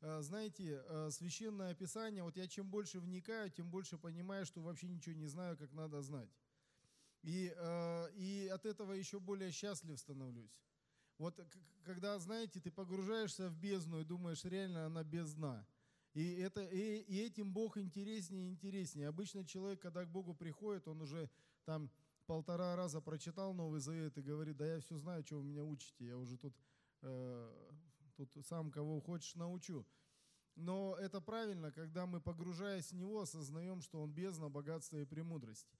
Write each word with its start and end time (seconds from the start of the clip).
э, 0.00 0.22
знаете, 0.22 0.82
э, 0.86 1.10
священное 1.10 1.70
описание, 1.72 2.22
вот 2.22 2.36
я 2.36 2.46
чем 2.46 2.68
больше 2.68 3.00
вникаю, 3.00 3.50
тем 3.50 3.70
больше 3.70 3.98
понимаю, 3.98 4.46
что 4.46 4.60
вообще 4.60 4.88
ничего 4.88 5.14
не 5.14 5.26
знаю, 5.26 5.56
как 5.56 5.72
надо 5.72 6.02
знать. 6.02 6.30
И, 7.22 7.52
э, 7.54 8.12
и 8.14 8.48
от 8.48 8.66
этого 8.66 8.92
еще 8.92 9.20
более 9.20 9.50
счастлив 9.50 9.98
становлюсь. 9.98 10.58
Вот 11.18 11.38
когда, 11.84 12.18
знаете, 12.18 12.60
ты 12.60 12.70
погружаешься 12.70 13.50
в 13.50 13.56
бездну 13.56 14.00
и 14.00 14.04
думаешь, 14.04 14.44
реально 14.44 14.86
она 14.86 15.04
без 15.04 15.34
дна. 15.34 15.66
И, 16.14 16.36
это, 16.36 16.64
и, 16.64 17.00
и 17.02 17.20
этим 17.20 17.52
Бог 17.52 17.76
интереснее 17.76 18.46
и 18.46 18.50
интереснее. 18.50 19.08
Обычно 19.08 19.44
человек, 19.44 19.80
когда 19.80 20.04
к 20.04 20.10
Богу 20.10 20.34
приходит, 20.34 20.88
он 20.88 21.02
уже 21.02 21.28
там 21.64 21.90
полтора 22.26 22.74
раза 22.74 23.00
прочитал 23.00 23.54
Новый 23.54 23.80
Завет 23.80 24.16
и 24.16 24.22
говорит, 24.22 24.56
да 24.56 24.66
я 24.66 24.80
все 24.80 24.96
знаю, 24.96 25.24
что 25.24 25.36
вы 25.36 25.44
меня 25.44 25.64
учите, 25.64 26.06
я 26.06 26.16
уже 26.16 26.38
тут, 26.38 26.54
тут 28.26 28.46
сам 28.46 28.70
кого 28.70 29.00
хочешь 29.00 29.34
научу. 29.34 29.86
Но 30.56 30.96
это 30.96 31.20
правильно, 31.20 31.72
когда 31.72 32.06
мы, 32.06 32.20
погружаясь 32.20 32.92
в 32.92 32.96
Него, 32.96 33.20
осознаем, 33.20 33.80
что 33.80 34.00
Он 34.00 34.12
бездна 34.12 34.50
богатства 34.50 34.98
и 34.98 35.04
премудрости. 35.04 35.78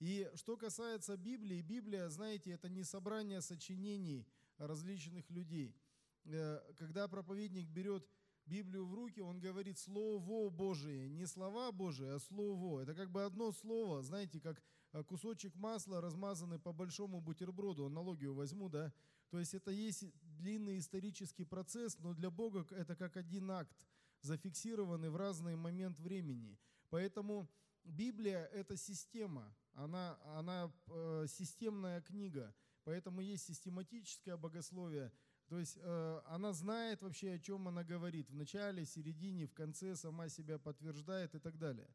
И 0.00 0.30
что 0.34 0.56
касается 0.56 1.16
Библии, 1.16 1.60
Библия, 1.60 2.08
знаете, 2.08 2.52
это 2.52 2.68
не 2.68 2.84
собрание 2.84 3.40
сочинений 3.40 4.26
различных 4.58 5.28
людей. 5.30 5.76
Э, 6.24 6.60
когда 6.76 7.08
проповедник 7.08 7.68
берет 7.68 8.08
Библию 8.46 8.86
в 8.86 8.94
руки, 8.94 9.20
он 9.20 9.40
говорит 9.40 9.78
Слово 9.78 10.50
Божие, 10.50 11.08
не 11.08 11.26
слова 11.26 11.72
Божие, 11.72 12.14
а 12.14 12.18
Слово. 12.18 12.80
Это 12.82 12.94
как 12.94 13.10
бы 13.10 13.24
одно 13.24 13.52
слово, 13.52 14.02
знаете, 14.02 14.40
как 14.40 14.62
кусочек 15.06 15.54
масла, 15.56 16.00
размазанный 16.00 16.58
по 16.58 16.72
большому 16.72 17.20
бутерброду, 17.20 17.86
аналогию 17.86 18.34
возьму, 18.34 18.68
да. 18.68 18.92
То 19.30 19.38
есть 19.38 19.54
это 19.54 19.70
есть 19.70 20.04
длинный 20.38 20.78
исторический 20.78 21.44
процесс, 21.44 21.98
но 21.98 22.14
для 22.14 22.30
Бога 22.30 22.66
это 22.70 22.96
как 22.96 23.16
один 23.16 23.50
акт, 23.50 23.86
зафиксированный 24.22 25.10
в 25.10 25.16
разный 25.16 25.56
момент 25.56 25.98
времени. 26.00 26.58
Поэтому 26.90 27.48
Библия– 27.84 28.44
это 28.52 28.76
система, 28.76 29.54
она, 29.74 30.18
она 30.36 30.72
э, 30.86 31.26
системная 31.28 32.00
книга, 32.00 32.54
поэтому 32.84 33.20
есть 33.20 33.44
систематическое 33.44 34.36
богословие, 34.36 35.12
то 35.48 35.58
есть 35.58 35.78
э, 35.80 36.20
она 36.26 36.52
знает 36.52 37.02
вообще, 37.02 37.32
о 37.32 37.38
чем 37.38 37.68
она 37.68 37.82
говорит, 37.82 38.28
в 38.30 38.34
начале, 38.34 38.84
середине, 38.84 39.46
в 39.46 39.54
конце, 39.54 39.96
сама 39.96 40.28
себя 40.28 40.58
подтверждает 40.58 41.34
и 41.34 41.38
так 41.38 41.58
далее. 41.58 41.88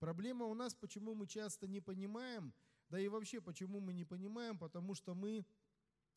Проблема 0.00 0.46
у 0.46 0.54
нас, 0.54 0.74
почему 0.74 1.14
мы 1.14 1.26
часто 1.26 1.68
не 1.68 1.80
понимаем, 1.80 2.54
да 2.88 2.98
и 2.98 3.08
вообще, 3.08 3.40
почему 3.40 3.80
мы 3.80 3.92
не 3.92 4.04
понимаем, 4.06 4.58
потому 4.58 4.94
что 4.94 5.14
мы 5.14 5.44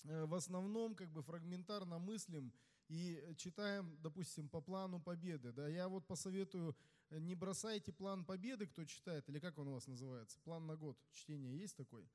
э, 0.06 0.25
в 0.25 0.34
основном 0.34 0.95
как 0.95 1.12
бы 1.12 1.22
фрагментарно 1.22 2.00
мыслим 2.00 2.53
и 2.88 3.22
читаем, 3.38 3.98
допустим, 4.02 4.48
по 4.48 4.62
плану 4.62 5.02
победы. 5.02 5.52
Да, 5.52 5.67
я 5.67 5.90
вот 5.90 6.08
посоветую 6.08 6.75
не 7.09 7.36
бросайте 7.36 7.92
план 7.92 8.23
победы, 8.23 8.67
кто 8.67 8.86
читает, 8.86 9.28
или 9.30 9.40
как 9.40 9.58
он 9.58 9.67
у 9.67 9.73
вас 9.73 9.86
называется, 9.88 10.40
план 10.40 10.66
на 10.66 10.78
год, 10.78 10.97
чтение 11.12 11.59
есть 11.59 11.75
такой? 11.75 12.09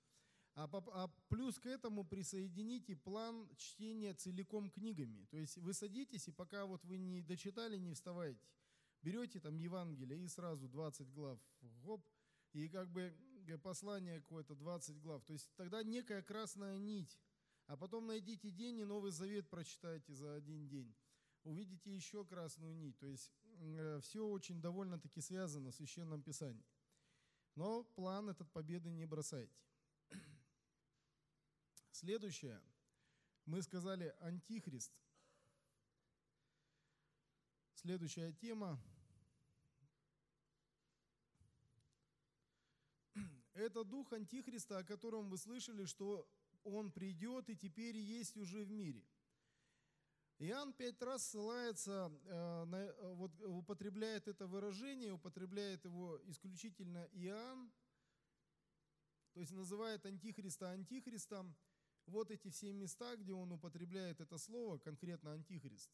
А, 0.54 0.68
а 0.72 1.08
плюс 1.28 1.58
к 1.58 1.66
этому 1.66 2.02
присоедините 2.02 2.96
план 2.96 3.48
чтения 3.56 4.14
целиком 4.14 4.70
книгами. 4.70 5.26
То 5.30 5.36
есть 5.36 5.58
вы 5.58 5.72
садитесь, 5.72 6.28
и 6.28 6.32
пока 6.32 6.64
вот 6.64 6.82
вы 6.84 6.96
не 6.96 7.20
дочитали, 7.20 7.76
не 7.76 7.92
вставайте. 7.92 8.44
Берете 9.02 9.40
там 9.40 9.56
Евангелие 9.56 10.22
и 10.22 10.28
сразу 10.28 10.68
20 10.68 11.12
глав, 11.12 11.38
гоп, 11.60 12.04
и 12.52 12.68
как 12.68 12.90
бы 12.90 13.14
послание 13.62 14.20
какое-то 14.20 14.54
20 14.54 15.00
глав. 15.00 15.24
То 15.24 15.32
есть 15.32 15.50
тогда 15.56 15.82
некая 15.82 16.22
красная 16.22 16.78
нить. 16.78 17.18
А 17.66 17.76
потом 17.76 18.06
найдите 18.06 18.50
день 18.50 18.78
и 18.78 18.84
Новый 18.84 19.10
Завет 19.10 19.48
прочитайте 19.48 20.14
за 20.14 20.34
один 20.34 20.68
день. 20.68 20.94
Увидите 21.44 21.94
еще 21.94 22.24
красную 22.24 22.74
нить. 22.74 22.98
То 22.98 23.06
есть 23.06 23.32
Э, 23.60 23.98
все 24.02 24.26
очень 24.26 24.60
довольно-таки 24.60 25.20
связано 25.20 25.70
в 25.70 25.74
Священном 25.74 26.22
Писании. 26.22 26.66
Но 27.54 27.84
план 27.84 28.28
этот 28.28 28.50
победы 28.52 28.90
не 28.90 29.04
бросайте. 29.04 29.56
Следующее. 31.90 32.62
Мы 33.46 33.62
сказали 33.62 34.14
антихрист. 34.20 34.92
Следующая 37.82 38.32
тема. 38.32 38.80
Это 43.54 43.84
дух 43.84 44.12
антихриста, 44.12 44.78
о 44.78 44.84
котором 44.84 45.30
вы 45.30 45.38
слышали, 45.38 45.84
что 45.84 46.28
он 46.64 46.90
придет 46.90 47.48
и 47.50 47.56
теперь 47.56 47.96
есть 47.96 48.36
уже 48.36 48.64
в 48.64 48.70
мире– 48.70 49.04
Иоанн 50.40 50.72
пять 50.72 51.02
раз 51.02 51.26
ссылается, 51.26 52.12
э, 52.26 52.66
э, 52.72 53.14
вот, 53.14 53.32
употребляет 53.40 54.28
это 54.28 54.46
выражение, 54.46 55.12
употребляет 55.12 55.84
его 55.84 56.20
исключительно 56.26 57.08
Иоанн, 57.12 57.72
то 59.32 59.40
есть 59.40 59.50
называет 59.50 60.06
антихриста 60.06 60.70
антихристом. 60.70 61.56
Вот 62.06 62.30
эти 62.30 62.50
все 62.50 62.72
места, 62.72 63.16
где 63.16 63.32
он 63.32 63.50
употребляет 63.50 64.20
это 64.20 64.38
слово, 64.38 64.78
конкретно 64.78 65.32
антихрист. 65.32 65.90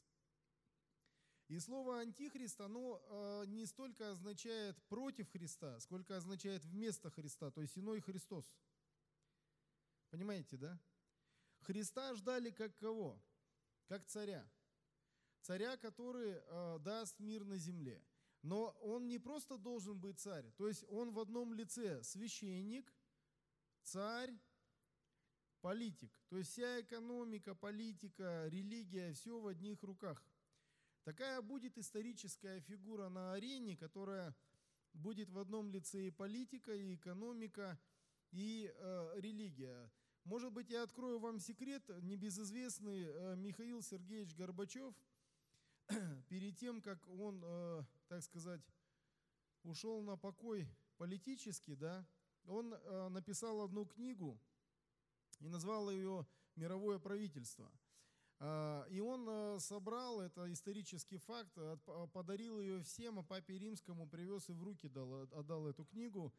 И 1.49 1.59
слово 1.59 2.01
антихрист, 2.01 2.61
оно 2.61 3.03
э, 3.05 3.45
не 3.49 3.67
столько 3.67 4.11
означает 4.11 4.83
против 4.85 5.31
Христа, 5.31 5.79
сколько 5.81 6.17
означает 6.17 6.65
вместо 6.65 7.11
Христа, 7.11 7.51
то 7.51 7.61
есть 7.61 7.77
иной 7.79 8.01
Христос. 8.01 8.51
Понимаете, 10.11 10.57
да? 10.57 10.81
Христа 11.61 12.15
ждали 12.15 12.51
как 12.51 12.77
кого? 12.77 13.23
как 13.87 14.07
царя. 14.07 14.49
Царя, 15.41 15.77
который 15.77 16.37
э, 16.37 16.79
даст 16.81 17.19
мир 17.21 17.45
на 17.45 17.59
земле. 17.59 18.03
Но 18.43 18.71
он 18.81 19.07
не 19.07 19.19
просто 19.19 19.57
должен 19.59 19.99
быть 19.99 20.21
царь, 20.21 20.51
то 20.59 20.69
есть 20.69 20.85
он 20.89 21.13
в 21.13 21.19
одном 21.19 21.55
лице 21.55 22.03
священник, 22.03 22.93
царь, 23.83 24.39
политик. 25.63 26.13
То 26.29 26.37
есть 26.37 26.51
вся 26.51 26.81
экономика, 26.83 27.55
политика, 27.55 28.47
религия, 28.49 29.13
все 29.15 29.41
в 29.41 29.47
одних 29.47 29.83
руках. 29.83 30.23
Такая 31.05 31.43
будет 31.43 31.77
историческая 31.77 32.61
фигура 32.61 33.09
на 33.11 33.35
арене, 33.35 33.77
которая 33.77 34.35
будет 34.95 35.29
в 35.31 35.39
одном 35.39 35.71
лице 35.71 36.07
и 36.07 36.11
политика, 36.11 36.73
и 36.73 36.95
экономика, 36.95 37.79
и 38.31 38.73
э, 38.75 39.13
религия. 39.17 39.91
Может 40.25 40.53
быть, 40.53 40.71
я 40.71 40.83
открою 40.83 41.19
вам 41.19 41.39
секрет. 41.39 41.83
Небезызвестный 42.03 43.05
э, 43.05 43.37
Михаил 43.37 43.83
Сергеевич 43.83 44.35
Горбачев, 44.35 44.95
перед 46.29 46.57
тем, 46.57 46.81
как 46.81 47.07
он, 47.09 47.43
э, 47.45 47.85
так 48.09 48.23
сказать, 48.23 48.63
ушел 49.63 50.03
на 50.03 50.17
покой 50.17 50.67
политически, 50.97 51.75
да, 51.75 52.07
он 52.47 52.73
э, 52.73 53.09
написал 53.09 53.61
одну 53.61 53.85
книгу 53.85 54.39
и 55.41 55.49
назвал 55.49 55.91
ее 55.91 56.27
«Мировое 56.57 56.99
правительство». 56.99 57.71
А, 58.41 58.87
и 58.91 59.01
он 59.01 59.61
собрал, 59.61 60.21
это 60.21 60.53
исторический 60.53 61.19
факт, 61.19 61.57
подарил 62.13 62.61
ее 62.61 62.83
всем, 62.83 63.19
а 63.19 63.23
папе 63.23 63.59
римскому 63.59 64.07
привез 64.07 64.49
и 64.49 64.53
в 64.53 64.63
руки 64.63 64.89
дал, 64.89 65.23
отдал 65.33 65.67
эту 65.67 65.85
книгу 65.85 66.33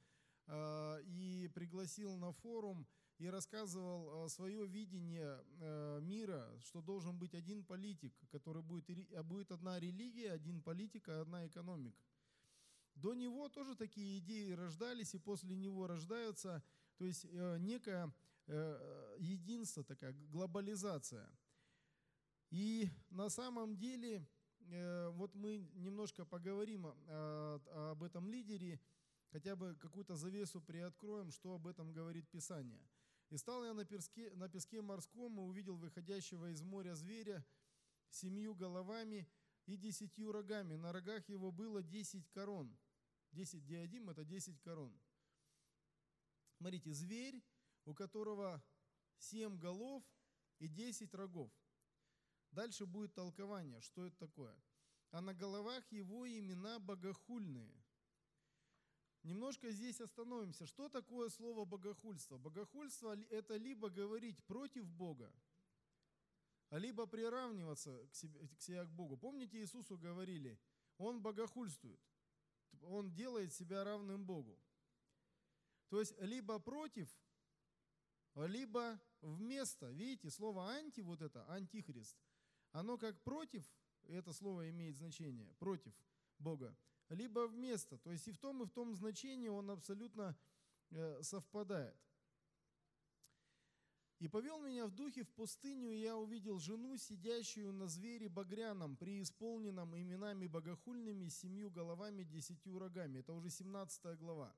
и 0.48 1.50
пригласил 1.56 2.16
на 2.18 2.32
форум– 2.32 2.86
и 3.18 3.28
рассказывал 3.28 4.28
свое 4.30 4.66
видение 4.68 5.42
э, 5.60 6.00
мира, 6.02 6.52
что 6.60 6.82
должен 6.82 7.18
быть 7.18 7.34
один 7.34 7.64
политик, 7.64 8.14
который 8.30 8.62
будет, 8.62 8.86
а 9.14 9.24
будет 9.24 9.52
одна 9.52 9.80
религия, 9.80 10.32
один 10.32 10.62
политик, 10.62 11.08
а 11.08 11.22
одна 11.22 11.48
экономика. 11.48 11.98
До 12.96 13.14
него 13.14 13.50
тоже 13.50 13.76
такие 13.76 14.20
идеи 14.20 14.52
рождались, 14.52 15.14
и 15.14 15.20
после 15.20 15.56
него 15.56 15.88
рождаются, 15.88 16.62
то 16.98 17.06
есть 17.06 17.26
э, 17.26 17.58
некое 17.60 18.14
э, 18.48 19.16
единство, 19.20 19.84
такая 19.84 20.14
глобализация. 20.32 21.30
И 22.56 22.90
на 23.10 23.30
самом 23.30 23.76
деле, 23.76 24.26
вот 25.20 25.36
мы 25.36 25.58
немножко 25.74 26.24
поговорим 26.24 26.88
об 26.88 28.02
этом 28.02 28.29
лидере, 28.29 28.79
хотя 29.32 29.58
бы 29.58 29.76
какую-то 29.76 30.16
завесу 30.16 30.62
приоткроем, 30.62 31.32
что 31.32 31.56
об 31.56 31.68
этом 31.68 31.91
говорит 31.91 32.29
Писание– 32.29 32.82
и 33.29 33.38
стал 33.38 33.66
я 33.66 33.74
на 33.74 33.85
песке, 33.85 34.32
на 34.35 34.47
песке 34.47 34.82
морском 34.82 35.40
и 35.40 35.44
увидел 35.44 35.76
выходящего 35.78 36.52
из 36.52 36.62
моря 36.62 36.94
зверя 36.94 37.44
семью 38.09 38.53
головами 38.53 39.28
и 39.66 39.76
десятью 39.78 40.32
рогами. 40.32 40.76
На 40.76 40.91
рогах 40.91 41.28
его 41.28 41.52
было 41.52 41.82
десять 41.82 42.29
корон. 42.29 42.78
Десять 43.32 43.66
диадим– 43.66 44.09
это 44.12 44.24
десять 44.24 44.62
корон. 44.62 44.96
Смотрите, 46.58 46.94
зверь, 46.94 47.44
у 47.85 47.94
которого 47.94 48.64
семь 49.18 49.58
голов 49.58 50.03
и 50.59 50.68
десять 50.68 51.14
рогов. 51.14 51.52
Дальше 52.55 52.85
будет 52.85 53.13
толкование, 53.13 53.81
что 53.81 54.05
это 54.05 54.17
такое. 54.17 54.55
А 55.11 55.22
на 55.22 55.34
головах 55.34 55.84
его 55.91 56.28
имена 56.28 56.79
богохульные– 56.79 57.84
Немножко 59.25 59.72
здесь 59.72 59.99
остановимся. 60.02 60.67
Что 60.67 60.87
такое 60.87 61.29
слово 61.29 61.66
богохульство? 61.66 62.37
Богохульство– 62.37 63.17
это 63.31 63.55
либо 63.55 63.90
говорить 63.90 64.43
против 64.43 64.87
Бога, 64.87 65.34
либо 66.69 67.07
приравниваться 67.07 68.07
к 68.11 68.13
себе, 68.13 68.47
к 68.47 68.61
себе 68.61 68.85
к 68.85 68.90
Богу. 68.90 69.17
Помните, 69.17 69.57
Иисусу 69.57 69.97
говорили, 69.97 70.59
Он 70.99 71.23
богохульствует, 71.23 71.99
Он 72.84 73.11
делает 73.16 73.52
себя 73.52 73.84
равным 73.84 74.23
Богу. 74.23 74.59
То 75.90 75.99
есть 75.99 76.13
либо 76.19 76.59
против, 76.59 77.09
либо 78.35 79.02
вместо. 79.22 79.90
Видите, 79.90 80.29
слово 80.29 80.69
анти, 80.69 81.02
вот 81.02 81.23
это, 81.23 81.49
антихрист, 81.49 82.16
оно 82.76 82.98
как 82.98 83.18
против, 83.22 83.64
это 84.10 84.34
слово 84.34 84.70
имеет 84.70 84.98
значение, 84.98 85.54
против 85.60 85.94
Бога, 86.40 86.76
либо 87.08 87.48
вместо. 87.48 87.98
То 87.98 88.12
есть 88.12 88.28
и 88.28 88.34
в 88.34 88.38
том, 88.38 88.64
и 88.64 88.66
в 88.66 88.72
том 88.72 88.94
значении 88.96 89.48
он 89.48 89.72
абсолютно 89.72 90.38
э, 90.92 91.22
совпадает. 91.24 91.96
«И 94.20 94.28
повел 94.28 94.62
меня 94.62 94.88
в 94.88 94.92
духе 94.92 95.24
в 95.24 95.32
пустыню, 95.32 95.92
и 95.92 96.02
я 96.02 96.18
увидел 96.18 96.60
жену, 96.60 96.98
сидящую 96.98 97.72
на 97.72 97.88
звере 97.88 98.28
багряном, 98.28 98.98
преисполненном 98.98 99.96
именами 99.98 100.48
богохульными, 100.48 101.30
семью 101.30 101.70
головами, 101.70 102.24
десятью 102.24 102.78
рогами». 102.78 103.20
Это 103.20 103.34
уже 103.34 103.50
17 103.50 104.18
глава. 104.18 104.54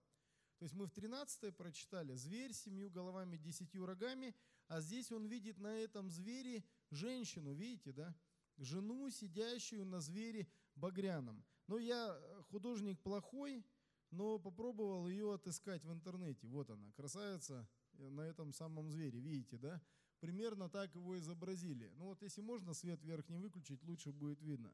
То 0.57 0.63
есть 0.63 0.73
мы 0.73 0.87
в 0.87 0.91
13 0.91 1.55
прочитали 1.55 2.15
«Зверь 2.15 2.53
семью 2.53 2.89
головами, 2.89 3.37
десятью 3.37 3.85
рогами», 3.85 4.35
а 4.67 4.81
здесь 4.81 5.11
он 5.11 5.27
видит 5.27 5.59
на 5.59 5.75
этом 5.75 6.09
звере 6.09 6.63
женщину, 6.91 7.53
видите, 7.53 7.91
да? 7.91 8.15
Жену, 8.57 9.09
сидящую 9.09 9.85
на 9.85 9.99
звере 9.99 10.47
багряном. 10.75 11.45
Но 11.67 11.77
я 11.77 12.17
э, 12.17 12.41
художник 12.49 12.99
плохой, 13.01 13.65
но 14.11 14.39
попробовал 14.39 15.07
ее 15.07 15.33
отыскать 15.33 15.83
в 15.83 15.91
интернете. 15.91 16.47
Вот 16.47 16.69
она, 16.69 16.91
красавица 16.93 17.67
Э, 17.97 18.09
на 18.09 18.21
этом 18.21 18.53
самом 18.53 18.89
звере, 18.89 19.19
видите, 19.19 19.57
да? 19.57 19.81
Примерно 20.19 20.69
так 20.69 20.93
его 20.95 21.17
изобразили. 21.17 21.91
Ну 21.95 22.05
вот 22.05 22.21
если 22.21 22.41
можно 22.41 22.73
свет 22.73 23.03
верхний 23.03 23.37
выключить, 23.37 23.83
лучше 23.83 24.11
будет 24.11 24.41
видно. 24.41 24.73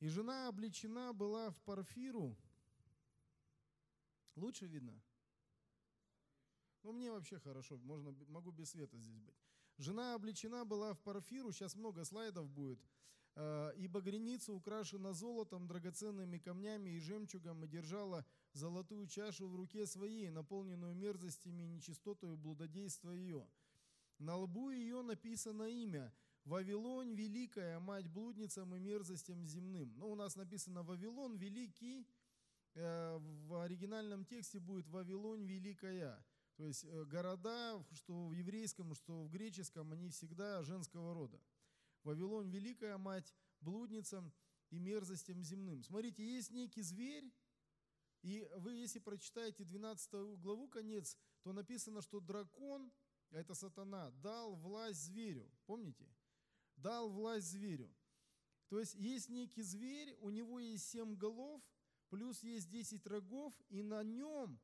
И 0.00 0.08
жена 0.08 0.48
облечена 0.48 1.12
была 1.12 1.50
в 1.50 1.60
парфиру. 1.62 2.36
Лучше 4.36 4.66
видно? 4.66 5.00
Ну, 6.82 6.92
мне 6.92 7.10
вообще 7.10 7.40
хорошо, 7.40 7.76
можно, 7.78 8.12
могу 8.28 8.52
без 8.52 8.70
света 8.70 8.96
здесь 8.98 9.18
быть. 9.18 9.47
Жена 9.78 10.14
облечена 10.14 10.64
была 10.64 10.92
в 10.92 11.00
парфиру, 11.00 11.52
сейчас 11.52 11.76
много 11.76 12.04
слайдов 12.04 12.50
будет. 12.50 12.80
Э, 13.36 13.70
и 13.76 13.86
багряница 13.86 14.52
украшена 14.52 15.12
золотом, 15.12 15.68
драгоценными 15.68 16.38
камнями 16.38 16.90
и 16.90 16.98
жемчугом, 16.98 17.64
и 17.64 17.68
держала 17.68 18.26
золотую 18.52 19.06
чашу 19.06 19.48
в 19.48 19.54
руке 19.54 19.86
своей, 19.86 20.30
наполненную 20.30 20.96
мерзостями 20.96 21.62
и 21.62 21.68
нечистотою 21.68 22.36
блудодейства 22.36 23.12
ее. 23.12 23.46
На 24.18 24.36
лбу 24.36 24.70
ее 24.70 25.02
написано 25.02 25.62
имя 25.62 26.12
«Вавилон 26.44 27.14
Великая, 27.14 27.78
мать 27.78 28.08
блудницам 28.08 28.74
и 28.74 28.80
мерзостям 28.80 29.46
земным». 29.46 29.96
Ну, 29.96 30.10
у 30.10 30.16
нас 30.16 30.34
написано 30.34 30.82
«Вавилон 30.82 31.36
Великий», 31.36 32.04
э, 32.74 33.18
в 33.20 33.62
оригинальном 33.62 34.24
тексте 34.24 34.58
будет 34.58 34.88
«Вавилон 34.88 35.44
Великая». 35.44 36.20
То 36.58 36.66
есть 36.66 36.84
э, 36.84 37.04
города, 37.04 37.84
что 37.92 38.26
в 38.26 38.32
еврейском, 38.32 38.92
что 38.92 39.22
в 39.22 39.30
греческом, 39.30 39.92
они 39.92 40.08
всегда 40.08 40.64
женского 40.64 41.14
рода. 41.14 41.40
Вавилон 42.02 42.48
Великая 42.48 42.98
Мать 42.98 43.32
блудницам 43.60 44.32
и 44.70 44.80
мерзостям 44.80 45.40
земным. 45.40 45.84
Смотрите, 45.84 46.26
есть 46.26 46.50
некий 46.50 46.82
зверь, 46.82 47.32
и 48.22 48.44
вы, 48.56 48.72
если 48.72 48.98
прочитаете 48.98 49.62
12 49.62 50.10
главу, 50.40 50.66
конец, 50.66 51.16
то 51.42 51.52
написано, 51.52 52.02
что 52.02 52.18
дракон, 52.18 52.90
это 53.30 53.54
сатана, 53.54 54.10
дал 54.10 54.56
власть 54.56 55.04
зверю. 55.04 55.48
Помните? 55.64 56.12
Дал 56.74 57.08
власть 57.08 57.46
зверю. 57.46 57.94
То 58.68 58.80
есть 58.80 58.96
есть 58.96 59.28
некий 59.28 59.62
зверь, 59.62 60.16
у 60.20 60.30
него 60.30 60.58
есть 60.58 60.88
семь 60.88 61.14
голов, 61.14 61.62
плюс 62.08 62.42
есть 62.42 62.68
10 62.68 63.06
рогов, 63.06 63.54
и 63.68 63.80
на 63.80 64.02
нем, 64.02 64.60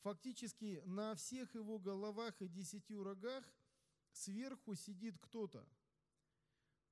фактически 0.00 0.82
на 0.84 1.14
всех 1.14 1.54
его 1.54 1.78
головах 1.78 2.40
и 2.40 2.48
десятью 2.48 3.02
рогах, 3.02 3.44
сверху 4.12 4.74
сидит 4.74 5.18
кто-то. 5.18 5.66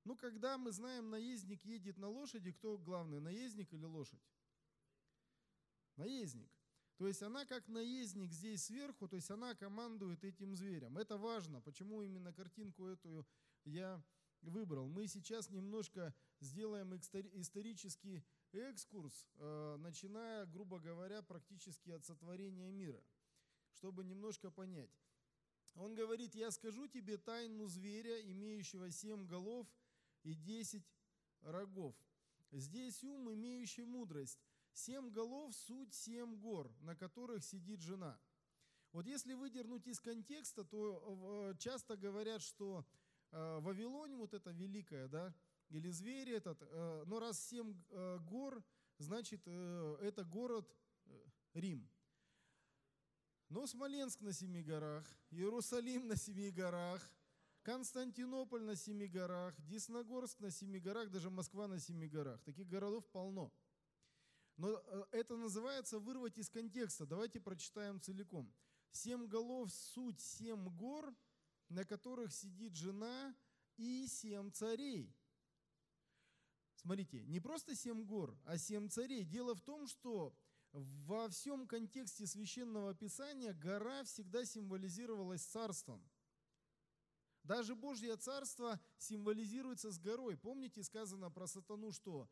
Ну, 0.04 0.16
когда 0.16 0.56
мы 0.56 0.72
знаем, 0.72 1.10
наездник 1.10 1.64
едет 1.64 1.98
на 1.98 2.08
лошади, 2.08 2.52
кто 2.52 2.78
главный, 2.78 3.20
наездник 3.20 3.72
или 3.72 3.84
лошадь? 3.84 4.22
наездник. 5.96 6.50
То 6.96 7.06
есть 7.06 7.22
она 7.22 7.44
как 7.44 7.68
наездник 7.68 8.32
здесь 8.32 8.64
сверху, 8.64 9.06
то 9.06 9.16
есть 9.16 9.30
она 9.30 9.54
командует 9.54 10.24
этим 10.24 10.56
зверем. 10.56 10.96
Это 10.96 11.18
важно. 11.18 11.60
Почему 11.60 12.02
именно 12.02 12.32
картинку 12.32 12.86
эту 12.86 13.26
я 13.64 14.02
выбрал? 14.40 14.88
Мы 14.88 15.06
сейчас 15.06 15.50
немножко 15.50 16.14
сделаем 16.40 16.94
исторический 16.94 18.24
экскурс, 18.56 19.26
э, 19.34 19.76
начиная, 19.78 20.46
грубо 20.46 20.78
говоря, 20.78 21.22
практически 21.22 21.90
от 21.90 22.04
сотворения 22.04 22.70
мира, 22.70 23.02
чтобы 23.72 24.04
немножко 24.04 24.50
понять. 24.50 24.90
Он 25.74 25.94
говорит, 25.94 26.34
я 26.34 26.50
скажу 26.50 26.86
тебе 26.88 27.18
тайну 27.18 27.66
зверя, 27.66 28.20
имеющего 28.22 28.90
семь 28.90 29.26
голов 29.26 29.66
и 30.22 30.34
десять 30.34 30.86
рогов. 31.42 31.94
Здесь 32.50 33.04
ум, 33.04 33.32
имеющий 33.32 33.84
мудрость. 33.84 34.40
Семь 34.72 35.10
голов– 35.10 35.54
суть 35.66 35.94
семь 35.94 36.36
гор, 36.36 36.74
на 36.80 36.94
которых 36.94 37.44
сидит 37.44 37.80
жена. 37.80 38.18
Вот 38.92 39.06
если 39.06 39.34
выдернуть 39.34 39.86
из 39.86 40.00
контекста, 40.00 40.64
то 40.64 41.52
э, 41.52 41.58
часто 41.58 41.96
говорят, 41.96 42.42
что 42.42 42.86
э, 43.30 43.58
Вавилонь, 43.60 44.14
вот 44.16 44.32
это 44.32 44.50
великая, 44.50 45.08
да, 45.08 45.34
или 45.68 45.90
зверь 45.90 46.30
этот, 46.30 46.62
э, 46.62 47.04
но 47.06 47.18
раз 47.18 47.40
семь 47.48 47.74
гор, 48.24 48.62
значит, 48.98 49.46
это 49.46 50.24
город 50.24 50.74
Рим. 51.54 51.88
Но 53.48 53.66
Смоленск 53.66 54.20
на 54.20 54.32
семи 54.32 54.62
горах, 54.62 55.06
Иерусалим 55.30 56.08
на 56.08 56.16
семи 56.16 56.50
горах, 56.50 57.08
Константинополь 57.62 58.62
на 58.62 58.76
семи 58.76 59.08
горах, 59.08 59.54
Десногорск 59.58 60.40
на 60.40 60.50
семи 60.50 60.78
горах, 60.78 61.10
даже 61.10 61.30
Москва 61.30 61.66
на 61.66 61.80
семи 61.80 62.08
горах. 62.08 62.40
Таких 62.42 62.68
городов 62.68 63.04
полно. 63.10 63.52
Но 64.56 64.70
э, 64.70 65.04
это 65.10 65.36
называется 65.36 65.98
вырвать 65.98 66.38
из 66.38 66.48
контекста. 66.48 67.06
Давайте 67.06 67.40
прочитаем 67.40 68.00
целиком. 68.00 68.52
Семь 68.92 69.26
голов– 69.26 69.72
суть 69.72 70.20
семь 70.20 70.68
гор, 70.76 71.14
на 71.68 71.84
которых 71.84 72.32
сидит 72.32 72.74
жена, 72.74 73.34
и 73.76 74.06
семь 74.06 74.50
царей. 74.50 75.14
Смотрите, 76.86 77.24
не 77.24 77.40
просто 77.40 77.74
семь 77.74 78.04
гор, 78.04 78.38
а 78.44 78.58
семь 78.58 78.88
царей. 78.88 79.24
Дело 79.24 79.56
в 79.56 79.60
том, 79.60 79.88
что 79.88 80.32
во 80.70 81.28
всем 81.28 81.66
контексте 81.66 82.28
священного 82.28 82.94
писания 82.94 83.52
гора 83.54 84.04
всегда 84.04 84.44
символизировалась 84.44 85.42
царством. 85.42 86.00
Даже 87.42 87.74
Божье 87.74 88.16
царство 88.16 88.80
символизируется 88.98 89.90
с 89.90 89.98
горой. 89.98 90.36
Помните, 90.36 90.84
сказано 90.84 91.28
про 91.28 91.48
сатану, 91.48 91.90
что 91.90 92.30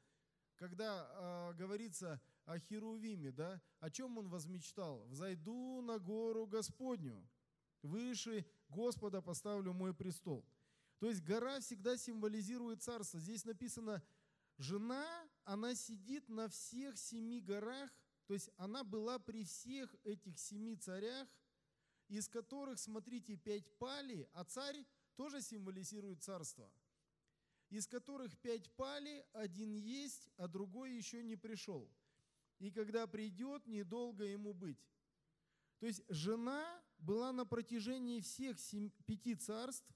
когда 0.55 1.51
э, 1.51 1.55
говорится 1.55 2.23
о 2.45 2.61
Херувиме, 2.61 3.33
да, 3.33 3.61
о 3.81 3.91
чем 3.91 4.19
он 4.19 4.29
возмечтал? 4.29 5.05
«Взойду 5.09 5.81
на 5.81 5.99
гору 5.99 6.47
Господню, 6.47 7.29
выше 7.83 8.47
Господа 8.69 9.21
поставлю 9.21 9.73
мой 9.73 9.93
престол». 9.93 10.47
То 11.01 11.09
есть 11.11 11.23
гора 11.23 11.61
всегда 11.61 11.97
символизирует 11.97 12.83
царство. 12.83 13.21
Здесь 13.21 13.45
написано, 13.45 14.03
жена, 14.59 15.07
она 15.45 15.75
сидит 15.75 16.29
на 16.29 16.49
всех 16.49 16.99
семи 16.99 17.41
горах, 17.41 17.91
то 18.27 18.35
есть 18.35 18.51
она 18.57 18.85
была 18.85 19.19
при 19.19 19.45
всех 19.45 19.95
этих 20.05 20.39
семи 20.39 20.77
царях, 20.77 21.29
из 22.09 22.29
которых, 22.29 22.79
смотрите, 22.79 23.37
пять 23.37 23.71
пали, 23.79 24.29
а 24.33 24.45
царь 24.45 24.85
тоже 25.17 25.41
символизирует 25.41 26.23
царство– 26.23 26.71
из 27.71 27.89
которых 27.89 28.37
пять 28.39 28.71
пали, 28.77 29.27
один 29.33 29.75
есть, 29.75 30.31
а 30.37 30.47
другой 30.47 30.93
еще 30.93 31.23
не 31.25 31.37
пришел. 31.37 31.91
И 32.61 32.71
когда 32.71 33.07
придет, 33.09 33.67
недолго 33.67 34.25
ему 34.25 34.55
быть. 34.55 34.79
То 35.81 35.87
есть 35.87 36.03
жена 36.09 36.65
была 36.99 37.33
на 37.33 37.45
протяжении 37.45 38.21
всех 38.21 38.61
сем, 38.61 38.91
пяти 39.07 39.35
царств, 39.35 39.93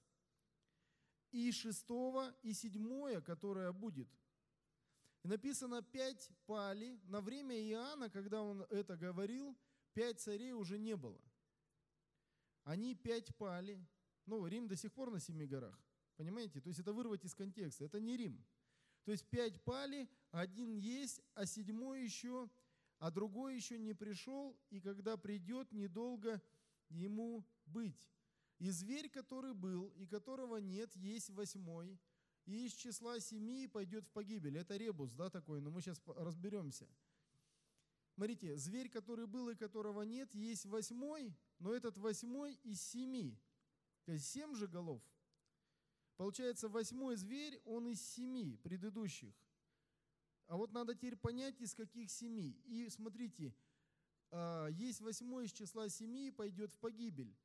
и 1.30 1.52
шестого, 1.52 2.34
и 2.42 2.52
седьмое, 2.52 3.20
которое 3.20 3.70
будет. 3.70 4.08
И 5.22 5.28
написано, 5.28 5.82
пять 5.82 6.30
пали. 6.46 7.00
На 7.04 7.20
время 7.20 7.56
Иоанна, 7.70 8.10
когда 8.10 8.42
он 8.42 8.62
это 8.70 8.96
говорил, 8.96 9.56
пять 9.94 10.20
царей 10.20 10.52
уже 10.52 10.78
не 10.78 10.96
было. 10.96 11.20
Они 12.64 12.94
пять 12.94 13.34
пали. 13.36 13.84
Ну, 14.26 14.46
Рим 14.46 14.68
до 14.68 14.76
сих 14.76 14.92
пор 14.92 15.10
на 15.10 15.20
семи 15.20 15.46
горах. 15.46 15.78
Понимаете? 16.16 16.60
То 16.60 16.68
есть 16.68 16.80
это 16.80 16.92
вырвать 16.92 17.24
из 17.24 17.34
контекста. 17.34 17.84
Это 17.84 18.00
не 18.00 18.16
Рим. 18.16 18.44
То 19.04 19.12
есть 19.12 19.26
пять 19.30 19.64
пали, 19.64 20.08
один 20.32 20.76
есть, 20.76 21.22
а 21.32 21.46
седьмой 21.46 22.02
еще, 22.02 22.50
а 22.98 23.10
другой 23.10 23.56
еще 23.56 23.78
не 23.78 23.94
пришел, 23.94 24.54
и 24.68 24.80
когда 24.80 25.16
придет, 25.16 25.72
недолго 25.72 26.42
ему 26.90 27.46
быть. 27.64 28.10
И 28.58 28.70
зверь, 28.70 29.08
который 29.08 29.54
был, 29.54 29.88
и 29.96 30.06
которого 30.06 30.56
нет, 30.58 30.94
есть 30.96 31.30
восьмой, 31.30 31.98
и 32.48 32.64
из 32.64 32.72
числа 32.72 33.20
семи 33.20 33.68
пойдет 33.68 34.06
в 34.06 34.10
погибель. 34.10 34.56
Это 34.56 34.78
ребус, 34.78 35.12
да, 35.12 35.28
такой, 35.28 35.60
но 35.60 35.70
мы 35.70 35.82
сейчас 35.82 36.00
разберемся. 36.06 36.88
Смотрите, 38.14 38.56
зверь, 38.56 38.88
который 38.88 39.26
был 39.26 39.50
и 39.50 39.54
которого 39.54 40.02
нет, 40.02 40.34
есть 40.34 40.64
восьмой, 40.64 41.36
но 41.58 41.74
этот 41.74 41.98
восьмой 41.98 42.54
из 42.64 42.80
семи. 42.80 43.38
То 44.06 44.12
есть 44.12 44.26
семь 44.30 44.54
же 44.54 44.66
голов. 44.66 45.02
Получается, 46.16 46.70
восьмой 46.70 47.16
зверь, 47.16 47.60
он 47.66 47.86
из 47.86 48.00
семи 48.00 48.56
предыдущих. 48.56 49.34
А 50.46 50.56
вот 50.56 50.72
надо 50.72 50.94
теперь 50.94 51.16
понять, 51.16 51.60
из 51.60 51.74
каких 51.74 52.10
семи. 52.10 52.58
И 52.64 52.88
смотрите, 52.88 53.54
а, 54.30 54.68
есть 54.68 55.02
восьмой 55.02 55.44
из 55.44 55.52
числа 55.52 55.90
семи, 55.90 56.30
пойдет 56.30 56.72
в 56.72 56.78
погибель. 56.78 57.36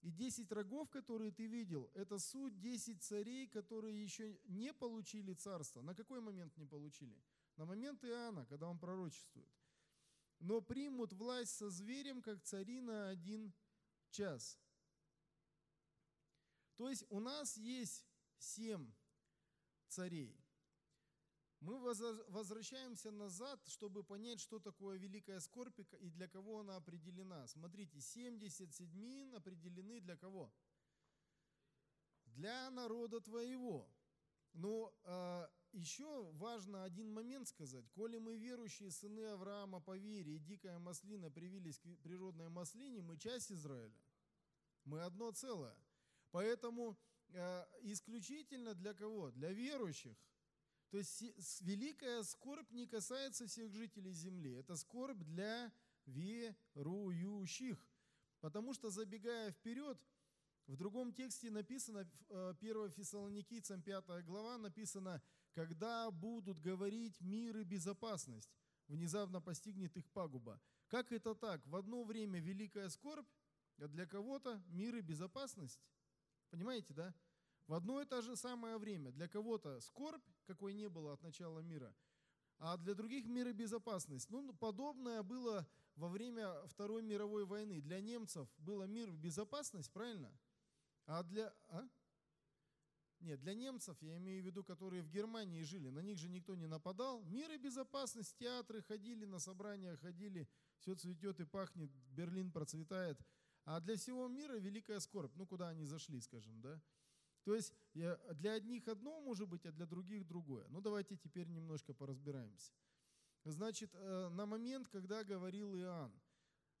И 0.00 0.10
десять 0.10 0.52
рогов, 0.52 0.88
которые 0.90 1.32
ты 1.32 1.46
видел, 1.46 1.90
это 1.94 2.18
суть 2.18 2.58
десять 2.60 3.02
царей, 3.02 3.48
которые 3.48 4.00
еще 4.00 4.38
не 4.44 4.72
получили 4.72 5.34
царство. 5.34 5.82
На 5.82 5.94
какой 5.94 6.20
момент 6.20 6.56
не 6.56 6.66
получили? 6.66 7.20
На 7.56 7.64
момент 7.64 8.04
Иоанна, 8.04 8.46
когда 8.46 8.68
он 8.68 8.78
пророчествует. 8.78 9.50
Но 10.38 10.60
примут 10.60 11.12
власть 11.12 11.56
со 11.56 11.68
зверем, 11.68 12.22
как 12.22 12.42
цари 12.42 12.80
на 12.80 13.08
один 13.08 13.52
час. 14.10 14.60
То 16.76 16.88
есть 16.88 17.04
у 17.10 17.18
нас 17.18 17.56
есть 17.56 18.06
семь 18.38 18.92
царей. 19.88 20.40
Мы 21.60 21.80
возвращаемся 21.80 23.10
назад, 23.10 23.60
чтобы 23.66 24.04
понять, 24.04 24.40
что 24.40 24.60
такое 24.60 24.96
великая 24.96 25.40
скорбь 25.40 25.80
и 26.00 26.10
для 26.10 26.28
кого 26.28 26.60
она 26.60 26.76
определена. 26.76 27.48
Смотрите, 27.48 28.00
70 28.00 28.72
седьмин 28.72 29.34
определены 29.34 30.00
для 30.00 30.16
кого? 30.16 30.52
Для 32.26 32.70
народа 32.70 33.20
твоего. 33.20 33.90
Но 34.52 34.94
э, 35.02 35.48
еще 35.72 36.30
важно 36.34 36.84
один 36.84 37.12
момент 37.12 37.48
сказать. 37.48 37.90
Коли 37.90 38.18
мы 38.18 38.36
верующие 38.36 38.92
сыны 38.92 39.26
Авраама 39.26 39.80
по 39.80 39.96
вере 39.96 40.36
и 40.36 40.38
дикая 40.38 40.78
маслина 40.78 41.28
привились 41.28 41.80
к 41.80 41.96
природной 42.02 42.48
маслине, 42.50 43.02
мы 43.02 43.18
часть 43.18 43.50
Израиля. 43.50 43.98
Мы 44.84 45.00
одно 45.00 45.32
целое. 45.32 45.76
Поэтому 46.30 46.96
э, 47.30 47.64
исключительно 47.82 48.74
для 48.74 48.94
кого? 48.94 49.32
Для 49.32 49.50
верующих 49.52 50.16
то 50.90 50.96
есть 50.96 51.22
великая 51.60 52.22
скорбь 52.22 52.70
не 52.70 52.86
касается 52.86 53.46
всех 53.46 53.72
жителей 53.74 54.12
земли. 54.12 54.54
Это 54.54 54.76
скорбь 54.76 55.22
для 55.24 55.72
верующих. 56.06 57.78
Потому 58.40 58.72
что, 58.72 58.90
забегая 58.90 59.52
вперед, 59.52 59.98
в 60.66 60.76
другом 60.76 61.12
тексте 61.12 61.50
написано, 61.50 62.08
1 62.28 62.56
э, 62.60 62.90
Фессалоникийцам 62.90 63.82
5 63.82 64.24
глава 64.24 64.58
написано, 64.58 65.22
когда 65.52 66.10
будут 66.10 66.58
говорить 66.60 67.20
мир 67.20 67.56
и 67.58 67.64
безопасность, 67.64 68.50
внезапно 68.86 69.40
постигнет 69.40 69.96
их 69.96 70.08
пагуба. 70.10 70.60
Как 70.88 71.12
это 71.12 71.34
так? 71.34 71.66
В 71.66 71.76
одно 71.76 72.04
время 72.04 72.40
великая 72.40 72.88
скорбь, 72.88 73.28
а 73.78 73.88
для 73.88 74.06
кого-то 74.06 74.62
мир 74.68 74.96
и 74.96 75.00
безопасность. 75.00 75.80
Понимаете, 76.50 76.94
да? 76.94 77.14
В 77.66 77.74
одно 77.74 78.00
и 78.00 78.06
то 78.06 78.22
же 78.22 78.36
самое 78.36 78.78
время 78.78 79.10
для 79.12 79.28
кого-то 79.28 79.80
скорбь, 79.80 80.24
какой 80.48 80.72
не 80.72 80.88
было 80.88 81.12
от 81.12 81.22
начала 81.22 81.60
мира, 81.60 81.94
а 82.58 82.76
для 82.76 82.94
других 82.94 83.26
мир 83.26 83.48
и 83.48 83.52
безопасность. 83.52 84.30
Ну, 84.30 84.52
подобное 84.54 85.22
было 85.22 85.68
во 85.94 86.08
время 86.08 86.66
Второй 86.66 87.02
мировой 87.02 87.44
войны. 87.44 87.80
Для 87.80 88.00
немцев 88.00 88.48
было 88.58 88.84
мир 88.84 89.10
и 89.10 89.16
безопасность, 89.16 89.92
правильно? 89.92 90.32
А 91.06 91.22
для... 91.22 91.54
А? 91.68 91.88
Нет, 93.20 93.40
для 93.40 93.54
немцев, 93.54 94.00
я 94.00 94.16
имею 94.16 94.42
в 94.42 94.46
виду, 94.46 94.64
которые 94.64 95.02
в 95.02 95.10
Германии 95.10 95.62
жили, 95.62 95.90
на 95.90 96.00
них 96.00 96.18
же 96.18 96.28
никто 96.28 96.54
не 96.54 96.66
нападал. 96.66 97.22
Мир 97.24 97.50
и 97.50 97.58
безопасность, 97.58 98.36
театры 98.38 98.80
ходили, 98.82 99.24
на 99.24 99.40
собрания 99.40 99.96
ходили, 99.96 100.48
все 100.78 100.94
цветет 100.94 101.40
и 101.40 101.44
пахнет, 101.44 101.90
Берлин 102.10 102.52
процветает. 102.52 103.20
А 103.64 103.80
для 103.80 103.96
всего 103.96 104.28
мира 104.28 104.54
великая 104.54 105.00
скорбь, 105.00 105.34
ну 105.34 105.46
куда 105.46 105.68
они 105.68 105.84
зашли, 105.84 106.20
скажем, 106.20 106.60
да? 106.60 106.80
То 107.48 107.54
есть 107.54 107.72
для 107.94 108.52
одних 108.52 108.88
одно 108.88 109.22
может 109.22 109.48
быть, 109.48 109.64
а 109.64 109.72
для 109.72 109.86
других 109.86 110.26
другое. 110.26 110.66
Ну 110.68 110.82
давайте 110.82 111.16
теперь 111.16 111.48
немножко 111.48 111.94
поразбираемся. 111.94 112.74
Значит, 113.44 113.90
э, 113.94 114.28
на 114.28 114.44
момент, 114.44 114.86
когда 114.88 115.24
говорил 115.24 115.74
Иоанн, 115.74 116.12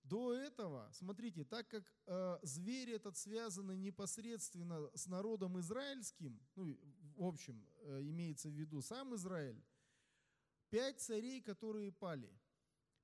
до 0.02 0.34
этого, 0.34 0.90
смотрите, 0.92 1.44
так 1.44 1.68
как 1.68 1.90
э, 2.04 2.38
зверь 2.42 2.90
этот 2.90 3.16
связан 3.16 3.80
непосредственно 3.80 4.90
с 4.94 5.06
народом 5.06 5.58
израильским, 5.58 6.38
ну, 6.54 6.78
в 7.16 7.24
общем, 7.24 7.66
э, 7.84 8.02
имеется 8.02 8.50
в 8.50 8.52
виду 8.52 8.82
сам 8.82 9.14
Израиль, 9.14 9.64
пять 10.68 11.00
царей, 11.00 11.40
которые 11.40 11.92
пали. 11.92 12.30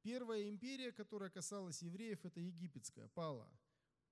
Первая 0.02 0.50
империя, 0.50 0.92
которая 0.92 1.30
касалась 1.30 1.80
евреев, 1.80 2.26
это 2.26 2.40
египетская, 2.40 3.08
пала. 3.08 3.50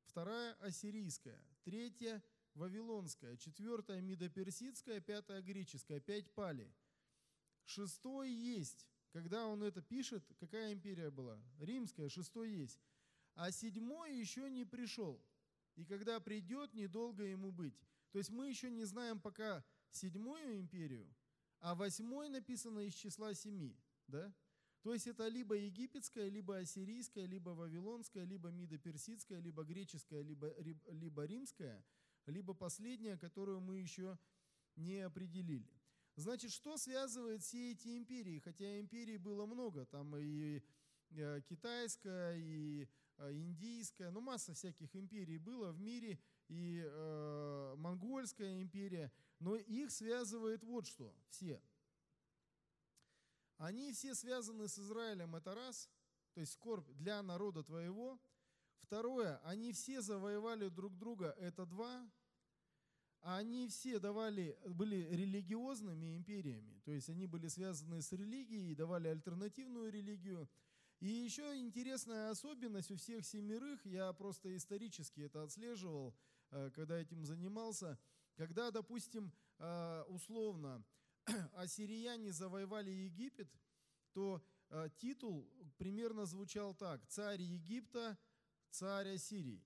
Вторая– 0.07 0.55
ассирийская. 0.61 1.45
Третья 1.65 2.23
Вавилонская, 2.55 3.37
четвертая 3.39 4.03
Мидоперсидская, 4.03 5.01
пятая 5.01 5.41
греческая, 5.41 6.01
пять 6.01 6.31
пали. 6.35 6.71
Шестой 7.65 8.31
есть. 8.31 8.87
Когда 9.13 9.47
он 9.47 9.63
это 9.63 9.81
пишет, 9.81 10.25
какая 10.39 10.73
империя 10.73 11.11
была? 11.11 11.43
Римская, 11.59 12.09
шестой 12.09 12.51
есть. 12.51 12.81
А 13.35 13.51
седьмой 13.51 14.15
еще 14.15 14.51
не 14.51 14.65
пришел. 14.65 15.23
И 15.77 15.85
когда 15.87 16.21
придет, 16.21 16.75
недолго 16.75 17.25
ему 17.25 17.53
быть. 17.53 17.79
То 18.11 18.19
есть 18.19 18.31
мы 18.31 18.49
еще 18.49 18.71
не 18.71 18.85
знаем 18.85 19.19
пока 19.19 19.65
седьмую 19.91 20.61
империю, 20.61 21.15
а 21.61 21.75
восьмой 21.75 22.29
написано 22.29 22.81
из 22.81 22.93
числа 22.93 23.33
семи. 23.33 23.79
Да? 24.07 24.35
То 24.83 24.93
есть 24.93 25.07
это 25.07 25.29
либо 25.29 25.57
египетская, 25.57 26.29
либо 26.29 26.59
ассирийская, 26.59 27.25
либо 27.25 27.51
вавилонская, 27.51 28.25
либо 28.25 28.51
мидоперсидская, 28.51 29.41
либо 29.41 29.65
греческая, 29.65 30.21
либо, 30.23 30.55
либо 30.91 31.25
римская– 31.25 31.83
либо 32.27 32.55
последняя, 32.55 33.17
которую 33.17 33.61
мы 33.61 33.79
еще 33.79 34.19
не 34.77 35.01
определили. 35.01 35.71
Значит, 36.17 36.53
что 36.53 36.77
связывает 36.77 37.43
все 37.43 37.73
эти 37.73 37.97
империи? 37.97 38.39
Хотя 38.39 38.81
империй 38.81 39.17
было 39.17 39.47
много, 39.47 39.87
там 39.87 40.15
и 40.17 40.63
э, 41.11 41.41
китайская, 41.49 42.37
и 42.37 42.89
э, 43.17 43.33
индийская, 43.33 44.11
ну 44.11 44.21
масса 44.21 44.53
всяких 44.53 44.95
империй 44.95 45.39
было 45.39 45.73
в 45.73 45.81
мире, 45.81 46.19
и 46.49 46.83
э, 46.85 47.75
монгольская 47.77 48.61
империя, 48.61 49.11
но 49.39 49.57
их 49.57 49.91
связывает 49.91 50.63
вот 50.65 50.87
что, 50.87 51.15
все. 51.29 51.63
Они 53.57 53.93
все 53.93 54.15
связаны 54.15 54.69
с 54.69 54.79
Израилем, 54.79 55.35
это 55.35 55.55
раз, 55.55 55.89
то 56.35 56.41
есть 56.41 56.53
скорбь 56.53 56.91
для 56.93 57.23
народа 57.23 57.63
твоего– 57.63 58.21
Второе, 58.83 59.39
они 59.45 59.73
все 59.73 60.03
завоевали 60.03 60.69
друг 60.69 60.99
друга, 60.99 61.35
это 61.39 61.65
два. 61.65 62.11
Они 63.21 63.69
все 63.69 64.01
давали, 64.01 64.59
были 64.67 65.09
религиозными 65.15 66.17
империями, 66.17 66.81
то 66.85 66.91
есть 66.91 67.09
они 67.09 67.27
были 67.27 67.47
связаны 67.47 68.03
с 68.03 68.11
религией, 68.11 68.75
давали 68.75 69.07
альтернативную 69.07 69.93
религию. 69.93 70.51
И 70.99 71.07
еще 71.07 71.57
интересная 71.61 72.31
особенность 72.31 72.91
у 72.91 72.97
всех 72.97 73.25
семерых, 73.25 73.87
я 73.87 74.13
просто 74.13 74.55
исторически 74.57 75.21
это 75.21 75.45
отслеживал, 75.45 76.17
э, 76.51 76.71
когда 76.75 76.99
этим 76.99 77.25
занимался, 77.25 77.97
когда, 78.35 78.73
допустим, 78.73 79.33
э, 79.59 80.05
условно, 80.09 80.85
ассирияне 81.55 82.33
завоевали 82.33 82.91
Египет, 82.91 83.49
то 84.13 84.45
э, 84.69 84.89
титул 84.97 85.49
примерно 85.79 86.27
звучал 86.27 86.75
так 86.75 87.07
«Царь 87.07 87.41
Египта– 87.41 88.19
царя 88.73 89.19
Сирии. 89.19 89.63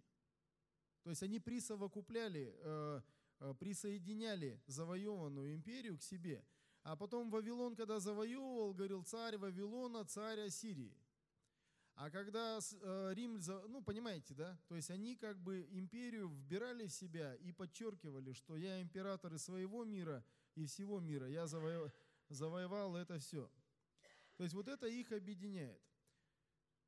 То 1.02 1.10
есть 1.10 1.22
они 1.22 1.38
присовокупляли, 1.38 2.54
э, 2.58 3.00
э, 3.40 3.54
присоединяли 3.58 4.60
завоеванную 4.66 5.54
империю 5.54 5.96
к 5.96 6.02
себе. 6.02 6.44
А 6.82 6.96
потом 6.96 7.30
Вавилон, 7.30 7.76
когда 7.76 8.00
завоевывал, 8.00 8.74
говорил 8.74 9.02
царь 9.04 9.38
Вавилона, 9.38 10.04
царя 10.04 10.50
Сирии. 10.50 10.96
А 11.94 12.10
когда 12.10 12.58
э, 12.58 13.12
Рим, 13.14 13.40
ну 13.68 13.82
понимаете, 13.82 14.34
да, 14.34 14.58
то 14.68 14.76
есть 14.76 14.90
они 14.90 15.16
как 15.16 15.38
бы 15.38 15.66
империю 15.70 16.28
вбирали 16.28 16.86
в 16.86 16.92
себя 16.92 17.34
и 17.36 17.52
подчеркивали, 17.52 18.32
что 18.34 18.56
я 18.56 18.82
император 18.82 19.32
и 19.32 19.38
своего 19.38 19.84
мира, 19.84 20.22
и 20.54 20.66
всего 20.66 21.00
мира, 21.00 21.26
я 21.28 21.46
завоевал, 21.46 21.90
завоевал 22.28 22.96
это 22.96 23.18
все. 23.18 23.50
То 24.36 24.42
есть 24.42 24.54
вот 24.54 24.68
это 24.68 24.86
их 24.86 25.10
объединяет. 25.12 25.80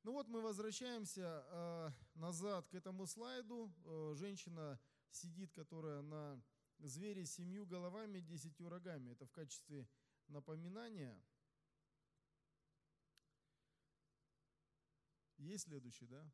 Ну 0.03 0.13
вот 0.13 0.29
мы 0.29 0.41
возвращаемся 0.41 1.45
э, 1.45 1.89
назад 2.15 2.67
к 2.69 2.73
этому 2.73 3.05
слайду. 3.05 3.73
Э, 3.83 4.13
женщина 4.15 4.79
сидит, 5.11 5.51
которая 5.51 6.01
на 6.01 6.41
звере 6.79 7.25
с 7.25 7.33
семью 7.33 7.65
головами, 7.65 8.21
десятью 8.21 8.69
рогами. 8.69 9.11
Это 9.11 9.25
в 9.25 9.31
качестве 9.31 9.89
напоминания. 10.27 11.21
Есть 15.37 15.65
следующий, 15.65 16.05
да? 16.05 16.31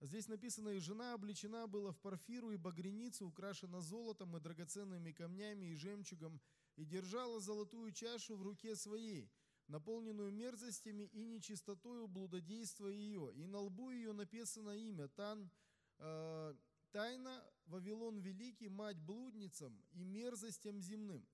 Здесь 0.00 0.28
написано, 0.28 0.70
и 0.70 0.78
жена 0.78 1.14
облечена 1.14 1.66
была 1.66 1.92
в 1.92 2.00
парфиру 2.00 2.52
и 2.52 2.56
багряницу, 2.56 3.26
украшена 3.26 3.80
золотом 3.80 4.36
и 4.36 4.40
драгоценными 4.40 5.12
камнями 5.12 5.66
и 5.66 5.76
жемчугом, 5.76 6.40
и 6.76 6.84
держала 6.84 7.40
золотую 7.40 7.92
чашу 7.92 8.36
в 8.36 8.42
руке 8.42 8.74
своей, 8.74 9.30
наполненную 9.68 10.32
мерзостями 10.32 11.04
и 11.04 11.24
нечистотою 11.24 12.08
блудодейства 12.08 12.88
ее. 12.88 13.32
И 13.34 13.46
на 13.46 13.58
лбу 13.58 13.90
ее 13.90 14.12
написано 14.12 14.70
имя 14.70 15.08
Тан, 15.08 15.50
э, 15.98 16.54
Тайна 16.90 17.44
Вавилон 17.66 18.18
Великий, 18.18 18.68
мать 18.68 18.98
блудницам 18.98 19.82
и 19.92 20.04
мерзостям 20.04 20.80
земным. 20.80 21.26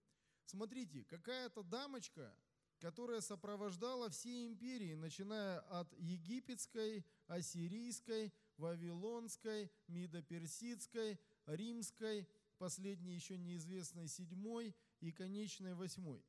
Смотрите, 0.44 1.04
какая-то 1.04 1.62
дамочка, 1.62 2.34
которая 2.78 3.20
сопровождала 3.20 4.08
все 4.08 4.46
империи, 4.46 4.94
начиная 4.94 5.60
от 5.60 5.92
египетской, 5.98 7.04
ассирийской, 7.26 8.32
вавилонской, 8.56 9.70
мидоперсидской, 9.88 11.18
римской, 11.46 12.28
последней 12.58 13.14
еще 13.14 13.36
неизвестной 13.36 14.08
седьмой 14.08 14.74
и 15.00 15.12
конечной 15.12 15.74
восьмой. 15.74 16.24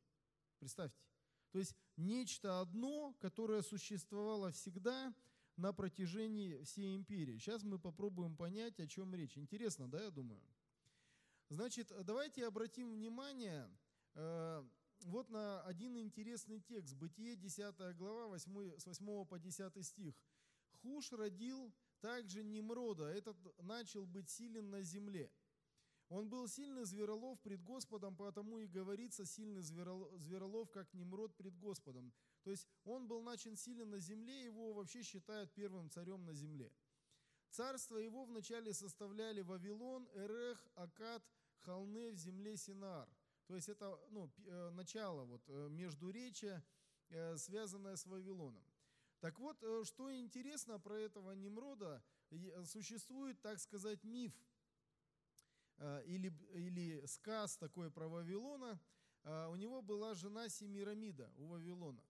Представьте. 0.59 1.08
То 1.51 1.59
есть 1.59 1.75
нечто 1.97 2.61
одно, 2.61 3.15
которое 3.19 3.61
существовало 3.61 4.51
всегда 4.51 5.13
на 5.55 5.73
протяжении 5.73 6.61
всей 6.63 6.95
империи. 6.95 7.37
Сейчас 7.37 7.63
мы 7.63 7.79
попробуем 7.79 8.35
понять, 8.35 8.79
о 8.79 8.87
чем 8.87 9.13
речь. 9.13 9.37
Интересно, 9.37 9.89
да, 9.89 10.03
я 10.03 10.11
думаю? 10.11 10.41
Значит, 11.49 11.91
давайте 12.03 12.45
обратим 12.45 12.91
внимание 12.91 13.69
э, 14.13 14.63
вот 15.01 15.29
на 15.29 15.61
один 15.63 15.97
интересный 15.97 16.59
текст. 16.59 16.95
Бытие, 16.95 17.35
10 17.35 17.97
глава, 17.97 18.27
8, 18.27 18.77
с 18.77 18.85
8 18.85 19.25
по 19.25 19.39
10 19.39 19.85
стих. 19.85 20.15
Хуш 20.81 21.11
родил 21.11 21.73
также 21.99 22.43
Немрода, 22.43 23.05
этот 23.05 23.35
начал 23.61 24.05
быть 24.05 24.29
силен 24.29 24.69
на 24.69 24.81
земле. 24.81 25.31
Он 26.09 26.27
был 26.27 26.47
сильный 26.47 26.85
зверолов 26.85 27.39
пред 27.41 27.63
Господом, 27.63 28.15
потому 28.15 28.59
и 28.59 28.67
говорится 28.67 29.25
сильный 29.25 29.61
зверолов, 29.61 30.71
как 30.71 30.91
Немрод 30.93 31.35
пред 31.35 31.55
Господом. 31.59 32.11
То 32.43 32.49
есть 32.49 32.67
он 32.83 33.07
был 33.07 33.21
начен 33.21 33.55
силен 33.55 33.91
на 33.91 33.99
земле, 33.99 34.43
его 34.43 34.73
вообще 34.73 35.03
считают 35.03 35.53
первым 35.53 35.89
царем 35.91 36.25
на 36.25 36.33
земле. 36.33 36.71
Царство 37.51 37.97
его 37.97 38.25
вначале 38.25 38.73
составляли 38.73 39.41
Вавилон, 39.41 40.09
Эрех, 40.15 40.67
Акад, 40.75 41.23
Халне 41.59 42.11
в 42.11 42.15
земле 42.15 42.57
Синар. 42.57 43.07
То 43.45 43.55
есть 43.55 43.69
это 43.69 43.99
ну, 44.09 44.31
э, 44.45 44.69
начало 44.71 45.25
вот, 45.25 45.41
э, 45.47 45.67
междуречия, 45.69 46.63
э, 47.09 47.37
связанное 47.37 47.95
с 47.95 48.05
Вавилоном. 48.05 48.63
Так 49.19 49.39
вот, 49.39 49.57
что 49.85 50.15
интересно 50.15 50.79
про 50.79 50.97
этого 50.97 51.33
Немрода, 51.33 52.01
существует, 52.63 53.41
так 53.41 53.59
сказать, 53.59 54.03
миф 54.03 54.33
или, 56.05 56.33
или 56.53 57.05
сказ 57.05 57.57
такой 57.57 57.89
про 57.91 58.07
Вавилона. 58.07 58.79
У 59.23 59.55
него 59.55 59.81
была 59.81 60.13
жена 60.13 60.49
Семирамида 60.49 61.31
у 61.37 61.47
Вавилона. 61.47 62.03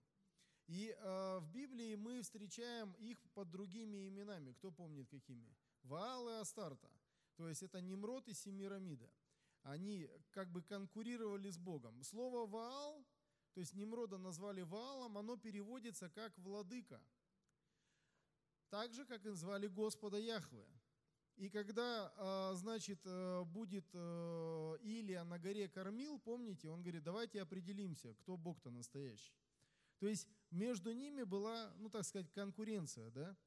И 0.68 0.96
в 1.02 1.50
Библии 1.52 1.96
мы 1.96 2.22
встречаем 2.22 2.94
их 2.94 3.18
под 3.34 3.50
другими 3.50 4.08
именами. 4.08 4.54
Кто 4.54 4.72
помнит 4.72 5.10
какими? 5.10 5.56
Ваал 5.84 6.30
и 6.30 6.34
Астарта. 6.34 6.90
То 7.36 7.48
есть 7.48 7.64
это 7.64 7.82
Немрод 7.82 8.28
и 8.28 8.34
Семирамида 8.34 9.10
они 9.64 10.10
как 10.32 10.50
бы 10.52 10.62
конкурировали 10.62 11.50
с 11.50 11.58
Богом. 11.58 12.02
Слово 12.04 12.48
Ваал, 12.48 13.06
то 13.54 13.60
есть 13.60 13.74
Немрода 13.74 14.18
назвали 14.18 14.62
Ваалом, 14.62 15.18
оно 15.18 15.38
переводится 15.38 16.10
как 16.10 16.38
«владыка». 16.38 17.02
Так 18.70 18.94
же, 18.94 19.06
как 19.06 19.26
и 19.26 19.32
звали 19.32 19.68
Господа 19.68 20.18
Яхве. 20.18 20.66
И 21.40 21.50
когда, 21.50 22.14
а, 22.18 22.54
значит, 22.56 23.00
э, 23.06 23.44
будет 23.46 23.86
э, 23.94 24.78
Илия 24.82 25.24
на 25.24 25.40
горе 25.40 25.70
кормил, 25.70 26.20
помните, 26.20 26.68
он 26.68 26.82
говорит, 26.82 27.02
давайте 27.02 27.42
определимся, 27.42 28.14
кто 28.16 28.36
Бог-то 28.36 28.72
настоящий. 28.72 29.34
То 30.00 30.08
есть 30.08 30.28
между 30.52 30.92
ними 30.92 31.24
была, 31.24 31.74
ну 31.78 31.90
так 31.90 32.04
сказать, 32.04 32.30
конкуренция, 32.34 33.10
да? 33.12 33.38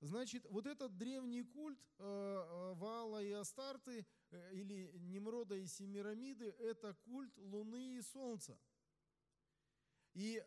Значит, 0.00 0.46
вот 0.48 0.66
этот 0.66 0.96
древний 0.96 1.42
культ 1.42 1.78
э, 1.98 2.72
Ваала 2.76 3.22
и 3.22 3.32
Астарты 3.32 4.06
или 4.52 4.90
Немрода 4.94 5.56
и 5.56 5.66
Семирамиды– 5.66 6.46
это 6.58 6.94
культ 7.04 7.36
Луны 7.36 7.98
и 7.98 8.00
Солнца. 8.00 8.58
И 10.14 10.42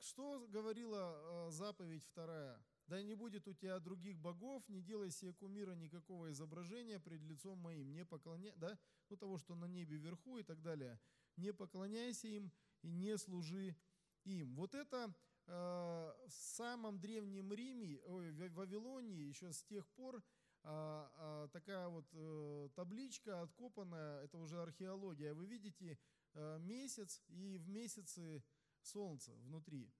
что 0.00 0.46
говорила 0.50 1.48
заповедь 1.50 2.04
вторая? 2.04 2.62
Да 2.90 3.02
не 3.02 3.14
будет 3.14 3.46
у 3.48 3.54
тебя 3.54 3.78
других 3.78 4.18
богов, 4.18 4.68
не 4.68 4.82
делай 4.82 5.10
себе 5.10 5.32
кумира 5.32 5.74
никакого 5.74 6.30
изображения 6.32 6.98
пред 6.98 7.22
лицом 7.22 7.58
моим, 7.58 7.92
не 7.92 8.04
поклоняй, 8.04 8.52
да, 8.56 8.78
ну 9.08 9.16
того, 9.16 9.38
что 9.38 9.54
на 9.54 9.66
небе 9.66 9.96
вверху 9.96 10.38
и 10.38 10.42
так 10.42 10.60
далее, 10.60 10.98
не 11.36 11.52
поклоняйся 11.52 12.26
им 12.26 12.52
и 12.82 12.90
не 12.90 13.16
служи 13.16 13.76
им. 14.24 14.56
Вот 14.56 14.74
это 14.74 15.14
Э, 15.52 16.12
в 16.28 16.32
самом 16.32 17.00
древнем 17.00 17.52
Риме, 17.52 18.00
в 18.06 18.54
Вавилонии 18.54 19.26
еще 19.26 19.52
с 19.52 19.64
тех 19.64 19.88
пор 19.90 20.22
а, 20.62 21.10
а, 21.16 21.48
такая 21.48 21.88
вот 21.88 22.06
э, 22.12 22.68
табличка 22.76 23.40
откопанная, 23.40 24.22
это 24.22 24.38
уже 24.38 24.60
археология. 24.60 25.34
Вы 25.34 25.46
видите 25.46 25.98
э, 26.34 26.58
месяц 26.60 27.22
и 27.28 27.58
в 27.58 27.68
месяце 27.68 28.44
солнце 28.82 29.34
внутри. 29.38 29.90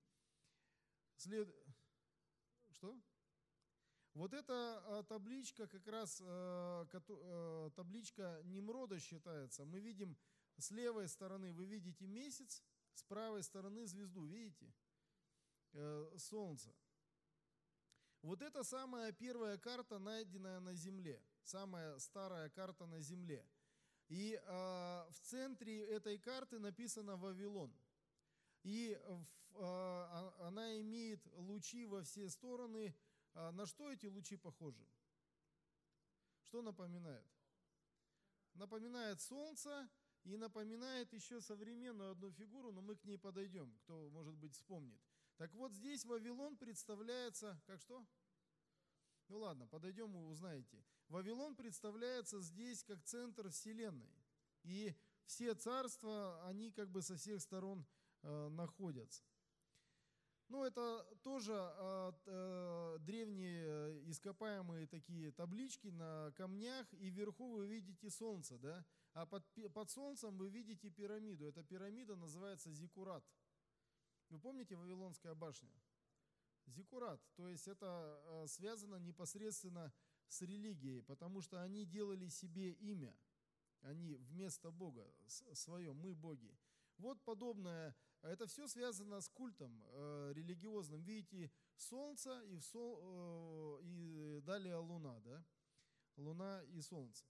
След... 1.17 1.53
Что? 2.81 2.99
Вот 4.15 4.33
эта 4.33 4.53
а, 4.53 5.03
табличка 5.03 5.67
как 5.67 5.87
раз, 5.87 6.17
табличка 7.75 8.41
Немрода 8.45 8.99
считается. 8.99 9.65
Мы 9.65 9.79
видим 9.79 10.17
с 10.57 10.71
левой 10.71 11.07
стороны, 11.07 11.53
вы 11.53 11.65
видите 11.65 12.07
месяц, 12.07 12.63
с 12.95 13.03
правой 13.03 13.43
стороны 13.43 13.85
звезду, 13.85 14.25
видите? 14.25 14.73
Э, 15.73 16.11
Солнца. 16.17 16.75
Вот 18.23 18.41
это 18.41 18.63
самая 18.63 19.11
первая 19.11 19.59
карта, 19.59 19.99
найденная 19.99 20.59
на 20.59 20.73
Земле, 20.73 21.23
самая 21.43 21.99
старая 21.99 22.49
карта 22.49 22.87
на 22.87 22.99
Земле. 22.99 23.47
И 24.09 24.41
в 24.47 25.19
центре 25.21 25.85
этой 25.85 26.17
карты 26.17 26.59
написано 26.59 27.15
Вавилон. 27.15 27.71
И 28.63 28.97
э, 28.99 30.35
она 30.39 30.79
имеет 30.81 31.25
лучи 31.33 31.85
во 31.85 32.03
все 32.03 32.29
стороны. 32.29 32.95
А 33.33 33.51
на 33.51 33.65
что 33.65 33.91
эти 33.91 34.07
лучи 34.07 34.35
похожи? 34.37 34.85
Что 36.43 36.61
напоминает? 36.61 37.25
Напоминает 38.53 39.21
Солнце 39.21 39.89
и 40.23 40.35
напоминает 40.35 41.13
еще 41.13 41.41
современную 41.41 42.11
одну 42.11 42.31
фигуру, 42.31 42.71
но 42.71 42.81
мы 42.81 42.95
к 42.95 43.03
ней 43.05 43.17
подойдем, 43.17 43.73
кто, 43.83 44.09
может 44.09 44.35
быть, 44.35 44.53
вспомнит. 44.53 44.99
Так 45.37 45.53
вот 45.53 45.73
здесь 45.73 46.05
Вавилон 46.05 46.57
представляется, 46.57 47.59
как 47.65 47.81
что? 47.81 48.05
Ну 49.29 49.37
ладно, 49.39 49.65
подойдем 49.65 50.15
и 50.15 50.19
узнаете. 50.19 50.83
Вавилон 51.07 51.55
представляется 51.55 52.41
здесь 52.41 52.83
как 52.83 53.01
центр 53.03 53.49
вселенной. 53.49 54.13
И 54.63 54.93
все 55.25 55.55
царства, 55.55 56.45
они 56.45 56.71
как 56.71 56.89
бы 56.89 57.01
со 57.01 57.15
всех 57.15 57.41
сторон 57.41 57.87
находятся. 58.23 59.23
Ну, 60.51 60.65
это 60.65 61.07
тоже 61.23 61.53
э, 61.53 62.11
э, 62.25 62.97
древние 62.99 64.11
ископаемые 64.11 64.85
такие 64.85 65.31
таблички 65.31 65.87
на 65.87 66.33
камнях, 66.35 66.93
и 66.93 67.09
вверху 67.09 67.51
вы 67.51 67.67
видите 67.67 68.09
солнце, 68.09 68.57
да? 68.57 68.85
А 69.13 69.25
под, 69.25 69.45
под 69.73 69.89
солнцем 69.89 70.37
вы 70.37 70.49
видите 70.49 70.89
пирамиду. 70.89 71.45
Эта 71.45 71.63
пирамида 71.63 72.17
называется 72.17 72.69
зиккурат. 72.73 73.23
Вы 74.27 74.39
помните 74.39 74.75
Вавилонская 74.75 75.35
башня? 75.35 75.71
Зикурат. 76.65 77.21
То 77.35 77.47
есть 77.47 77.69
это 77.69 78.21
э, 78.25 78.47
связано 78.47 78.97
непосредственно 78.97 79.93
с 80.27 80.41
религией, 80.41 81.01
потому 81.01 81.39
что 81.39 81.61
они 81.61 81.85
делали 81.85 82.27
себе 82.27 82.73
имя. 82.73 83.15
Они 83.83 84.15
вместо 84.15 84.69
Бога 84.69 85.09
свое, 85.27 85.93
мы 85.93 86.13
боги. 86.13 86.59
Вот 86.97 87.23
подобное, 87.23 87.95
это 88.21 88.47
все 88.47 88.67
связано 88.67 89.21
с 89.21 89.29
культом 89.29 89.83
э, 89.83 90.33
религиозным. 90.35 91.01
Видите, 91.01 91.51
солнце 91.75 92.41
и, 92.43 92.57
в 92.57 92.63
сол, 92.63 92.99
э, 93.01 93.83
и 93.83 94.41
далее 94.41 94.75
луна, 94.77 95.19
да? 95.21 95.43
Луна 96.17 96.63
и 96.63 96.81
солнце. 96.81 97.25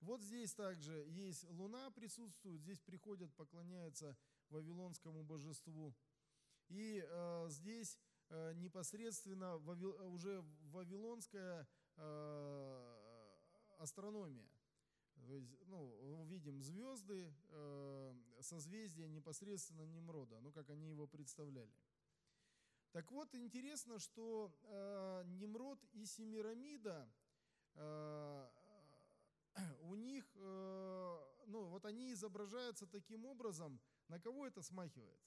Вот 0.00 0.20
здесь 0.20 0.52
также 0.54 1.06
есть 1.10 1.48
луна 1.50 1.90
присутствует, 1.92 2.60
здесь 2.60 2.80
приходят, 2.80 3.32
поклоняются 3.34 4.16
вавилонскому 4.50 5.22
божеству 5.22 5.94
и 6.68 7.04
э, 7.06 7.46
здесь 7.50 7.98
э, 8.28 8.52
непосредственно 8.54 9.58
вавил, 9.58 9.94
уже 10.12 10.42
вавилонская 10.72 11.68
э, 11.96 12.98
астрономия. 13.78 14.51
То 15.26 15.34
есть, 15.34 15.56
ну, 15.66 16.24
видим 16.24 16.62
звезды, 16.62 17.32
э, 17.50 18.14
созвездия 18.40 19.08
непосредственно 19.08 19.82
Немрода, 19.82 20.40
ну, 20.40 20.52
как 20.52 20.70
они 20.70 20.90
его 20.90 21.06
представляли. 21.06 21.74
Так 22.92 23.10
вот, 23.10 23.34
интересно, 23.34 23.98
что 23.98 24.54
э, 24.64 25.22
Немрод 25.26 25.82
и 25.92 26.04
Семирамида 26.04 27.10
э, 27.74 28.50
у 29.82 29.94
них, 29.94 30.30
э, 30.36 31.18
ну 31.46 31.64
вот 31.66 31.86
они 31.86 32.12
изображаются 32.12 32.86
таким 32.86 33.24
образом, 33.24 33.80
на 34.08 34.20
кого 34.20 34.46
это 34.46 34.60
смахивает? 34.60 35.20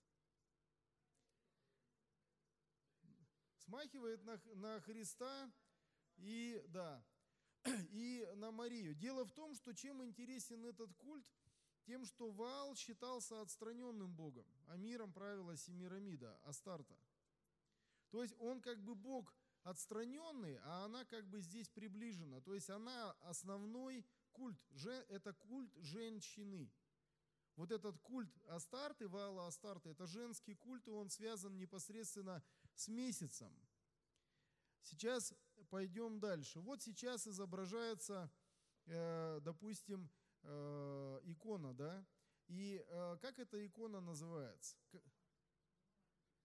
Смахивает 3.57 4.23
на, 4.23 4.39
на 4.53 4.79
Христа 4.81 5.51
и, 6.17 6.63
да, 6.67 7.03
и 7.91 8.27
на 8.35 8.51
Марию. 8.51 8.95
Дело 8.95 9.25
в 9.25 9.31
том, 9.31 9.53
что 9.55 9.73
чем 9.73 10.03
интересен 10.03 10.65
этот 10.65 10.93
культ, 10.95 11.25
тем, 11.85 12.05
что 12.05 12.31
Ваал 12.31 12.75
считался 12.75 13.41
отстраненным 13.41 14.13
богом, 14.13 14.45
а 14.67 14.77
миром 14.77 15.13
правила 15.13 15.55
Семирамида, 15.55 16.39
Астарта. 16.43 16.97
То 18.09 18.23
есть 18.23 18.35
он 18.39 18.61
как 18.61 18.81
бы 18.83 18.95
бог 18.95 19.33
отстраненный, 19.63 20.59
а 20.63 20.85
она 20.85 21.05
как 21.05 21.27
бы 21.27 21.41
здесь 21.41 21.69
приближена. 21.69 22.41
То 22.41 22.53
есть 22.53 22.69
она 22.69 23.11
основной 23.21 24.05
культ, 24.31 24.59
это 25.09 25.33
культ 25.33 25.73
женщины. 25.77 26.71
Вот 27.55 27.71
этот 27.71 27.97
культ 27.99 28.29
Астарты, 28.47 29.07
Ваала 29.07 29.47
Астарты, 29.47 29.89
это 29.89 30.05
женский 30.07 30.55
культ, 30.55 30.87
и 30.87 30.91
он 30.91 31.09
связан 31.09 31.57
непосредственно 31.57 32.43
с 32.75 32.87
месяцем. 32.89 33.51
Сейчас 34.81 35.33
пойдем 35.69 36.19
дальше. 36.19 36.59
Вот 36.59 36.81
сейчас 36.81 37.27
изображается, 37.27 38.31
э, 38.85 39.39
допустим, 39.41 40.09
э, 40.43 41.19
икона, 41.23 41.73
да? 41.73 42.05
И 42.47 42.83
э, 42.87 43.17
как 43.21 43.39
эта 43.39 43.65
икона 43.65 44.01
называется? 44.01 44.77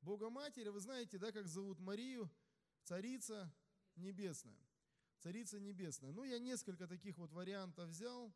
Богоматерь, 0.00 0.70
вы 0.70 0.80
знаете, 0.80 1.18
да, 1.18 1.30
как 1.30 1.46
зовут 1.46 1.78
Марию? 1.78 2.30
Царица 2.84 3.52
Небесная. 3.96 4.66
Царица 5.18 5.60
Небесная. 5.60 6.12
Ну, 6.12 6.24
я 6.24 6.38
несколько 6.38 6.86
таких 6.86 7.18
вот 7.18 7.32
вариантов 7.32 7.90
взял. 7.90 8.34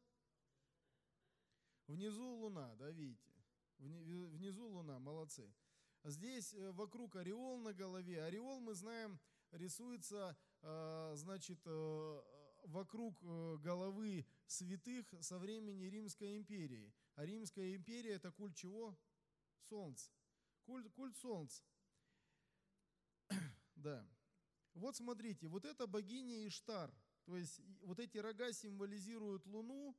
Внизу 1.87 2.25
луна, 2.25 2.75
да, 2.77 2.91
видите? 2.91 3.33
Внизу 3.79 4.67
луна, 4.67 4.99
молодцы. 4.99 5.55
Здесь 6.05 6.55
вокруг 6.73 7.17
ореол 7.17 7.59
на 7.59 7.73
голове. 7.73 8.23
Ореол, 8.23 8.61
мы 8.61 8.75
знаем, 8.75 9.19
рисуется, 9.51 10.37
значит, 11.15 11.61
э, 11.67 12.23
вокруг 12.65 13.21
головы 13.61 14.27
святых 14.47 15.13
со 15.21 15.39
времени 15.39 15.85
Римской 15.85 16.37
империи. 16.37 16.93
А 17.15 17.25
Римская 17.25 17.77
империя– 17.77 18.13
это 18.15 18.33
культ 18.33 18.57
чего? 18.57 18.99
Солнца. 19.63 20.11
Культ, 20.65 20.91
культ 20.93 21.17
солнца. 21.17 21.63
да. 23.77 24.07
Вот 24.75 24.97
смотрите, 24.97 25.47
вот 25.47 25.65
это 25.65 25.87
богиня 25.87 26.47
Иштар. 26.49 26.93
То 27.25 27.37
есть 27.37 27.61
вот 27.83 28.01
эти 28.01 28.19
рога 28.19 28.53
символизируют 28.53 29.47
Луну, 29.47 29.97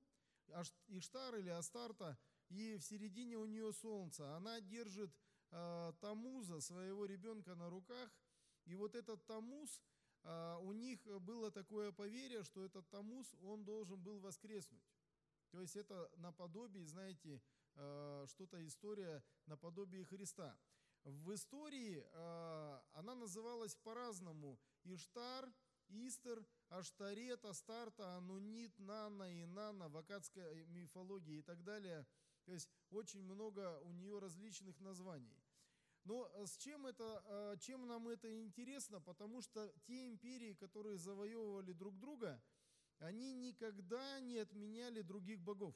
Иштар 0.87 1.35
или 1.35 1.49
Астарта, 1.49 2.17
и 2.49 2.77
в 2.77 2.83
середине 2.83 3.37
у 3.37 3.45
нее 3.45 3.73
солнце. 3.73 4.35
Она 4.35 4.61
держит 4.61 5.11
э, 5.51 5.93
Тамуза, 6.01 6.61
своего 6.61 7.05
ребенка 7.05 7.55
на 7.55 7.69
руках, 7.69 8.11
и 8.65 8.75
вот 8.75 8.95
этот 8.95 9.25
Тамуз, 9.25 9.79
э, 9.79 9.81
у 10.61 10.71
них 10.73 11.05
было 11.21 11.51
такое 11.51 11.91
поверье, 11.91 12.43
что 12.43 12.63
этот 12.63 12.89
Тамуз, 12.89 13.35
он 13.41 13.63
должен 13.63 14.01
был 14.01 14.19
воскреснуть. 14.19 14.83
То 15.51 15.61
есть 15.61 15.75
это 15.77 16.11
наподобие, 16.17 16.85
знаете, 16.85 17.41
э, 17.75 18.25
что-то 18.27 18.65
история 18.67 19.23
наподобие 19.45 20.03
Христа. 20.03 20.57
В 21.03 21.33
истории 21.33 22.03
э, 22.03 22.81
она 22.93 23.15
называлась 23.15 23.75
по-разному. 23.75 24.59
Иштар, 24.83 25.49
Истер, 25.87 26.45
Аштарет, 26.69 27.45
Астарта, 27.45 28.17
Анунит, 28.17 28.77
Нана, 28.79 29.41
Инана, 29.43 29.87
в 29.87 29.97
акадской 29.97 30.65
мифологии 30.65 31.37
и 31.37 31.41
так 31.41 31.63
далее. 31.63 32.05
То 32.43 32.51
есть 32.51 32.69
очень 32.89 33.23
много 33.23 33.79
у 33.81 33.91
нее 33.91 34.19
различных 34.19 34.79
названий. 34.79 35.41
Но 36.05 36.29
э, 36.33 36.45
с 36.45 36.55
чем, 36.57 36.85
это, 36.85 37.23
э, 37.27 37.57
чем 37.59 37.87
нам 37.87 38.07
это 38.07 38.31
интересно? 38.39 39.01
Потому 39.01 39.41
что 39.41 39.73
те 39.85 40.07
империи, 40.07 40.53
которые 40.53 40.97
завоевывали 40.97 41.73
друг 41.73 41.99
друга, 41.99 42.39
они 42.99 43.33
никогда 43.33 44.19
не 44.19 44.37
отменяли 44.37 45.01
других 45.01 45.41
богов. 45.41 45.75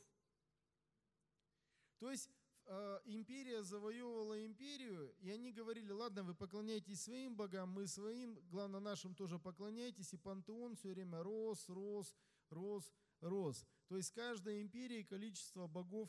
То 1.98 2.12
есть 2.12 2.30
э, 2.66 3.00
империя 3.06 3.64
завоевывала 3.64 4.46
империю, 4.46 5.16
и 5.20 5.32
они 5.32 5.52
говорили, 5.52 5.92
ладно, 5.92 6.24
вы 6.24 6.36
поклоняетесь 6.36 7.02
своим 7.02 7.36
богам, 7.36 7.70
мы 7.70 7.88
своим, 7.88 8.40
главное 8.52 8.80
нашим 8.80 9.16
тоже 9.16 9.40
поклоняйтесь, 9.40 10.14
и 10.14 10.18
пантеон 10.18 10.76
все 10.76 10.90
время 10.90 11.24
рос, 11.24 11.68
рос, 11.70 12.16
рос, 12.52 12.94
рос. 13.22 13.66
То 13.88 13.98
есть 13.98 14.12
каждой 14.12 14.62
империи 14.62 15.02
количество 15.02 15.66
богов 15.66 16.08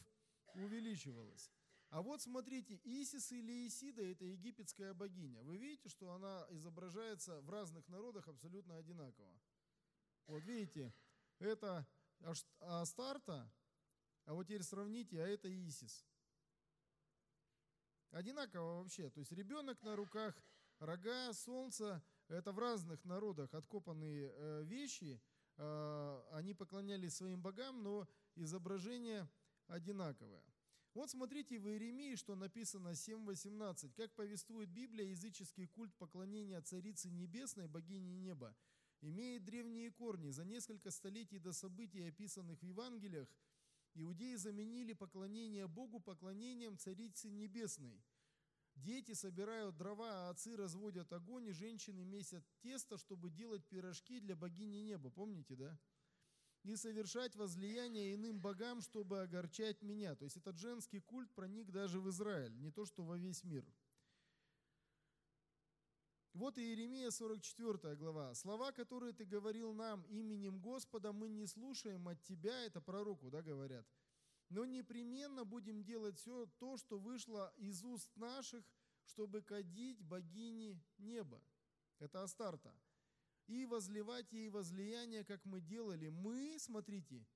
увеличивалось. 0.54 1.50
А 1.90 2.03
вот 2.03 2.22
смотрите, 2.22 2.81
Исис 2.85 3.33
или 3.33 3.66
Исида– 3.66 4.03
это 4.12 4.24
египетская 4.24 4.94
богиня. 4.94 5.42
Вы 5.42 5.57
видите, 5.57 5.88
что 5.88 6.12
она 6.12 6.46
изображается 6.50 7.40
в 7.40 7.50
разных 7.50 7.88
народах 7.88 8.29
абсолютно 8.29 8.76
одинаково. 8.76 9.40
Вот 10.26 10.44
видите, 10.44 10.94
это 11.40 11.85
Астарта, 12.61 13.53
а 14.24 14.35
вот 14.35 14.46
теперь 14.46 14.62
сравните, 14.62 15.20
а 15.20 15.26
это 15.26 15.48
Исис. 15.48 16.07
Одинаково 18.12 18.83
вообще. 18.83 19.11
То 19.11 19.18
есть 19.18 19.33
ребенок 19.33 19.83
на 19.83 19.96
руках, 19.96 20.35
рога, 20.79 21.33
солнце. 21.33 22.03
Это 22.29 22.53
в 22.53 22.61
разных 22.61 23.05
народах 23.05 23.53
откопанные 23.53 24.31
э, 24.33 24.62
вещи. 24.62 25.20
Э, 25.57 26.22
они 26.33 26.55
поклонялись 26.55 27.16
своим 27.16 27.42
богам, 27.42 27.83
но 27.83 28.09
изображение 28.37 29.29
одинаковое. 29.66 30.44
Вот 30.92 31.09
смотрите 31.09 31.59
в 31.61 31.68
Иеремии, 31.68 32.16
что 32.16 32.35
написано 32.35 32.88
7.18. 32.88 33.92
Как 33.94 34.12
повествует 34.14 34.68
Библия, 34.70 35.07
языческий 35.07 35.68
культ 35.68 35.94
поклонения 35.94 36.61
Царицы 36.61 37.11
Небесной, 37.11 37.68
богини 37.68 38.11
неба, 38.11 38.57
имеет 39.00 39.44
древние 39.44 39.92
корни. 39.92 40.31
За 40.31 40.44
несколько 40.44 40.90
столетий 40.90 41.38
до 41.38 41.53
событий, 41.53 42.03
описанных 42.03 42.61
в 42.61 42.64
Евангелиях, 42.64 43.29
Иудеи 43.94 44.35
заменили 44.35 44.92
поклонение 44.92 45.68
Богу 45.68 46.00
поклонением 46.00 46.76
Царицы 46.76 47.31
Небесной. 47.31 48.03
Дети 48.74 49.12
собирают 49.12 49.76
дрова, 49.76 50.26
а 50.26 50.31
отцы 50.31 50.57
разводят 50.57 51.12
огонь, 51.12 51.48
и 51.48 51.53
женщины 51.53 52.05
месят 52.05 52.44
тесто, 52.62 52.98
чтобы 52.98 53.31
делать 53.31 53.64
пирожки 53.66 54.20
для 54.20 54.35
богини 54.35 54.79
неба. 54.79 55.11
Помните, 55.11 55.55
да? 55.55 55.79
И 56.62 56.77
совершать 56.77 57.37
возлияние 57.37 58.14
иным 58.14 58.38
богам, 58.38 58.83
чтобы 58.83 59.23
огорчать 59.23 59.81
меня. 59.83 60.14
То 60.14 60.25
есть 60.25 60.37
этот 60.37 60.59
женский 60.59 61.01
культ 61.01 61.33
проник 61.33 61.70
даже 61.70 62.01
в 62.01 62.09
Израиль, 62.11 62.55
не 62.61 62.70
то 62.70 62.85
что 62.85 63.03
во 63.03 63.16
весь 63.16 63.44
мир. 63.44 63.64
Вот 66.33 66.59
и 66.59 66.62
Иеремия 66.62 67.11
44 67.11 67.96
глава. 67.96 68.35
«Слова, 68.35 68.70
которые 68.70 69.12
ты 69.12 69.25
говорил 69.25 69.73
нам 69.73 70.03
именем 70.05 70.61
Господа, 70.61 71.12
мы 71.12 71.29
не 71.29 71.46
слушаем 71.46 72.07
от 72.07 72.23
тебя». 72.23 72.66
Это 72.66 72.81
пророку, 72.81 73.31
да, 73.31 73.42
говорят. 73.42 73.87
«Но 74.49 74.64
непременно 74.64 75.44
будем 75.44 75.83
делать 75.83 76.18
все 76.18 76.46
то, 76.59 76.77
что 76.77 76.99
вышло 76.99 77.53
из 77.57 77.83
уст 77.83 78.14
наших, 78.16 78.64
чтобы 79.07 79.42
кадить 79.42 80.01
богини 80.03 80.81
неба». 80.99 81.42
Это 81.99 82.23
Астарта. 82.23 82.73
«И 83.50 83.66
возливать 83.66 84.32
ей 84.32 84.48
возлияние, 84.48 85.24
как 85.24 85.44
мы 85.44 85.60
делали. 85.60 86.08
Мы, 86.08 86.56
смотрите, 86.58 87.26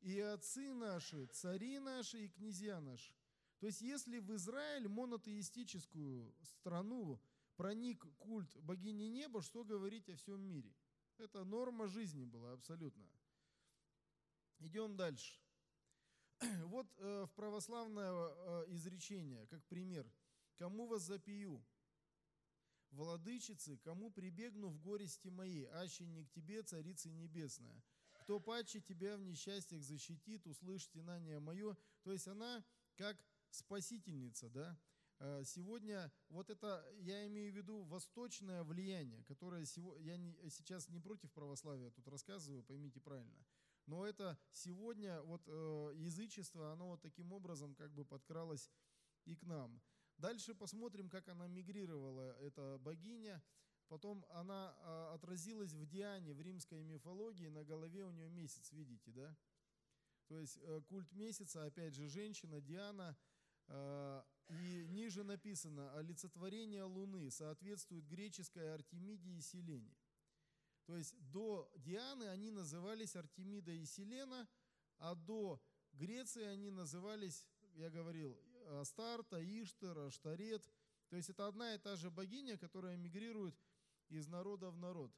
и 0.00 0.20
отцы 0.20 0.72
наши, 0.72 1.26
цари 1.26 1.78
наши 1.80 2.24
и 2.24 2.28
князья 2.28 2.80
наши». 2.80 3.12
То 3.58 3.66
есть 3.66 3.80
если 3.80 4.18
в 4.20 4.32
Израиль, 4.34 4.86
монотеистическую 4.88 6.34
страну, 6.42 7.20
проник 7.56 8.04
культ 8.18 8.56
богини 8.58 9.08
неба, 9.08 9.42
что 9.42 9.64
говорить 9.64 10.08
о 10.08 10.16
всем 10.16 10.40
мире. 10.40 10.72
Это 11.18 11.44
норма 11.44 11.88
жизни 11.88 12.24
была 12.24 12.52
абсолютно. 12.52 13.04
Идем 14.58 14.96
дальше. 14.96 15.40
Вот 16.66 16.86
э, 16.98 17.24
в 17.26 17.32
православное 17.34 18.12
э, 18.12 18.64
изречение, 18.68 19.46
как 19.46 19.64
пример. 19.64 20.06
«Кому 20.56 20.86
вас 20.86 21.02
запию? 21.02 21.62
Владычицы, 22.96 23.76
кому 23.76 24.10
прибегну 24.10 24.70
в 24.70 24.80
горести 24.80 25.28
моей, 25.28 25.66
аще 25.66 26.06
не 26.06 26.24
к 26.24 26.30
тебе, 26.30 26.62
царица 26.62 27.10
небесная. 27.10 27.84
Кто 28.22 28.40
паче 28.40 28.80
тебя 28.80 29.18
в 29.18 29.22
несчастьях 29.22 29.82
защитит, 29.82 30.46
услышь 30.46 30.84
стенание 30.84 31.38
мое». 31.38 31.76
То 32.04 32.12
есть 32.12 32.26
она 32.26 32.64
как 32.96 33.18
спасительница, 33.50 34.48
да? 34.48 34.78
Э, 35.18 35.42
сегодня 35.44 36.10
вот 36.30 36.48
это, 36.48 36.90
я 37.00 37.26
имею 37.26 37.52
в 37.52 37.56
виду 37.56 37.82
восточное 37.82 38.64
влияние, 38.64 39.22
которое 39.24 39.66
я 40.00 40.16
не, 40.16 40.34
сейчас 40.48 40.88
не 40.88 40.98
против 40.98 41.30
православия 41.32 41.90
тут 41.90 42.08
рассказываю, 42.08 42.64
поймите 42.64 43.00
правильно, 43.00 43.44
но 43.84 44.06
это 44.06 44.38
сегодня 44.52 45.20
вот 45.20 45.42
э, 45.46 45.92
язычество, 45.96 46.72
оно 46.72 46.88
вот 46.88 47.02
таким 47.02 47.30
образом 47.32 47.74
как 47.74 47.92
бы 47.92 48.06
подкралось 48.06 48.70
и 49.26 49.36
к 49.36 49.42
нам. 49.42 49.82
Дальше 50.18 50.54
посмотрим, 50.54 51.08
как 51.10 51.28
она 51.28 51.46
мигрировала, 51.46 52.36
эта 52.40 52.78
богиня. 52.78 53.42
потом 53.88 54.24
она 54.30 54.74
а, 54.78 55.14
отразилась 55.14 55.72
в 55.72 55.86
Диане, 55.86 56.34
в 56.34 56.40
римской 56.40 56.82
мифологии, 56.82 57.48
на 57.48 57.64
голове 57.64 58.04
у 58.04 58.10
нее 58.10 58.28
месяц, 58.28 58.72
видите, 58.72 59.12
да? 59.12 59.36
То 60.28 60.40
есть 60.40 60.58
э, 60.60 60.80
культ 60.88 61.12
месяца, 61.12 61.64
опять 61.64 61.94
же, 61.94 62.08
женщина, 62.08 62.60
Диана, 62.60 63.16
э, 63.68 64.22
и 64.48 64.86
ниже 64.88 65.22
написано, 65.22 65.96
олицетворение 65.96 66.82
Луны 66.82 67.30
соответствует 67.30 68.06
греческой 68.08 68.74
Артемиде 68.74 69.30
и 69.30 69.40
Селене. 69.40 69.96
То 70.86 70.96
есть 70.96 71.14
до 71.30 71.70
Дианы 71.76 72.24
они 72.24 72.50
назывались 72.50 73.16
Артемида 73.16 73.72
и 73.72 73.84
Селена, 73.84 74.48
а 74.98 75.14
до 75.14 75.60
Греции 75.92 76.44
они 76.44 76.70
назывались, 76.70 77.46
я 77.74 77.90
говорил, 77.90 78.38
Астарта, 78.80 79.42
Иштар, 79.42 79.98
Аштарет. 79.98 80.68
То 81.08 81.16
есть 81.16 81.30
это 81.30 81.46
одна 81.46 81.74
и 81.74 81.78
та 81.78 81.96
же 81.96 82.10
богиня, 82.10 82.58
которая 82.58 82.96
мигрирует 82.96 83.54
из 84.08 84.26
народа 84.26 84.70
в 84.70 84.78
народ. 84.78 85.12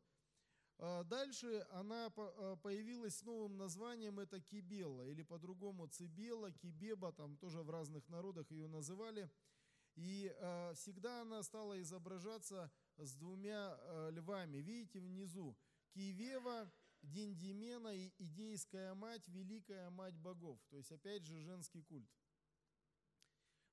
А 0.78 1.02
дальше 1.04 1.66
она 1.70 2.12
а, 2.16 2.56
появилась 2.56 3.16
с 3.16 3.22
новым 3.22 3.56
названием, 3.56 4.20
это 4.20 4.40
Кибела, 4.40 5.08
или 5.08 5.22
по-другому 5.22 5.88
Цибела, 5.88 6.52
Кибеба, 6.52 7.12
там 7.12 7.36
тоже 7.36 7.62
в 7.62 7.70
разных 7.70 8.08
народах 8.08 8.50
ее 8.50 8.68
называли. 8.68 9.30
И 9.96 10.32
всегда 10.74 11.22
она 11.22 11.42
стала 11.42 11.80
изображаться 11.82 12.70
с 12.98 13.14
двумя 13.16 13.76
львами. 14.10 14.58
Видите 14.58 15.00
внизу, 15.00 15.56
Киевева, 15.90 16.70
Диндимена 17.02 17.96
и 17.96 18.12
Идейская 18.18 18.94
мать, 18.94 19.26
Великая 19.26 19.90
мать 19.90 20.14
богов. 20.16 20.60
То 20.70 20.76
есть 20.76 20.92
опять 20.92 21.24
же 21.24 21.40
женский 21.40 21.82
культ. 21.82 22.08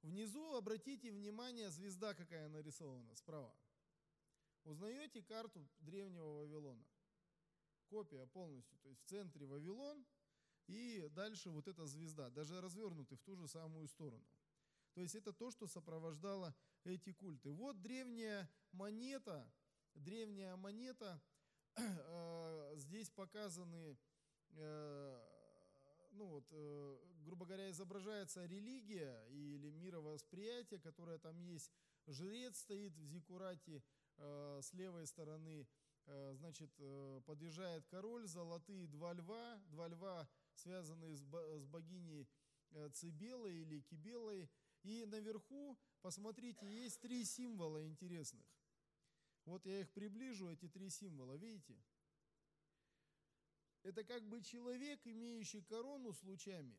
Внизу 0.06 0.54
обратите 0.54 1.12
внимание, 1.12 1.72
звезда 1.72 2.14
какая 2.14 2.48
нарисована 2.48 3.16
справа. 3.16 3.52
Узнаете 4.64 5.24
карту 5.24 5.68
древнего 5.80 6.42
Вавилона? 6.42 6.86
Копия 7.90 8.28
полностью, 8.28 8.78
то 8.84 8.90
есть 8.90 9.02
в 9.02 9.10
центре 9.10 9.48
Вавилон 9.48 10.06
и 10.68 11.08
дальше 11.10 11.50
вот 11.50 11.68
эта 11.68 11.88
звезда, 11.88 12.30
даже 12.30 12.62
развернуты 12.62 13.16
в 13.16 13.24
ту 13.24 13.36
же 13.36 13.48
самую 13.48 13.88
сторону. 13.88 14.24
То 14.94 15.02
есть 15.02 15.16
это 15.16 15.34
то, 15.34 15.50
что 15.50 15.66
сопровождало 15.66 16.56
эти 16.84 17.12
культы. 17.12 17.52
Вот 17.52 17.82
древняя 17.82 18.48
монета, 18.74 19.52
древняя 19.96 20.56
монета, 20.56 21.20
э, 21.78 22.74
здесь 22.76 23.10
показаны, 23.10 23.98
э, 24.52 25.35
ну 26.16 26.26
вот, 26.28 26.46
э, 26.52 26.98
грубо 27.24 27.46
говоря, 27.46 27.70
изображается 27.70 28.46
религия 28.46 29.26
или 29.30 29.70
мировосприятие, 29.70 30.80
которое 30.80 31.20
там 31.20 31.38
есть. 31.40 31.72
Жрец 32.08 32.58
стоит 32.60 32.96
в 32.96 33.06
зикурате, 33.06 33.84
Э, 34.18 34.60
с 34.62 34.74
левой 34.74 35.08
стороны, 35.08 35.68
э, 36.06 36.34
значит, 36.36 36.72
подъезжает 37.26 37.86
король, 37.88 38.28
золотые 38.28 38.88
два 38.88 39.14
льва, 39.14 39.62
два 39.68 39.88
льва, 39.88 40.30
связанные 40.54 41.16
с 41.16 41.66
богиней 41.66 42.30
Цибелой 42.94 43.56
или 43.62 43.82
Кибелой. 43.82 44.50
И 44.84 45.06
наверху, 45.06 45.78
посмотрите, 46.02 46.68
есть 46.68 47.02
три 47.02 47.24
символа 47.26 47.86
интересных. 47.86 48.46
Вот 49.46 49.66
я 49.66 49.82
их 49.82 49.92
приближу, 49.92 50.50
эти 50.50 50.68
три 50.68 50.90
символа, 50.90 51.34
видите? 51.34 51.76
Это 53.86 54.04
как 54.04 54.28
бы 54.28 54.42
человек, 54.42 55.00
имеющий 55.06 55.62
корону 55.62 56.12
с 56.12 56.24
лучами, 56.24 56.78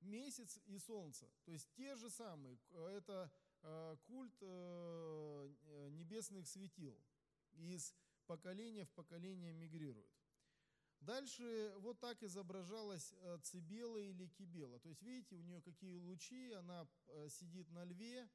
месяц 0.00 0.58
и 0.66 0.78
солнце. 0.78 1.30
То 1.44 1.52
есть 1.52 1.70
те 1.74 1.94
же 1.96 2.10
самые. 2.10 2.58
Это 2.72 3.30
Э, 3.62 3.96
культ 4.06 4.34
э, 4.40 5.88
небесных 5.92 6.48
светил. 6.48 6.98
Из 7.52 7.94
поколения 8.26 8.84
в 8.84 8.90
поколение 8.90 9.52
мигрирует. 9.52 10.10
Дальше 11.00 11.72
вот 11.78 11.98
так 12.00 12.22
изображалась 12.22 13.14
э, 13.18 13.38
Цибела 13.42 13.98
или 13.98 14.26
Кибела. 14.26 14.80
То 14.80 14.88
есть 14.88 15.02
видите, 15.02 15.36
у 15.36 15.42
нее 15.42 15.60
какие 15.62 15.96
лучи, 15.96 16.52
она 16.52 16.88
сидит 17.28 17.70
на 17.70 17.84
льве. 17.84 18.28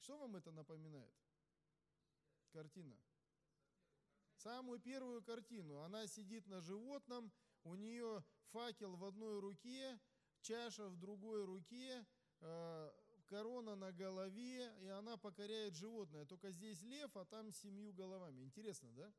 Что 0.00 0.18
вам 0.18 0.36
это 0.36 0.50
напоминает? 0.50 1.14
Картина. 2.50 2.96
Самую 4.46 4.78
первую 4.78 5.24
картину. 5.24 5.80
Она 5.80 6.06
сидит 6.06 6.46
на 6.46 6.60
животном, 6.60 7.32
у 7.64 7.74
нее 7.74 8.22
факел 8.52 8.94
в 8.94 9.04
одной 9.04 9.40
руке, 9.40 9.98
чаша 10.40 10.88
в 10.88 10.96
другой 10.96 11.44
руке, 11.44 12.06
корона 13.26 13.74
на 13.74 13.90
голове, 13.90 14.72
и 14.82 14.86
она 14.86 15.16
покоряет 15.16 15.74
животное. 15.74 16.26
Только 16.26 16.52
здесь 16.52 16.80
лев, 16.82 17.16
а 17.16 17.24
там 17.24 17.50
семью 17.50 17.92
головами. 17.92 18.44
Интересно, 18.44 18.88
да? 18.92 19.12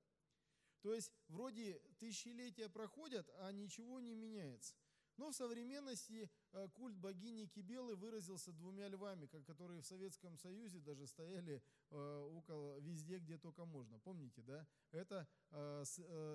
То 0.80 0.94
есть 0.94 1.12
вроде 1.28 1.78
тысячелетия 2.00 2.70
проходят, 2.70 3.30
а 3.40 3.52
ничего 3.52 4.00
не 4.00 4.16
меняется. 4.16 4.76
Но 5.18 5.32
в 5.32 5.36
современности 5.36 6.24
э, 6.24 6.30
культ 6.74 6.96
богини 6.98 7.46
Кибелы 7.46 7.96
выразился 7.96 8.52
двумя 8.52 8.88
львами, 8.88 9.26
которые 9.26 9.82
в 9.82 9.86
Советском 9.86 10.38
Союзе 10.38 10.80
даже 10.80 11.08
стояли 11.08 11.62
э, 11.90 12.30
около 12.34 12.80
везде, 12.80 13.20
где 13.20 13.38
только 13.38 13.66
можно. 13.66 14.00
Помните, 14.00 14.42
да? 14.42 14.66
Это 14.92 15.28
э, 15.52 15.84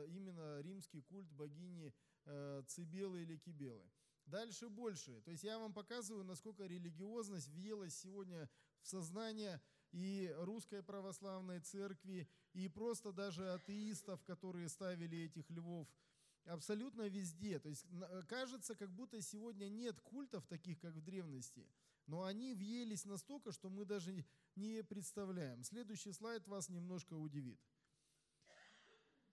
именно 0.08 0.60
римский 0.60 1.02
культ 1.02 1.30
богини 1.32 1.92
Цибелы 2.68 3.22
или 3.22 3.36
Кибелы. 3.36 3.90
Дальше 4.26 4.68
больше. 4.68 5.20
То 5.22 5.32
есть 5.32 5.42
я 5.42 5.58
вам 5.58 5.72
показываю, 5.72 6.24
насколько 6.24 6.64
религиозность 6.64 7.48
въелась 7.48 7.96
сегодня 7.96 8.48
в 8.80 8.86
сознание 8.86 9.60
и 9.90 10.32
русской 10.38 10.82
православной 10.82 11.60
церкви, 11.60 12.28
и 12.52 12.68
просто 12.68 13.12
даже 13.12 13.52
атеистов, 13.52 14.22
которые 14.24 14.68
ставили 14.68 15.24
этих 15.24 15.50
львов 15.50 15.88
абсолютно 16.46 17.08
везде. 17.08 17.58
То 17.58 17.68
есть 17.68 17.86
кажется, 18.28 18.74
как 18.74 18.90
будто 18.90 19.20
сегодня 19.20 19.68
нет 19.68 20.00
культов 20.00 20.46
таких, 20.46 20.78
как 20.80 20.94
в 20.94 21.02
древности, 21.02 21.66
но 22.06 22.24
они 22.24 22.54
въелись 22.54 23.04
настолько, 23.04 23.52
что 23.52 23.70
мы 23.70 23.84
даже 23.84 24.24
не 24.56 24.82
представляем. 24.82 25.62
Следующий 25.62 26.12
слайд 26.12 26.46
вас 26.46 26.68
немножко 26.68 27.14
удивит. 27.14 27.60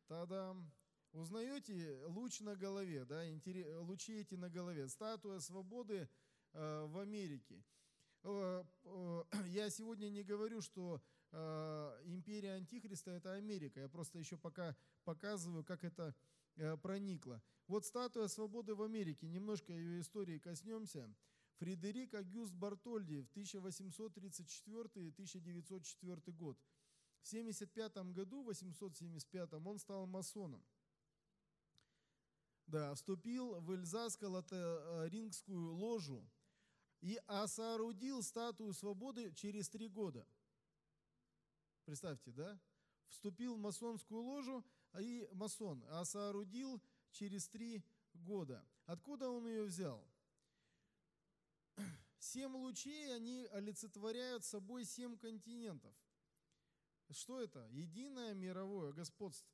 Та-дам! 0.08 0.72
Узнаете 1.12 2.04
луч 2.06 2.40
на 2.42 2.56
голове, 2.56 3.04
да, 3.04 3.24
лучи 3.80 4.14
эти 4.14 4.36
на 4.36 4.50
голове. 4.50 4.88
Статуя 4.88 5.40
свободы 5.40 6.08
э, 6.54 6.86
в 6.86 7.00
Америке. 7.00 7.64
Э, 8.24 8.64
э, 8.84 9.24
я 9.48 9.70
сегодня 9.70 10.10
не 10.10 10.24
говорю, 10.24 10.62
что 10.62 11.02
э, 11.32 12.02
империя 12.06 12.54
Антихриста 12.54 13.12
это 13.12 13.34
Америка. 13.34 13.80
Я 13.80 13.90
просто 13.90 14.20
еще 14.20 14.38
пока 14.38 14.76
показываю, 15.04 15.64
как 15.64 15.84
это 15.84 16.16
э, 16.56 16.78
проникло. 16.78 17.44
Вот 17.68 17.86
статуя 17.86 18.28
свободы 18.28 18.74
в 18.76 18.82
Америке. 18.82 19.28
Немножко 19.28 19.74
ее 19.74 20.00
истории 20.02 20.40
коснемся. 20.40 21.14
Фредерик 21.58 22.14
Агюст 22.14 22.54
Бартольди 22.54 23.20
в 23.22 23.30
1834-1904 23.36 26.32
год. 26.32 26.58
В 27.22 27.28
1975 27.28 28.14
году, 28.14 28.44
в 28.44 28.46
875 28.46 29.54
он 29.54 29.78
стал 29.78 30.08
масоном. 30.08 30.66
Да, 32.66 32.96
вступил 32.96 33.60
в 33.60 33.72
Эльзаско-Лотарингскую 33.72 35.74
ложу 35.74 36.26
и 37.02 37.20
соорудил 37.48 38.24
статую 38.24 38.72
свободы 38.74 39.34
через 39.34 39.68
три 39.70 39.90
года. 39.90 40.26
Представьте, 41.86 42.32
да? 42.32 42.58
Вступил 43.10 43.56
в 43.56 43.60
масонскую 43.60 44.22
ложу 44.22 44.66
и 45.00 45.28
масон, 45.34 45.84
а 45.90 46.06
соорудил 46.06 46.82
через 47.12 47.48
три 47.50 47.84
года. 48.14 48.66
Откуда 48.86 49.30
он 49.30 49.48
ее 49.48 49.64
взял? 49.64 50.04
Семь 52.20 52.56
лучей, 52.56 53.16
они 53.16 53.46
олицетворяют 53.52 54.44
собой 54.44 54.86
семь 54.86 55.18
континентов. 55.18 55.94
Что 57.12 57.42
это? 57.42 57.68
Единое 57.72 58.34
мировое 58.34 58.94
господство. 58.94 59.50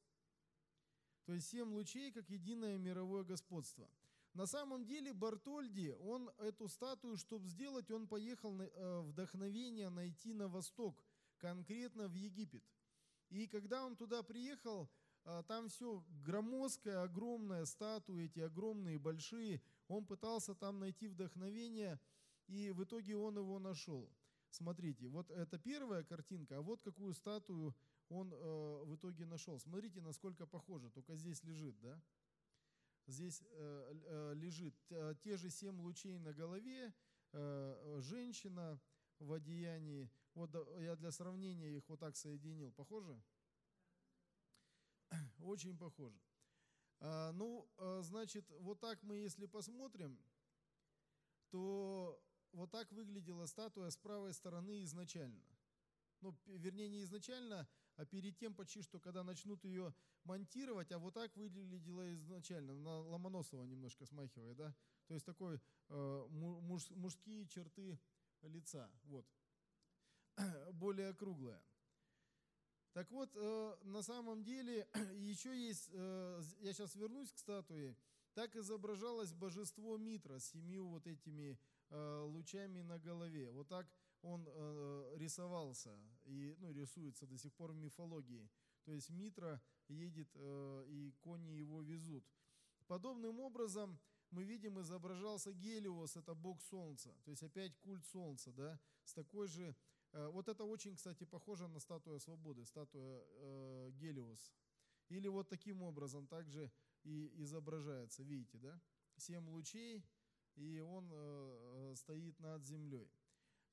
То 1.25 1.33
есть 1.33 1.47
семь 1.47 1.73
лучей 1.73 2.11
как 2.11 2.29
единое 2.29 2.77
мировое 2.77 3.23
господство. 3.23 3.89
На 4.33 4.45
самом 4.45 4.85
деле 4.85 5.13
Бартольди, 5.13 5.95
он 6.01 6.29
эту 6.39 6.67
статую, 6.67 7.17
чтобы 7.17 7.47
сделать, 7.47 7.89
он 7.89 8.07
поехал 8.07 8.59
э, 8.59 9.01
вдохновение 9.01 9.89
найти 9.89 10.33
на 10.33 10.49
восток, 10.49 11.01
конкретно 11.37 12.09
в 12.09 12.13
Египет. 12.13 12.63
И 13.29 13.47
когда 13.47 13.85
он 13.85 13.95
туда 13.95 14.23
приехал, 14.23 14.89
э, 15.25 15.43
там 15.47 15.69
все 15.69 16.03
громоздкая, 16.23 17.03
огромная 17.03 17.65
статуя, 17.65 18.25
эти 18.25 18.39
огромные, 18.39 18.99
большие. 18.99 19.61
Он 19.87 20.05
пытался 20.05 20.55
там 20.55 20.79
найти 20.79 21.07
вдохновение, 21.07 21.99
и 22.47 22.71
в 22.71 22.83
итоге 22.83 23.15
он 23.15 23.37
его 23.37 23.59
нашел. 23.59 24.09
Смотрите, 24.49 25.07
вот 25.07 25.29
это 25.31 25.57
первая 25.57 26.03
картинка, 26.03 26.57
а 26.57 26.61
вот 26.61 26.81
какую 26.81 27.13
статую 27.13 27.75
он 28.09 28.31
э, 28.33 28.83
в 28.85 28.95
итоге 28.95 29.25
нашел. 29.25 29.59
Смотрите, 29.59 29.99
насколько 30.01 30.45
похоже, 30.45 30.89
только 30.89 31.15
здесь 31.15 31.43
лежит, 31.43 31.79
да? 31.81 32.01
Здесь 33.07 33.41
э, 33.43 33.93
э, 34.05 34.33
лежит 34.35 34.75
э, 34.89 35.15
те 35.21 35.37
же 35.37 35.49
семь 35.49 35.79
лучей 35.81 36.17
на 36.19 36.33
голове, 36.33 36.93
э, 37.33 37.99
женщина 38.01 38.79
в 39.19 39.33
одеянии. 39.33 40.09
Вот 40.35 40.53
я 40.79 40.95
для 40.95 41.11
сравнения 41.11 41.77
их 41.77 41.87
вот 41.89 41.99
так 41.99 42.15
соединил. 42.15 42.71
Похоже? 42.73 43.19
Очень 45.39 45.77
похоже. 45.77 46.19
А, 46.99 47.31
ну, 47.31 47.69
а, 47.77 48.01
значит, 48.01 48.45
вот 48.59 48.79
так 48.79 49.01
мы, 49.03 49.15
если 49.15 49.45
посмотрим, 49.45 50.19
то 51.49 52.21
вот 52.51 52.71
так 52.71 52.91
выглядела 52.91 53.45
статуя 53.45 53.89
с 53.89 53.97
правой 53.97 54.33
стороны 54.33 54.83
изначально. 54.83 55.43
Ну, 56.21 56.35
вернее, 56.45 56.89
не 56.89 57.03
изначально, 57.03 57.67
а 57.95 58.05
перед 58.05 58.37
тем 58.37 58.53
почти, 58.55 58.81
что 58.81 58.99
когда 58.99 59.23
начнут 59.23 59.63
ее 59.63 59.93
монтировать, 60.23 60.91
а 60.91 60.99
вот 60.99 61.13
так 61.13 61.35
выглядела 61.35 62.13
изначально, 62.15 62.73
на 62.73 62.99
Ломоносова 62.99 63.63
немножко 63.63 64.05
смахивает, 64.05 64.57
да? 64.57 64.75
То 65.07 65.13
есть 65.13 65.25
такой 65.25 65.61
э, 65.89 66.25
муж, 66.29 66.89
мужские 66.91 67.47
черты 67.47 67.99
лица, 68.41 68.91
вот, 69.03 69.25
более 70.73 71.13
круглая. 71.13 71.61
Так 72.93 73.11
вот, 73.11 73.29
э, 73.35 73.75
на 73.83 74.01
самом 74.01 74.43
деле, 74.43 74.87
еще 75.17 75.53
есть, 75.53 75.89
э, 75.91 76.41
я 76.61 76.71
сейчас 76.71 76.95
вернусь 76.95 77.31
к 77.31 77.37
статуе, 77.37 77.97
так 78.33 78.55
изображалось 78.55 79.33
божество 79.33 79.97
Митра 79.97 80.39
с 80.39 80.51
семью 80.51 80.87
вот 80.87 81.05
этими 81.05 81.59
э, 81.89 82.21
лучами 82.21 82.81
на 82.81 82.97
голове. 82.97 83.51
Вот 83.51 83.67
так 83.67 83.87
он 84.21 84.47
рисовался 85.17 85.95
и 86.23 86.55
ну, 86.57 86.71
рисуется 86.71 87.27
до 87.27 87.37
сих 87.37 87.53
пор 87.53 87.73
в 87.73 87.75
мифологии. 87.75 88.49
То 88.83 88.91
есть 88.91 89.11
Митра 89.11 89.61
едет, 89.87 90.35
и 90.35 91.13
кони 91.19 91.51
его 91.51 91.83
везут. 91.83 92.25
Подобным 92.87 93.39
образом 93.39 93.99
мы 94.31 94.43
видим, 94.43 94.79
изображался 94.81 95.53
Гелиос, 95.53 96.17
это 96.17 96.33
бог 96.33 96.61
солнца. 96.61 97.15
То 97.23 97.31
есть 97.31 97.43
опять 97.43 97.77
культ 97.77 98.05
солнца, 98.05 98.51
да, 98.51 98.79
с 99.03 99.13
такой 99.13 99.47
же 99.47 99.75
вот 100.15 100.47
это 100.47 100.63
очень, 100.63 100.95
кстати, 100.95 101.25
похоже 101.25 101.67
на 101.67 101.79
статую 101.79 102.19
свободы, 102.19 102.65
статуя 102.65 103.21
э, 103.21 103.91
Гелиос. 103.91 104.53
Или 105.09 105.27
вот 105.27 105.49
таким 105.49 105.81
образом 105.81 106.25
также 106.27 106.71
и 107.03 107.43
изображается, 107.43 108.23
видите, 108.23 108.57
да? 108.57 108.81
Семь 109.17 109.47
лучей, 109.49 110.05
и 110.55 110.79
он 110.79 111.09
э, 111.11 111.91
э 111.91 111.95
стоит 111.95 112.39
над 112.39 112.63
землей. 112.63 113.11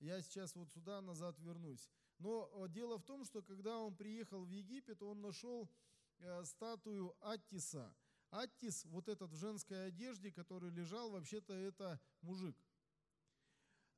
Я 0.01 0.21
сейчас 0.21 0.57
вот 0.57 0.71
сюда 0.73 1.01
назад 1.01 1.39
вернусь. 1.39 1.91
Но 2.19 2.51
э, 2.55 2.69
дело 2.69 2.99
в 2.99 3.05
том, 3.05 3.25
что 3.25 3.43
когда 3.43 3.79
он 3.79 3.95
приехал 3.95 4.45
в 4.45 4.51
Египет, 4.51 5.01
он 5.03 5.21
нашел 5.21 5.71
э, 6.19 6.45
статую 6.45 7.15
Аттиса. 7.21 7.95
Аттис, 8.31 8.85
вот 8.87 9.09
этот 9.09 9.31
в 9.31 9.37
женской 9.37 9.87
одежде, 9.87 10.33
который 10.33 10.71
лежал, 10.71 11.11
вообще-то 11.11 11.53
это 11.55 12.01
мужик– 12.21 12.57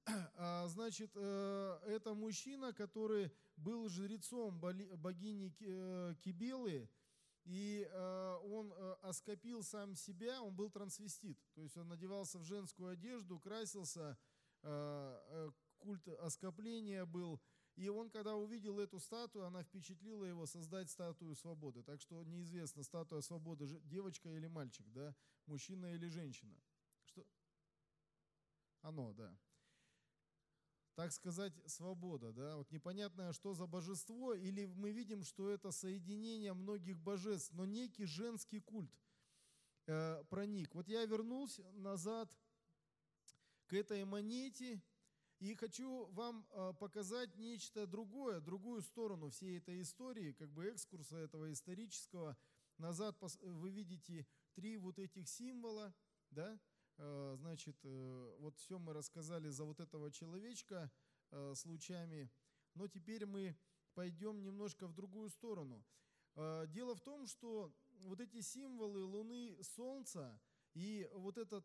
значит, 0.67 1.11
э, 1.15 1.79
это 1.87 2.15
мужчина, 2.15 2.73
который 2.73 3.33
был 3.57 3.89
жрецом 3.89 4.59
богини 4.61 5.55
э, 5.61 6.15
Кибелы, 6.21 6.89
и 7.45 7.87
э, 7.91 8.39
он 8.45 8.73
оскопил 9.03 9.63
сам 9.63 9.95
себя, 9.97 10.43
он 10.43 10.55
был 10.55 10.71
трансвестит, 10.71 11.39
то 11.55 11.63
есть 11.63 11.77
он 11.77 11.89
надевался 11.89 12.39
в 12.39 12.45
женскую 12.45 12.91
одежду, 12.91 13.39
красился, 13.39 14.17
культ 15.79 16.09
оскопления 16.21 17.05
был, 17.05 17.39
и 17.77 17.89
он, 17.89 18.09
когда 18.09 18.35
увидел 18.35 18.79
эту 18.79 18.99
статую, 18.99 19.45
она 19.45 19.63
впечатлила 19.63 20.25
его 20.25 20.47
создать 20.47 20.89
статую 20.89 21.35
свободы. 21.35 21.83
Так 21.83 22.01
что 22.01 22.23
неизвестно, 22.23 22.83
статуя 22.83 23.21
свободы 23.21 23.67
девочка 23.85 24.31
или 24.31 24.47
мальчик, 24.47 24.87
да, 24.93 25.15
мужчина 25.45 25.93
или 25.93 26.09
женщина. 26.09 26.59
Что? 27.05 27.27
Оно, 28.81 29.13
да 29.13 29.37
так 30.95 31.13
сказать, 31.13 31.53
свобода. 31.67 32.33
Да? 32.33 32.57
Вот 32.57 32.71
непонятно, 32.71 33.33
что 33.33 33.55
за 33.55 33.67
божество, 33.67 34.35
или 34.35 34.67
мы 34.67 34.93
видим, 34.93 35.23
что 35.25 35.51
это 35.51 35.73
соединение 35.73 36.53
многих 36.53 36.99
божеств, 36.99 37.53
но 37.53 37.65
некий 37.65 38.05
женский 38.05 38.61
культ 38.61 38.93
э, 39.87 40.23
проник. 40.31 40.75
Вот 40.75 40.89
я 40.89 41.05
вернулся 41.05 41.63
назад 41.73 42.31
к 43.67 43.73
этой 43.73 44.05
монете 44.05 44.83
и 45.41 45.55
хочу 45.55 46.07
вам 46.13 46.47
э, 46.51 46.73
показать 46.79 47.37
нечто 47.37 47.87
другое, 47.87 48.41
другую 48.41 48.83
сторону 48.83 49.31
всей 49.31 49.59
этой 49.59 49.83
истории, 49.83 50.33
как 50.33 50.51
бы 50.51 50.67
экскурса 50.67 51.17
этого 51.17 51.53
исторического. 51.53 52.37
Назад 52.79 53.17
вы 53.43 53.71
видите 53.71 54.27
три 54.55 54.77
вот 54.77 54.99
этих 54.99 55.29
символа, 55.29 55.93
да, 56.31 56.59
значит, 56.97 57.77
э, 57.85 58.37
вот 58.39 58.57
все 58.57 58.79
мы 58.79 58.93
рассказали 58.93 59.49
за 59.49 59.65
вот 59.65 59.81
этого 59.81 60.11
человечка 60.11 60.91
э, 61.31 61.53
с 61.55 61.65
лучами, 61.65 62.31
но 62.75 62.89
теперь 62.89 63.27
мы 63.27 63.57
пойдем 63.95 64.43
немножко 64.43 64.87
в 64.87 64.95
другую 64.95 65.31
сторону. 65.31 65.85
Дело 66.67 66.97
в 66.97 67.01
том, 67.01 67.29
что 67.29 67.73
вот 68.01 68.21
эти 68.21 68.41
символы 68.41 69.05
Луны, 69.05 69.57
Солнца 69.63 70.41
и 70.73 71.09
вот 71.13 71.39
этот 71.39 71.65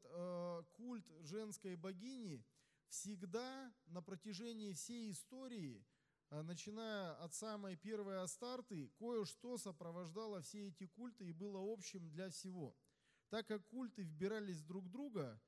культ 0.73 1.09
женской 1.21 1.75
богини 1.75 2.45
всегда 2.87 3.73
на 3.87 4.03
протяжении 4.03 4.73
всей 4.73 5.09
истории, 5.09 5.83
начиная 6.29 7.15
от 7.15 7.33
самой 7.33 7.77
первой 7.77 8.21
Астарты, 8.21 8.89
кое-что 8.89 9.57
сопровождало 9.57 10.43
все 10.43 10.67
эти 10.67 10.85
культы 10.85 11.25
и 11.25 11.33
было 11.33 11.59
общим 11.73 12.07
для 12.11 12.29
всего– 12.29 12.77
так 13.29 13.47
как 13.47 13.65
культы 13.67 14.01
вбирались 14.01 14.61
друг 14.61 14.85
в 14.85 14.89
друга, 14.89 15.41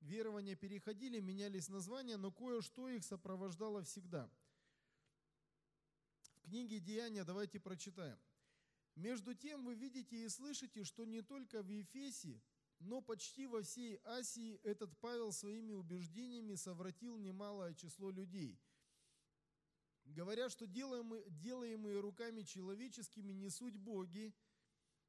верования 0.00 0.56
переходили, 0.56 1.20
менялись 1.20 1.68
названия, 1.68 2.16
но 2.16 2.32
кое-что 2.32 2.88
их 2.88 3.04
сопровождало 3.04 3.82
всегда. 3.82 4.30
В 6.34 6.40
книге 6.42 6.80
«Деяния» 6.80 7.24
давайте 7.24 7.60
прочитаем. 7.60 8.18
«Между 8.96 9.34
тем 9.34 9.64
вы 9.64 9.74
видите 9.74 10.24
и 10.24 10.28
слышите, 10.28 10.84
что 10.84 11.04
не 11.04 11.22
только 11.22 11.62
в 11.62 11.68
Ефесе, 11.68 12.42
но 12.80 13.00
почти 13.00 13.46
во 13.46 13.62
всей 13.62 14.00
Асии 14.04 14.56
этот 14.64 14.96
Павел 14.98 15.32
своими 15.32 15.72
убеждениями 15.72 16.54
совратил 16.54 17.16
немалое 17.18 17.74
число 17.74 18.10
людей, 18.10 18.58
говоря, 20.06 20.48
что 20.48 20.66
делаемые, 20.66 21.24
делаемые 21.28 22.00
руками 22.00 22.42
человеческими 22.42 23.32
не 23.32 23.50
суть 23.50 23.76
боги, 23.76 24.34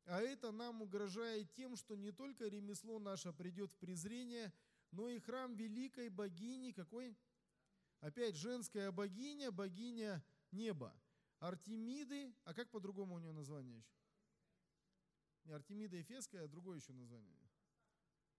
а 0.06 0.22
это 0.22 0.52
нам 0.52 0.82
угрожает 0.82 1.54
тем, 1.54 1.76
что 1.76 1.96
не 1.96 2.12
только 2.12 2.48
ремесло 2.48 3.00
наше 3.00 3.32
придет 3.34 3.72
в 3.72 3.78
презрение, 3.78 4.52
но 4.92 5.08
и 5.10 5.20
храм 5.20 5.56
великой 5.56 6.10
богини, 6.10 6.72
какой? 6.72 7.18
Опять 8.00 8.36
женская 8.36 8.92
богиня, 8.92 9.52
богиня 9.52 10.24
неба. 10.52 10.94
Артемиды, 11.40 12.36
а 12.44 12.54
как 12.54 12.70
по-другому 12.70 13.16
у 13.16 13.20
нее 13.20 13.32
название 13.32 13.78
еще? 13.78 13.96
Не 15.46 15.54
Артемида 15.54 15.98
Ефесская, 15.98 16.44
а 16.44 16.48
другое 16.48 16.78
еще 16.78 16.94
название. 16.94 17.36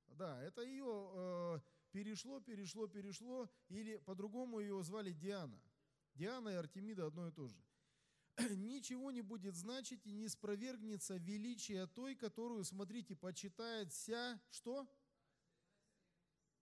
Да, 0.06 0.40
это 0.42 0.62
ее 0.62 1.10
э, 1.14 1.60
перешло, 1.90 2.40
перешло, 2.40 2.86
перешло, 2.86 3.50
или 3.68 3.96
по-другому 3.96 4.60
ее 4.60 4.82
звали 4.82 5.12
Диана. 5.12 5.60
Диана 6.14 6.50
и 6.50 6.54
Артемида 6.54 7.06
одно 7.06 7.28
и 7.28 7.32
то 7.32 7.48
же. 7.48 7.56
ничего 8.56 9.10
не 9.10 9.22
будет 9.22 9.54
значить 9.56 10.06
и 10.06 10.12
не 10.12 10.28
спровергнется 10.28 11.16
величие 11.16 11.86
той, 11.86 12.14
которую, 12.14 12.64
смотрите, 12.64 13.14
почитает 13.14 13.92
вся, 13.92 14.40
что? 14.50 14.88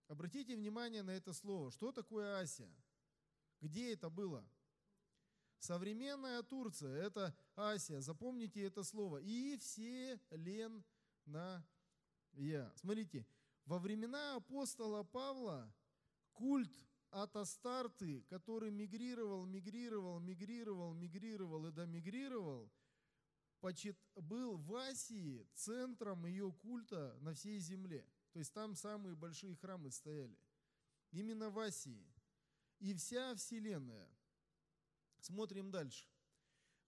Обратите 0.08 0.56
внимание 0.56 1.02
на 1.02 1.10
это 1.12 1.32
слово. 1.32 1.70
Что 1.70 1.92
такое 1.92 2.40
Асия? 2.40 2.74
Где 3.60 3.92
это 3.92 4.10
было? 4.10 4.44
Современная 5.60 6.42
Турция– 6.42 7.02
это 7.06 7.36
Асия. 7.54 8.00
Запомните 8.00 8.64
это 8.64 8.82
слово. 8.82 9.18
И 9.18 9.56
все 9.58 10.18
лен 10.30 10.82
на 11.26 11.64
я. 12.32 12.72
Смотрите, 12.76 13.26
во 13.66 13.78
времена 13.78 14.36
апостола 14.36 15.04
Павла 15.04 15.72
культ 16.32 16.72
от 17.10 17.34
Астарты, 17.36 18.22
который 18.28 18.70
мигрировал, 18.70 19.44
мигрировал, 19.44 20.20
мигрировал, 20.20 20.94
мигрировал 20.94 21.66
и 21.66 21.72
домигрировал, 21.72 22.72
был 24.14 24.56
в 24.56 24.74
Асии 24.76 25.46
центром 25.54 26.24
ее 26.24 26.52
культа 26.52 27.16
на 27.20 27.34
всей 27.34 27.58
земле. 27.58 28.06
То 28.32 28.38
есть 28.38 28.52
там 28.52 28.74
самые 28.74 29.16
большие 29.16 29.56
храмы 29.56 29.90
стояли. 29.90 30.38
Именно 31.10 31.50
в 31.50 31.58
Асии. 31.58 32.14
И 32.78 32.94
вся 32.94 33.34
Вселенная. 33.34 34.08
Смотрим 35.20 35.70
дальше. 35.70 36.06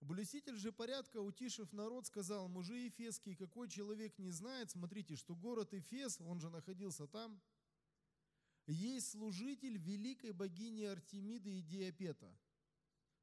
Блюститель 0.00 0.56
же 0.56 0.72
порядка, 0.72 1.20
утишив 1.20 1.72
народ, 1.72 2.06
сказал, 2.06 2.48
мужи 2.48 2.74
Ефесские, 2.74 3.36
какой 3.36 3.68
человек 3.68 4.18
не 4.18 4.30
знает, 4.30 4.70
смотрите, 4.70 5.14
что 5.14 5.36
город 5.36 5.74
Эфес, 5.74 6.20
он 6.20 6.40
же 6.40 6.48
находился 6.48 7.06
там– 7.06 7.40
есть 8.72 9.10
служитель 9.10 9.78
великой 9.78 10.32
богини 10.32 10.82
Артемиды 10.82 11.58
и 11.58 11.62
Диапета. 11.62 12.36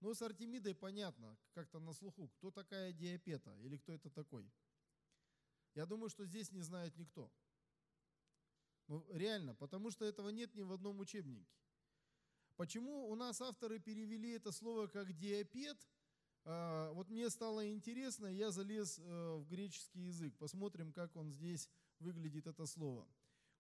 Ну, 0.02 0.14
с 0.14 0.22
Артемидой 0.22 0.76
понятно, 0.76 1.38
как-то 1.54 1.80
на 1.80 1.94
слуху, 1.94 2.30
кто 2.30 2.52
такая 2.52 2.94
Диапета 2.94 3.54
или 3.62 3.78
кто 3.78 3.94
это 3.94 4.10
такой. 4.10 4.50
Я 5.76 5.86
думаю, 5.86 6.10
что 6.10 6.26
здесь 6.26 6.52
не 6.52 6.62
знает 6.62 6.96
никто. 6.98 7.32
Ну, 8.88 9.06
реально, 9.12 9.54
потому 9.56 9.92
что 9.92 10.06
этого 10.06 10.30
нет 10.30 10.56
ни 10.56 10.64
в 10.64 10.72
одном 10.72 11.00
учебнике. 11.00 11.48
Почему 12.56 13.08
у 13.10 13.16
нас 13.16 13.40
авторы 13.40 13.80
перевели 13.80 14.32
это 14.32 14.52
слово 14.52 14.88
как 14.88 15.14
диапет, 15.14 15.78
а, 16.44 16.92
вот 16.94 17.10
мне 17.10 17.30
стало 17.30 17.70
интересно, 17.70 18.28
я 18.28 18.52
залез 18.52 19.00
э, 19.00 19.36
в 19.36 19.48
греческий 19.48 20.02
язык. 20.02 20.36
Посмотрим, 20.38 20.92
как 20.92 21.16
он 21.16 21.32
здесь 21.32 21.70
выглядит, 22.00 22.48
это 22.48 22.66
слово. 22.66 23.08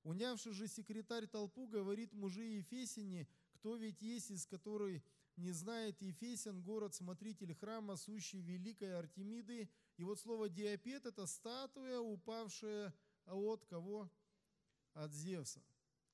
Унявший 0.03 0.53
же 0.53 0.67
секретарь 0.67 1.27
толпу 1.27 1.67
говорит 1.67 2.13
мужи 2.13 2.43
Ефесине, 2.43 3.27
кто 3.51 3.75
ведь 3.75 4.01
есть, 4.01 4.31
из 4.31 4.45
которой 4.45 5.03
не 5.35 5.51
знает 5.51 6.01
Ефесен, 6.01 6.61
город-смотритель 6.61 7.53
храма, 7.55 7.95
сущий 7.95 8.41
великой 8.41 8.97
Артемиды. 8.97 9.69
И 9.97 10.03
вот 10.03 10.19
слово 10.19 10.49
диапет– 10.49 11.05
это 11.05 11.25
статуя, 11.25 11.99
упавшая 11.99 12.93
от 13.25 13.65
кого? 13.65 14.09
От 14.93 15.13
Зевса. 15.13 15.61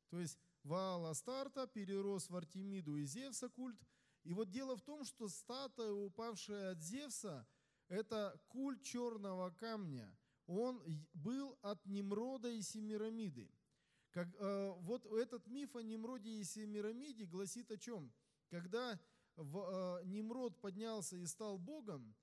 То 0.09 0.19
есть 0.19 0.39
Ваал 0.63 1.05
Астарта 1.05 1.67
перерос 1.67 2.29
в 2.29 2.35
Артемиду 2.35 2.97
и 2.97 3.05
Зевса 3.05 3.49
культ. 3.49 3.79
И 4.23 4.33
вот 4.33 4.49
дело 4.49 4.75
в 4.75 4.81
том, 4.81 5.03
что 5.03 5.27
статуя, 5.27 5.91
упавшая 5.91 6.71
от 6.71 6.81
Зевса, 6.81 7.47
это 7.87 8.39
культ 8.47 8.81
черного 8.81 9.51
камня. 9.51 10.11
Он 10.47 10.81
был 11.13 11.57
от 11.61 11.85
Немрода 11.85 12.49
и 12.49 12.61
Семирамиды. 12.61 13.49
Как, 14.15 14.29
э, 14.39 14.71
вот 14.83 15.05
этот 15.07 15.45
миф 15.47 15.75
о 15.75 15.81
Немроде 15.83 16.29
и 16.29 16.43
Семирамиде 16.45 17.25
гласит 17.25 17.69
о 17.69 17.77
чем? 17.77 18.13
Когда 18.47 18.97
в, 19.35 19.99
э, 19.99 20.05
Немрод 20.05 20.57
поднялся 20.61 21.17
и 21.17 21.25
стал 21.25 21.57
Богом, 21.57 22.15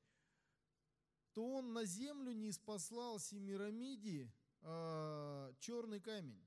то 1.34 1.46
он 1.46 1.74
на 1.74 1.84
землю 1.84 2.32
не 2.32 2.50
спаслал 2.50 3.18
Семирамиде 3.18 4.32
э, 4.62 5.52
черный 5.58 6.00
камень. 6.00 6.42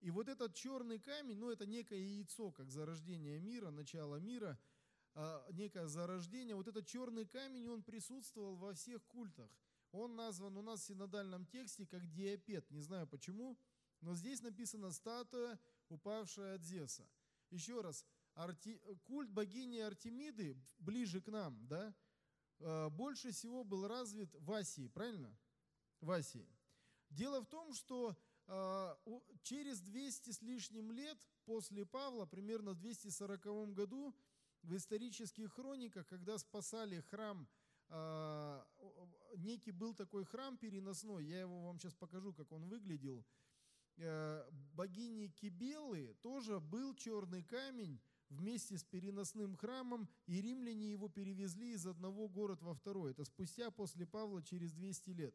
И 0.00 0.10
вот 0.10 0.28
этот 0.28 0.54
черный 0.56 0.98
камень, 0.98 1.38
ну 1.38 1.48
это 1.48 1.64
некое 1.66 2.00
яйцо, 2.00 2.50
как 2.50 2.68
зарождение 2.68 3.38
мира, 3.38 3.70
начало 3.70 4.16
мира, 4.16 4.58
э, 5.14 5.52
некое 5.52 5.86
зарождение. 5.86 6.56
Вот 6.56 6.66
этот 6.66 6.84
черный 6.84 7.26
камень, 7.26 7.68
он 7.68 7.84
присутствовал 7.84 8.56
во 8.56 8.74
всех 8.74 9.04
культах. 9.04 9.48
Он 9.92 10.16
назван 10.16 10.56
у 10.56 10.62
нас 10.62 10.80
в 10.80 10.86
синодальном 10.86 11.46
тексте 11.46 11.86
как 11.86 12.10
диапет. 12.10 12.68
Не 12.72 12.80
знаю 12.80 13.06
почему, 13.06 13.56
но 14.00 14.14
здесь 14.14 14.42
написано 14.42 14.90
статуя, 14.90 15.58
упавшая 15.88 16.54
от 16.54 16.62
Зевса. 16.62 17.08
Еще 17.50 17.80
раз, 17.80 18.04
Арти... 18.34 18.80
культ 19.04 19.30
богини 19.30 19.78
Артемиды 19.78 20.56
ближе 20.78 21.20
к 21.20 21.28
нам, 21.28 21.66
да, 21.66 21.94
э, 22.58 22.88
больше 22.90 23.32
всего 23.32 23.64
был 23.64 23.86
развит 23.86 24.34
в 24.38 24.52
Асии, 24.52 24.88
правильно? 24.88 25.36
В 26.00 26.10
Асии. 26.10 26.48
Дело 27.10 27.40
в 27.40 27.46
том, 27.46 27.74
что 27.74 28.16
э, 28.46 28.96
через 29.42 29.80
200 29.80 30.30
с 30.30 30.42
лишним 30.42 30.92
лет 30.92 31.18
после 31.44 31.84
Павла, 31.84 32.24
примерно 32.24 32.72
в 32.72 32.78
240 32.78 33.74
году, 33.74 34.14
в 34.62 34.76
исторических 34.76 35.52
хрониках, 35.52 36.06
когда 36.06 36.38
спасали 36.38 37.00
храм, 37.00 37.48
э, 37.88 38.64
некий 39.36 39.72
был 39.72 39.94
такой 39.94 40.24
храм 40.24 40.56
переносной, 40.56 41.24
я 41.24 41.40
его 41.40 41.64
вам 41.64 41.78
сейчас 41.78 41.94
покажу, 41.94 42.32
как 42.32 42.52
он 42.52 42.68
выглядел, 42.68 43.24
богини 44.72 45.28
Кибелы 45.28 46.14
тоже 46.22 46.60
был 46.60 46.94
черный 46.94 47.42
камень, 47.42 48.00
вместе 48.30 48.78
с 48.78 48.84
переносным 48.84 49.56
храмом, 49.56 50.08
и 50.26 50.40
римляне 50.40 50.90
его 50.92 51.08
перевезли 51.08 51.72
из 51.72 51.86
одного 51.86 52.28
города 52.28 52.64
во 52.64 52.74
второй. 52.74 53.10
Это 53.10 53.24
спустя 53.24 53.70
после 53.70 54.06
Павла 54.06 54.42
через 54.42 54.72
200 54.72 55.10
лет. 55.10 55.34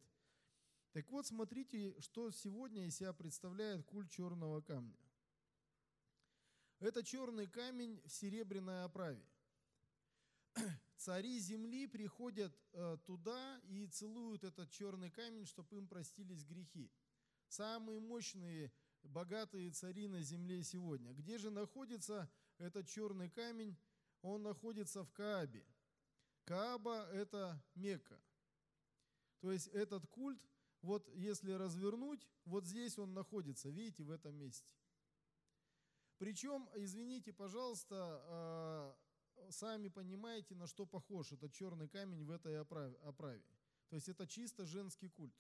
Так 0.93 1.09
вот, 1.11 1.27
смотрите, 1.27 1.93
что 1.99 2.31
сегодня 2.31 2.85
из 2.87 2.95
себя 2.95 3.11
представляет 3.13 3.83
культ 3.83 4.09
черного 4.09 4.61
камня. 4.61 4.97
Это 6.79 7.03
черный 7.03 7.47
камень 7.47 8.01
в 8.05 8.11
серебряной 8.11 8.83
оправе. 8.83 9.25
Цари 10.97 11.39
земли 11.39 11.87
приходят 11.87 12.57
э, 12.71 12.97
туда 13.05 13.59
и 13.67 13.87
целуют 13.87 14.43
этот 14.45 14.69
черный 14.71 15.11
камень, 15.11 15.45
чтобы 15.45 15.75
им 15.75 15.87
простились 15.87 16.45
грехи. 16.45 16.89
Самые 17.47 17.99
мощные, 17.99 18.71
богатые 19.03 19.71
цари 19.71 20.07
на 20.07 20.21
земле 20.21 20.63
сегодня. 20.63 21.13
Где 21.13 21.37
же 21.37 21.49
находится 21.49 22.29
этот 22.57 22.87
черный 22.87 23.29
камень, 23.29 23.77
он 24.21 24.43
находится 24.43 25.03
в 25.03 25.11
Каабе. 25.11 25.65
Кааба– 26.45 27.07
это 27.13 27.63
Мекка. 27.75 28.21
То 29.39 29.51
есть 29.51 29.67
этот 29.67 30.07
культ, 30.07 30.41
вот 30.81 31.07
если 31.15 31.51
развернуть, 31.51 32.27
вот 32.45 32.65
здесь 32.65 32.97
он 32.97 33.13
находится, 33.13 33.69
видите, 33.69 34.03
в 34.03 34.11
этом 34.11 34.35
месте. 34.35 34.69
Причем, 36.17 36.69
извините, 36.75 37.33
пожалуйста, 37.33 37.95
а, 37.97 38.97
сами 39.49 39.89
понимаете, 39.89 40.55
на 40.55 40.67
что 40.67 40.85
похож 40.85 41.31
этот 41.31 41.51
черный 41.53 41.87
камень 41.87 42.23
в 42.23 42.31
этой 42.31 42.59
оправе. 42.59 43.43
То 43.89 43.95
есть 43.95 44.09
это 44.09 44.25
чисто 44.25 44.65
женский 44.65 45.09
культ. 45.09 45.35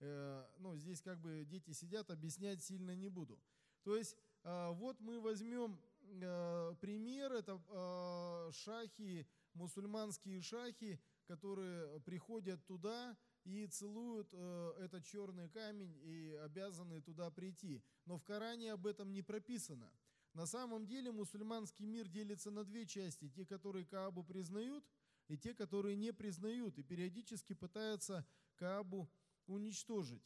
Э, 0.00 0.46
ну, 0.58 0.76
здесь 0.76 1.00
как 1.00 1.20
бы 1.20 1.44
дети 1.44 1.72
сидят, 1.72 2.10
объяснять 2.10 2.62
сильно 2.62 2.94
не 2.94 3.08
буду. 3.08 3.38
То 3.82 3.96
есть 3.96 4.16
а, 4.42 4.72
вот 4.72 5.00
мы 5.00 5.20
возьмем 5.20 5.80
Э, 6.20 6.74
пример– 6.80 7.32
это 7.34 7.60
э, 7.68 8.50
шахи, 8.52 9.26
мусульманские 9.54 10.40
шахи, 10.40 11.00
которые 11.26 12.00
приходят 12.00 12.64
туда 12.66 13.16
и 13.44 13.66
целуют 13.66 14.28
э, 14.32 14.72
этот 14.78 15.04
черный 15.04 15.48
камень 15.48 15.96
и 16.02 16.34
обязаны 16.44 17.00
туда 17.00 17.30
прийти. 17.30 17.82
Но 18.04 18.18
в 18.18 18.24
Коране 18.24 18.72
об 18.72 18.86
этом 18.86 19.12
не 19.12 19.22
прописано. 19.22 19.90
На 20.32 20.46
самом 20.46 20.86
деле 20.86 21.10
мусульманский 21.12 21.86
мир 21.86 22.08
делится 22.08 22.50
на 22.50 22.64
две 22.64 22.86
части. 22.86 23.28
Те, 23.30 23.46
которые 23.46 23.86
Каабу 23.86 24.22
признают, 24.22 24.84
и 25.28 25.36
те, 25.36 25.54
которые 25.54 25.96
не 25.96 26.12
признают, 26.12 26.78
и 26.78 26.82
периодически 26.82 27.54
пытаются 27.54 28.24
Каабу 28.56 29.10
уничтожить. 29.46 30.24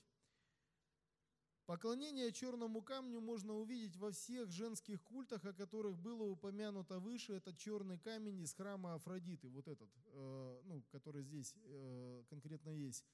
Поклонение 1.67 2.33
черному 2.33 2.83
камню 2.83 3.21
можно 3.21 3.55
увидеть 3.55 3.97
во 3.97 4.11
всех 4.11 4.51
женских 4.51 5.01
культах, 5.05 5.45
о 5.45 5.53
которых 5.53 5.97
было 5.97 6.25
упомянуто 6.25 6.99
выше. 6.99 7.35
Это 7.35 7.55
черный 7.55 7.97
камень 7.97 8.41
из 8.41 8.53
храма 8.55 8.95
Афродиты, 8.95 9.49
вот 9.49 9.69
этот, 9.69 9.89
э, 10.07 10.61
ну, 10.65 10.83
который 10.91 11.23
здесь 11.23 11.55
э, 11.57 12.25
конкретно 12.29 12.71
есть. 12.71 13.05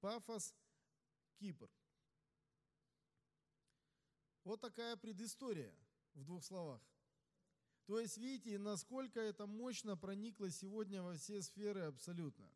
Пафос, 0.00 0.54
Кипр. 1.38 1.68
Вот 4.44 4.62
такая 4.62 4.96
предыстория 4.96 5.74
в 6.14 6.24
двух 6.24 6.42
словах. 6.42 6.80
То 7.84 8.00
есть, 8.00 8.16
видите, 8.16 8.58
насколько 8.58 9.20
это 9.20 9.46
мощно 9.46 9.96
проникло 9.96 10.48
сегодня 10.48 11.02
во 11.02 11.16
все 11.16 11.42
сферы 11.42 11.82
абсолютно. 11.82 12.50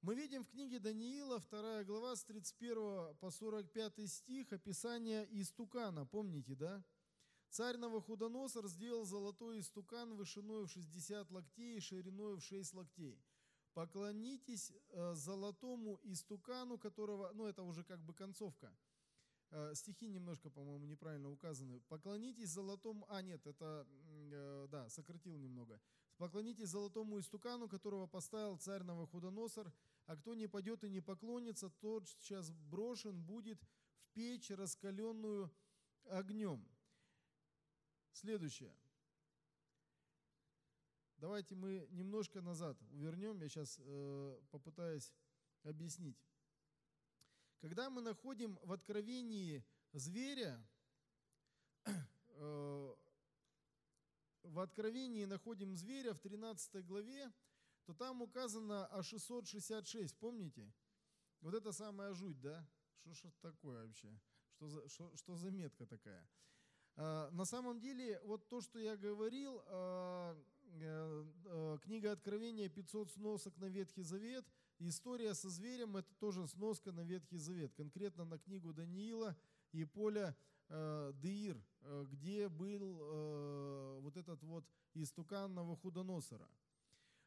Мы 0.00 0.14
видим 0.14 0.44
в 0.44 0.48
книге 0.48 0.78
Даниила, 0.78 1.40
2 1.40 1.82
глава, 1.82 2.14
с 2.14 2.22
31 2.24 3.16
по 3.16 3.30
45 3.30 4.08
стих, 4.08 4.52
описание 4.52 5.26
истукана, 5.40 6.06
помните, 6.06 6.54
да? 6.54 6.84
Царь 7.50 7.78
Новохудоносор 7.78 8.68
сделал 8.68 9.04
золотой 9.04 9.58
истукан 9.58 10.14
вышиной 10.14 10.66
в 10.66 10.70
60 10.70 11.30
локтей 11.32 11.78
и 11.78 11.80
шириной 11.80 12.36
в 12.36 12.42
6 12.42 12.74
локтей. 12.74 13.20
Поклонитесь 13.74 14.72
э, 14.90 15.14
золотому 15.14 15.98
истукану, 16.04 16.78
которого, 16.78 17.32
ну 17.34 17.46
это 17.46 17.62
уже 17.62 17.82
как 17.82 18.00
бы 18.00 18.14
концовка. 18.14 18.72
Э, 19.50 19.74
стихи 19.74 20.06
немножко, 20.06 20.48
по-моему, 20.48 20.86
неправильно 20.86 21.28
указаны. 21.28 21.80
Поклонитесь 21.88 22.50
золотому, 22.50 23.04
а 23.08 23.20
нет, 23.20 23.44
это, 23.48 23.84
э, 24.30 24.68
да, 24.70 24.88
сократил 24.90 25.36
немного. 25.38 25.80
Поклонитесь 26.18 26.70
золотому 26.70 27.20
истукану, 27.20 27.68
которого 27.68 28.08
поставил 28.08 28.58
царь 28.58 28.82
Новохудоносор, 28.82 29.72
а 30.06 30.16
кто 30.16 30.34
не 30.34 30.48
пойдет 30.48 30.82
и 30.82 30.90
не 30.90 31.00
поклонится, 31.00 31.70
тот 31.70 32.08
сейчас 32.08 32.50
брошен 32.50 33.22
будет 33.22 33.62
в 33.62 34.12
печь, 34.14 34.50
раскаленную 34.50 35.54
огнем. 36.06 36.68
Следующее. 38.12 38.74
Давайте 41.18 41.54
мы 41.54 41.86
немножко 41.90 42.40
назад 42.40 42.76
вернем, 42.90 43.40
я 43.40 43.48
сейчас 43.48 43.78
э, 43.80 44.40
попытаюсь 44.50 45.12
объяснить. 45.62 46.18
Когда 47.60 47.90
мы 47.90 48.02
находим 48.02 48.58
в 48.62 48.72
откровении 48.72 49.64
зверя, 49.92 50.60
э, 51.84 52.94
в 54.48 54.60
Откровении 54.60 55.24
находим 55.24 55.76
зверя 55.76 56.14
в 56.14 56.20
13 56.20 56.84
главе, 56.84 57.32
то 57.84 57.94
там 57.94 58.22
указано 58.22 58.86
о 58.86 59.02
666, 59.02 60.16
помните? 60.18 60.72
Вот 61.40 61.54
это 61.54 61.72
самая 61.72 62.12
жуть, 62.14 62.40
да? 62.40 62.66
Что 63.14 63.30
ж 63.30 63.34
такое 63.40 63.86
вообще? 63.86 64.20
Что 64.56 64.68
за, 64.68 64.88
что, 64.88 65.16
что 65.16 65.36
за 65.36 65.50
метка 65.50 65.86
такая? 65.86 66.28
А, 66.96 67.30
на 67.30 67.44
самом 67.44 67.80
деле, 67.80 68.20
вот 68.24 68.48
то, 68.48 68.60
что 68.60 68.78
я 68.78 68.96
говорил, 68.96 69.62
а, 69.66 70.36
а, 70.82 71.78
книга 71.78 72.12
Откровения 72.12 72.68
500 72.68 73.12
сносок 73.12 73.56
на 73.58 73.66
Ветхий 73.66 74.02
Завет, 74.02 74.44
история 74.80 75.34
со 75.34 75.48
зверем– 75.48 75.96
это 75.96 76.12
тоже 76.16 76.46
сноска 76.48 76.92
на 76.92 77.04
Ветхий 77.04 77.38
Завет, 77.38 77.72
конкретно 77.74 78.24
на 78.24 78.38
книгу 78.38 78.72
Даниила 78.72 79.36
и 79.72 79.84
Поля 79.84 80.36
э, 80.68 81.12
Деир, 81.14 81.62
э, 81.82 82.06
где 82.10 82.48
был 82.48 82.98
э, 83.00 83.98
вот 84.00 84.16
этот 84.16 84.42
вот 84.42 84.64
истукан 84.94 85.54
Новохудоносора. 85.54 86.48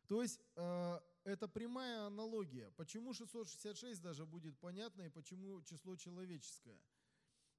То 0.07 0.21
есть 0.21 0.41
э, 0.55 0.99
это 1.23 1.47
прямая 1.47 2.05
аналогия. 2.05 2.71
Почему 2.71 3.13
666 3.13 4.01
даже 4.01 4.25
будет 4.25 4.57
понятно 4.59 5.03
и 5.03 5.09
почему 5.09 5.61
число 5.63 5.95
человеческое? 5.95 6.79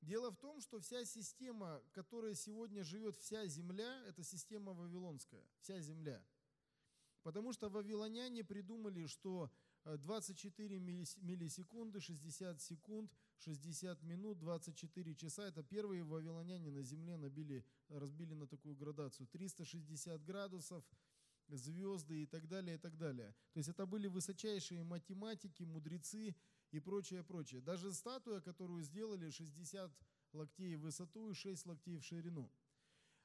Дело 0.01 0.31
в 0.31 0.37
том, 0.37 0.61
что 0.61 0.81
вся 0.81 1.05
система, 1.05 1.81
которая 1.93 2.35
сегодня 2.35 2.83
живет 2.83 3.17
вся 3.17 3.47
земля, 3.47 4.05
это 4.07 4.25
система 4.25 4.73
вавилонская, 4.73 5.47
вся 5.61 5.81
земля. 5.81 6.23
Потому 7.23 7.53
что 7.53 7.69
вавилоняне 7.71 8.43
придумали, 8.43 9.07
что 9.07 9.49
24 9.85 10.79
миллисекунды, 10.79 12.01
60 12.01 12.61
секунд, 12.61 13.13
60 13.43 14.03
минут, 14.03 14.39
24 14.39 15.15
часа. 15.15 15.49
Это 15.49 15.63
первые 15.63 16.05
вавилоняне 16.05 16.71
на 16.71 16.83
земле 16.83 17.17
набили, 17.17 17.65
разбили 17.89 18.35
на 18.35 18.47
такую 18.47 18.77
градацию. 18.77 19.27
360 19.27 20.23
градусов, 20.25 20.85
звезды 21.49 22.23
и 22.23 22.27
так 22.27 22.49
далее, 22.49 22.77
и 22.77 22.79
так 22.79 22.97
далее. 22.97 23.35
То 23.53 23.59
есть 23.59 23.69
это 23.69 23.87
были 23.87 24.07
высочайшие 24.07 24.83
математики, 24.85 25.65
мудрецы 25.65 26.35
и 26.71 26.81
прочее, 26.81 27.23
прочее. 27.25 27.61
Даже 27.61 27.93
статуя, 27.93 28.41
которую 28.41 28.83
сделали 28.83 29.31
60 29.31 29.93
локтей 30.33 30.77
в 30.77 30.83
высоту 30.83 31.31
и 31.31 31.35
6 31.35 31.67
локтей 31.67 31.99
в 31.99 32.05
ширину. 32.05 32.51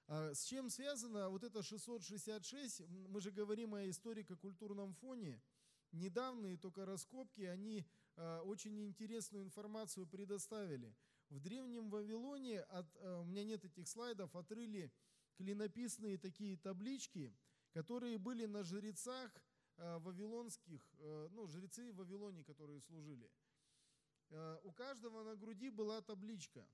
А 0.08 0.34
с 0.34 0.44
чем 0.44 0.70
связано 0.70 1.30
вот 1.30 1.44
это 1.44 1.62
666? 1.62 2.82
Мы 2.90 3.22
же 3.22 3.32
говорим 3.32 3.76
о 3.76 3.90
историко-культурном 3.90 4.94
фоне– 4.94 5.42
недавние 5.92 6.58
только 6.58 6.86
раскопки, 6.86 7.42
они 7.42 7.86
очень 8.46 8.86
интересную 8.86 9.44
информацию 9.44 10.08
предоставили. 10.08 10.96
В 11.30 11.40
Древнем 11.40 11.90
Вавилоне, 11.90 12.62
от, 12.62 12.88
э, 12.96 13.16
у 13.16 13.26
меня 13.26 13.44
нет 13.44 13.66
этих 13.66 13.88
слайдов, 13.88 14.36
отрыли 14.36 14.92
клинописные 15.36 16.18
такие 16.18 16.58
таблички, 16.58 17.36
которые 17.72 18.18
были 18.18 18.46
на 18.46 18.64
жрецах 18.64 19.32
э, 19.78 19.98
вавилонских, 20.00 20.82
э, 21.00 21.28
ну, 21.32 21.48
жрецы 21.48 21.92
в 21.92 21.98
Вавилоне, 21.98 22.44
которые 22.44 22.82
служили. 22.82 23.30
Э, 24.30 24.58
у 24.64 24.72
каждого 24.72 25.24
на 25.24 25.36
груди 25.36 25.70
была 25.70 26.02
табличка. 26.02 26.68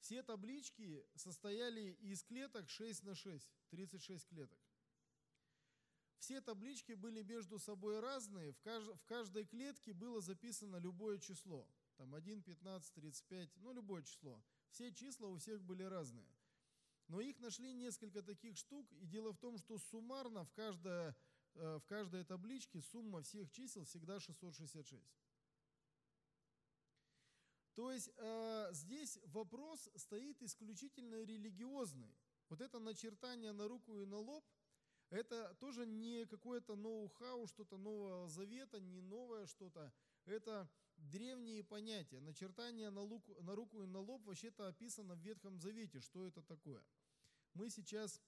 Все 0.00 0.22
таблички 0.22 1.04
состояли 1.14 1.92
из 2.02 2.22
клеток 2.22 2.68
6 2.68 3.04
на 3.04 3.14
6, 3.14 3.50
36 3.70 4.28
клеток. 4.28 4.58
Все 6.18 6.40
таблички 6.40 6.92
были 6.92 7.22
между 7.22 7.58
собой 7.58 8.00
разные, 8.00 8.52
в, 8.52 8.60
кажд, 8.60 8.88
в 8.96 9.04
каждой 9.04 9.44
клетке 9.44 9.92
было 9.92 10.20
записано 10.20 10.76
любое 10.76 11.18
число. 11.18 11.68
Там 11.96 12.14
1, 12.14 12.42
15, 12.42 12.94
35, 12.94 13.50
ну 13.56 13.72
любое 13.72 14.02
число. 14.02 14.42
Все 14.70 14.92
числа 14.92 15.28
у 15.28 15.36
всех 15.36 15.62
были 15.62 15.82
разные. 15.82 16.26
Но 17.08 17.20
их 17.20 17.38
нашли 17.38 17.74
несколько 17.74 18.22
таких 18.22 18.56
штук, 18.56 18.90
и 18.92 19.06
дело 19.06 19.32
в 19.32 19.38
том, 19.38 19.58
что 19.58 19.78
суммарно 19.78 20.44
в, 20.44 20.52
каждой, 20.52 21.14
э, 21.54 21.78
в 21.78 21.84
каждой 21.86 22.24
табличке 22.24 22.80
сумма 22.80 23.22
всех 23.22 23.50
чисел 23.50 23.84
всегда 23.84 24.18
666. 24.18 25.04
То 27.74 27.92
есть 27.92 28.10
э, 28.16 28.68
здесь 28.72 29.18
вопрос 29.24 29.90
стоит 29.96 30.42
исключительно 30.42 31.22
религиозный. 31.24 32.16
Вот 32.48 32.60
это 32.60 32.78
начертание 32.78 33.52
на 33.52 33.68
руку 33.68 33.98
и 33.98 34.06
на 34.06 34.18
лоб– 34.18 34.44
это 35.10 35.54
тоже 35.60 35.86
не 35.86 36.26
какое-то 36.26 36.76
ноу-хау, 36.76 37.46
что-то 37.46 37.76
нового 37.76 38.28
завета, 38.28 38.80
не 38.80 39.00
новое 39.00 39.46
что-то. 39.46 39.92
Это 40.24 40.68
древние 40.96 41.62
понятия. 41.62 42.20
Начертание 42.20 42.90
на, 42.90 43.02
луку, 43.02 43.34
на 43.42 43.54
руку 43.54 43.82
и 43.82 43.86
на 43.86 44.00
лоб 44.00 44.24
вообще-то 44.24 44.66
описано 44.66 45.14
в 45.14 45.20
Ветхом 45.20 45.58
Завете. 45.60 46.00
Что 46.00 46.26
это 46.26 46.42
такое? 46.42 46.82
Мы 47.52 47.70
сейчас 47.70 48.20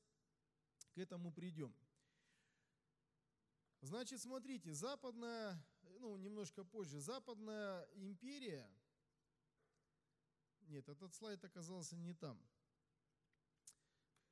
к 0.95 0.99
этому 0.99 1.33
придем. 1.33 1.75
Значит, 3.81 4.21
смотрите, 4.21 4.73
западная, 4.73 5.63
ну, 6.01 6.17
немножко 6.17 6.65
позже, 6.65 6.99
западная 6.99 7.87
империя, 7.95 8.69
нет, 10.63 10.89
этот 10.89 11.15
слайд 11.15 11.45
оказался 11.45 11.97
не 11.97 12.13
там– 12.15 12.41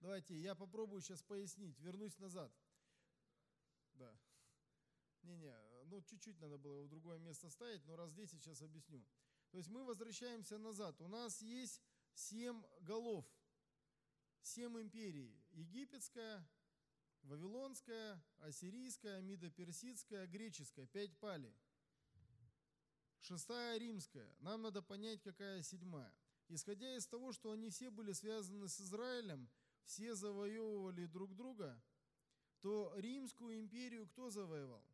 Давайте 0.04 0.38
я 0.38 0.54
попробую 0.54 1.00
сейчас 1.00 1.22
пояснить, 1.22 1.80
вернусь 1.80 2.18
назад. 2.18 2.52
Да. 3.94 4.14
Не-не, 5.22 5.56
ну 5.86 6.02
чуть-чуть 6.02 6.38
надо 6.40 6.58
было 6.58 6.74
его 6.74 6.84
в 6.84 6.90
другое 6.90 7.18
место 7.18 7.48
ставить, 7.48 7.86
но 7.86 7.96
раз 7.96 8.10
здесь 8.10 8.30
сейчас 8.30 8.60
объясню. 8.60 9.02
То 9.50 9.56
есть 9.56 9.70
мы 9.70 9.82
возвращаемся 9.82 10.58
назад. 10.58 11.00
У 11.00 11.08
нас 11.08 11.40
есть 11.40 11.80
семь 12.12 12.62
голов, 12.80 13.24
семь 14.42 14.78
империй. 14.78 15.42
Египетская, 15.52 16.46
Вавилонская, 17.22 18.22
Ассирийская, 18.40 19.22
Мидо-Персидская, 19.22 20.26
Греческая. 20.26 20.86
Пять 20.86 21.16
пали. 21.16 21.56
Шестая 23.20 23.78
римская. 23.78 24.36
Нам 24.40 24.60
надо 24.60 24.82
понять, 24.82 25.22
какая 25.22 25.62
седьмая. 25.62 26.14
Исходя 26.48 26.94
из 26.94 27.06
того, 27.06 27.32
что 27.32 27.52
они 27.52 27.70
все 27.70 27.88
были 27.88 28.12
связаны 28.12 28.68
с 28.68 28.78
Израилем– 28.82 29.48
все 29.84 30.14
завоевывали 30.14 31.06
друг 31.06 31.34
друга, 31.34 31.82
то 32.60 32.92
Римскую 32.96 33.60
империю 33.60 34.06
кто 34.06 34.30
завоевал? 34.30 34.84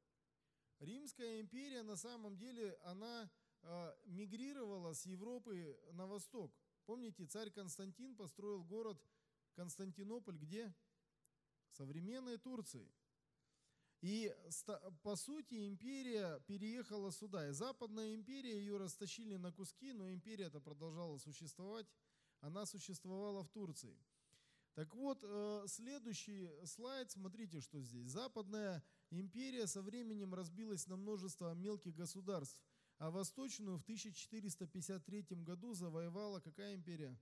Римская 0.80 1.40
империя 1.40 1.82
на 1.82 1.96
самом 1.96 2.36
деле, 2.36 2.78
она 2.82 3.30
э, 3.62 3.96
мигрировала 4.06 4.92
с 4.92 5.04
Европы 5.06 5.78
на 5.92 6.06
восток. 6.06 6.52
Помните, 6.86 7.26
царь 7.26 7.50
Константин 7.50 8.16
построил 8.16 8.64
город 8.64 9.00
Константинополь 9.54 10.38
где? 10.38 10.74
В 11.68 11.74
современной 11.74 12.38
Турции. 12.38 12.90
И 14.00 14.34
по 15.02 15.14
сути 15.14 15.68
империя 15.68 16.40
переехала 16.46 17.12
сюда. 17.12 17.48
И 17.48 17.52
Западная 17.52 18.14
империя 18.14 18.58
ее 18.58 18.78
растащили 18.78 19.36
на 19.36 19.52
куски, 19.52 19.92
но 19.92 20.10
империя-то 20.10 20.60
продолжала 20.60 21.18
существовать. 21.18 21.86
Она 22.40 22.64
существовала 22.64 23.44
в 23.44 23.50
Турции. 23.50 23.98
Так 24.74 24.94
вот, 24.94 25.22
э, 25.22 25.64
следующий 25.66 26.48
слайд, 26.64 27.10
смотрите, 27.10 27.60
что 27.60 27.80
здесь. 27.80 28.08
Западная 28.08 28.84
империя 29.10 29.66
со 29.66 29.82
временем 29.82 30.32
разбилась 30.32 30.86
на 30.86 30.96
множество 30.96 31.52
мелких 31.54 31.94
государств, 31.94 32.62
а 32.98 33.10
восточную 33.10 33.78
в 33.78 33.82
1453 33.82 35.42
году 35.42 35.74
завоевала 35.74 36.40
какая 36.40 36.74
империя? 36.74 37.18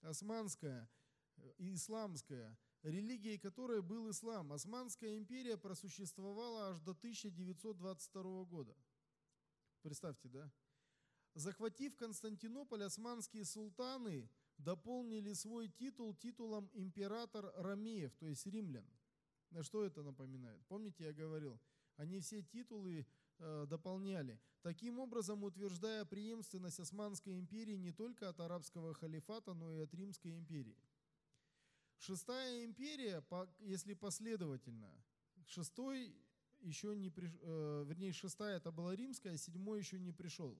Османская, 0.00 0.90
э, 1.36 1.52
исламская, 1.58 2.58
религией 2.82 3.38
которой 3.38 3.80
был 3.80 4.10
ислам. 4.10 4.52
Османская 4.52 5.18
империя 5.18 5.56
просуществовала 5.56 6.70
аж 6.70 6.80
до 6.80 6.94
1922 6.94 8.44
года. 8.44 8.76
Представьте, 9.82 10.28
да? 10.28 10.52
Захватив 11.34 11.94
Константинополь, 11.96 12.82
османские 12.82 13.44
султаны– 13.44 14.28
дополнили 14.58 15.32
свой 15.32 15.68
титул 15.68 16.14
титулом 16.14 16.70
император 16.74 17.52
Ромеев, 17.56 18.14
то 18.16 18.26
есть 18.26 18.46
римлян. 18.46 18.86
На 19.50 19.62
что 19.62 19.84
это 19.84 20.02
напоминает? 20.02 20.64
Помните, 20.66 21.04
я 21.04 21.12
говорил, 21.12 21.60
они 21.96 22.20
все 22.20 22.42
титулы 22.42 23.06
э, 23.38 23.66
дополняли, 23.68 24.40
таким 24.62 24.98
образом 24.98 25.44
утверждая 25.44 26.04
преемственность 26.04 26.80
Османской 26.80 27.38
империи 27.38 27.76
не 27.76 27.92
только 27.92 28.28
от 28.28 28.40
арабского 28.40 28.94
халифата, 28.94 29.54
но 29.54 29.72
и 29.72 29.78
от 29.78 29.94
Римской 29.94 30.36
империи. 30.36 30.76
Шестая 31.98 32.64
империя, 32.64 33.24
если 33.60 33.94
последовательно, 33.94 34.92
шестой 35.46 36.14
еще 36.60 36.94
не 36.96 37.10
приш... 37.10 37.30
э, 37.40 37.84
вернее, 37.86 38.12
шестая 38.12 38.56
это 38.56 38.70
была 38.70 38.94
римская, 38.94 39.36
седьмой 39.36 39.78
еще 39.78 39.98
не 39.98 40.12
пришел. 40.12 40.58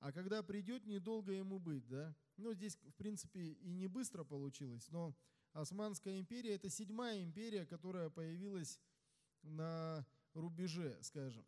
А 0.00 0.12
когда 0.12 0.42
придет, 0.42 0.86
недолго 0.86 1.32
ему 1.32 1.58
быть, 1.58 1.86
да? 1.86 2.14
Ну, 2.38 2.54
здесь, 2.54 2.74
в 2.76 2.94
принципе, 2.94 3.52
и 3.52 3.74
не 3.74 3.86
быстро 3.86 4.24
получилось, 4.24 4.88
но 4.88 5.14
Османская 5.52 6.18
империя– 6.18 6.54
это 6.54 6.70
седьмая 6.70 7.22
империя, 7.22 7.66
которая 7.66 8.08
появилась 8.08 8.80
на 9.42 10.06
рубеже, 10.32 10.98
скажем. 11.02 11.44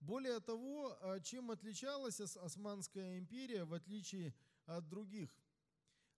Более 0.00 0.38
того, 0.40 0.98
а, 1.00 1.18
чем 1.20 1.50
отличалась 1.50 2.20
Османская 2.20 3.16
империя, 3.16 3.64
в 3.64 3.72
отличие 3.72 4.34
от 4.66 4.86
других? 4.86 5.30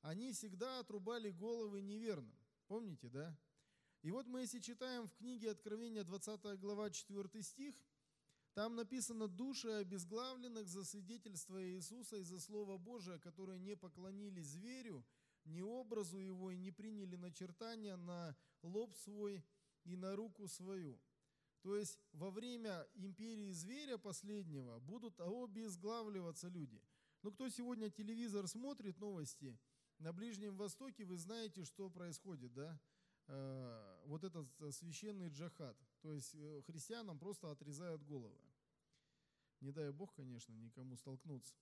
Они 0.01 0.33
всегда 0.33 0.81
отрубали 0.81 1.31
головы 1.31 1.83
неверным. 1.83 2.37
Помните, 2.67 3.09
да? 3.09 3.39
И 4.03 4.11
вот 4.11 4.27
мы, 4.27 4.41
если 4.41 4.59
читаем 4.59 5.07
в 5.07 5.15
книге 5.15 5.53
Откровения 5.53 6.03
20 6.03 6.59
глава 6.59 6.91
4 6.91 7.43
стих– 7.45 7.77
там 8.57 8.75
написано 8.75 9.29
«души 9.29 9.69
обезглавленных 9.69 10.67
за 10.67 10.83
свидетельство 10.83 11.63
Иисуса 11.63 12.17
и 12.17 12.23
за 12.23 12.41
Слово 12.41 12.79
Божие, 12.79 13.19
которые 13.19 13.59
не 13.59 13.77
поклонились 13.77 14.47
зверю, 14.47 15.05
ни 15.45 15.61
образу 15.61 16.17
его 16.17 16.51
и 16.51 16.57
не 16.57 16.73
приняли 16.73 17.17
начертания 17.17 17.99
на 17.99 18.35
лоб 18.63 18.97
свой 18.97 19.45
и 19.85 19.95
на 19.95 20.17
руку 20.17 20.49
свою». 20.49 20.99
То 21.61 21.77
есть 21.77 22.01
во 22.13 22.31
время 22.31 22.89
империи 22.95 23.53
зверя 23.53 23.99
последнего 23.99 24.79
будут 24.79 25.21
обезглавливаться 25.21 26.49
люди. 26.49 26.83
Ну 27.23 27.33
кто 27.33 27.51
сегодня 27.51 27.91
телевизор 27.91 28.49
смотрит, 28.49 28.99
новости, 28.99 29.59
на 29.99 30.15
Ближнем 30.15 30.57
Востоке 30.57 31.05
вы 31.05 31.19
знаете, 31.19 31.65
что 31.65 31.91
происходит, 31.91 32.55
да? 32.55 32.81
э, 33.29 33.97
вот 34.07 34.25
этот 34.25 34.49
священный 34.73 35.29
джахад. 35.29 35.77
То 36.07 36.13
есть 36.13 36.37
э, 36.37 36.63
христианам 36.69 37.19
просто 37.19 37.51
отрезают 37.51 38.01
головы. 38.05 38.39
Не 39.61 39.73
дай 39.73 39.91
бог, 39.91 40.15
конечно, 40.15 40.53
никому 40.53 40.97
столкнуться. 40.97 41.53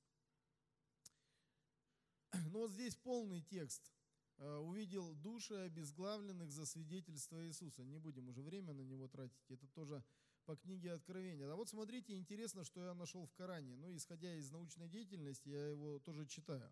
Но 2.52 2.58
вот 2.58 2.70
здесь 2.72 2.94
полный 2.94 3.40
текст. 3.40 3.90
Э, 4.36 4.56
увидел 4.56 5.14
души 5.14 5.54
обезглавленных 5.54 6.52
за 6.52 6.66
свидетельство 6.66 7.42
Иисуса. 7.46 7.84
Не 7.84 7.96
будем 7.96 8.28
уже 8.28 8.42
время 8.42 8.74
на 8.74 8.82
него 8.82 9.08
тратить. 9.08 9.50
Это 9.50 9.66
тоже 9.68 10.04
по 10.44 10.56
книге 10.56 10.92
Откровения. 10.92 11.50
А 11.50 11.56
вот 11.56 11.70
смотрите, 11.70 12.14
интересно, 12.14 12.64
что 12.64 12.84
я 12.84 12.92
нашел 12.92 13.24
в 13.24 13.32
Коране. 13.32 13.76
Ну, 13.76 13.96
исходя 13.96 14.34
из 14.34 14.50
научной 14.50 14.90
деятельности, 14.90 15.48
я 15.48 15.68
его 15.68 16.00
тоже 16.00 16.26
читаю. 16.26 16.70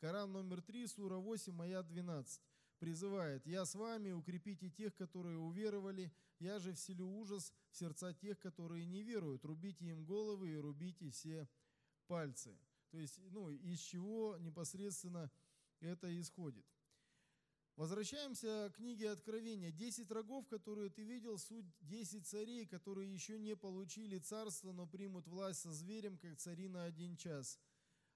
Коран 0.00 0.32
номер 0.32 0.60
3, 0.60 0.88
сура 0.88 1.18
8, 1.18 1.52
моя 1.52 1.84
12 1.84 2.42
призывает, 2.82 3.46
«Я 3.46 3.64
с 3.64 3.76
вами, 3.76 4.10
укрепите 4.10 4.68
тех, 4.68 4.92
которые 4.96 5.38
уверовали, 5.38 6.12
я 6.40 6.58
же 6.58 6.72
вселю 6.72 7.06
ужас 7.06 7.52
в 7.70 7.76
сердца 7.76 8.12
тех, 8.12 8.40
которые 8.40 8.86
не 8.86 9.04
веруют, 9.04 9.44
рубите 9.44 9.86
им 9.86 10.04
головы 10.04 10.50
и 10.50 10.56
рубите 10.56 11.08
все 11.10 11.48
пальцы». 12.08 12.58
То 12.90 12.98
есть, 12.98 13.20
ну, 13.30 13.50
из 13.50 13.78
чего 13.78 14.36
непосредственно 14.38 15.30
это 15.78 16.08
исходит. 16.20 16.66
Возвращаемся 17.76 18.72
к 18.72 18.78
книге 18.78 19.10
Откровения. 19.10 19.70
Десять 19.70 20.10
рогов, 20.10 20.48
которые 20.48 20.90
ты 20.90 21.04
видел, 21.04 21.38
суть 21.38 21.66
десять 21.82 22.26
царей, 22.26 22.66
которые 22.66 23.14
еще 23.14 23.38
не 23.38 23.54
получили 23.54 24.18
царство, 24.18 24.72
но 24.72 24.88
примут 24.88 25.28
власть 25.28 25.60
со 25.60 25.72
зверем, 25.72 26.18
как 26.18 26.36
цари 26.36 26.66
на 26.66 26.82
один 26.82 27.16
час. 27.16 27.60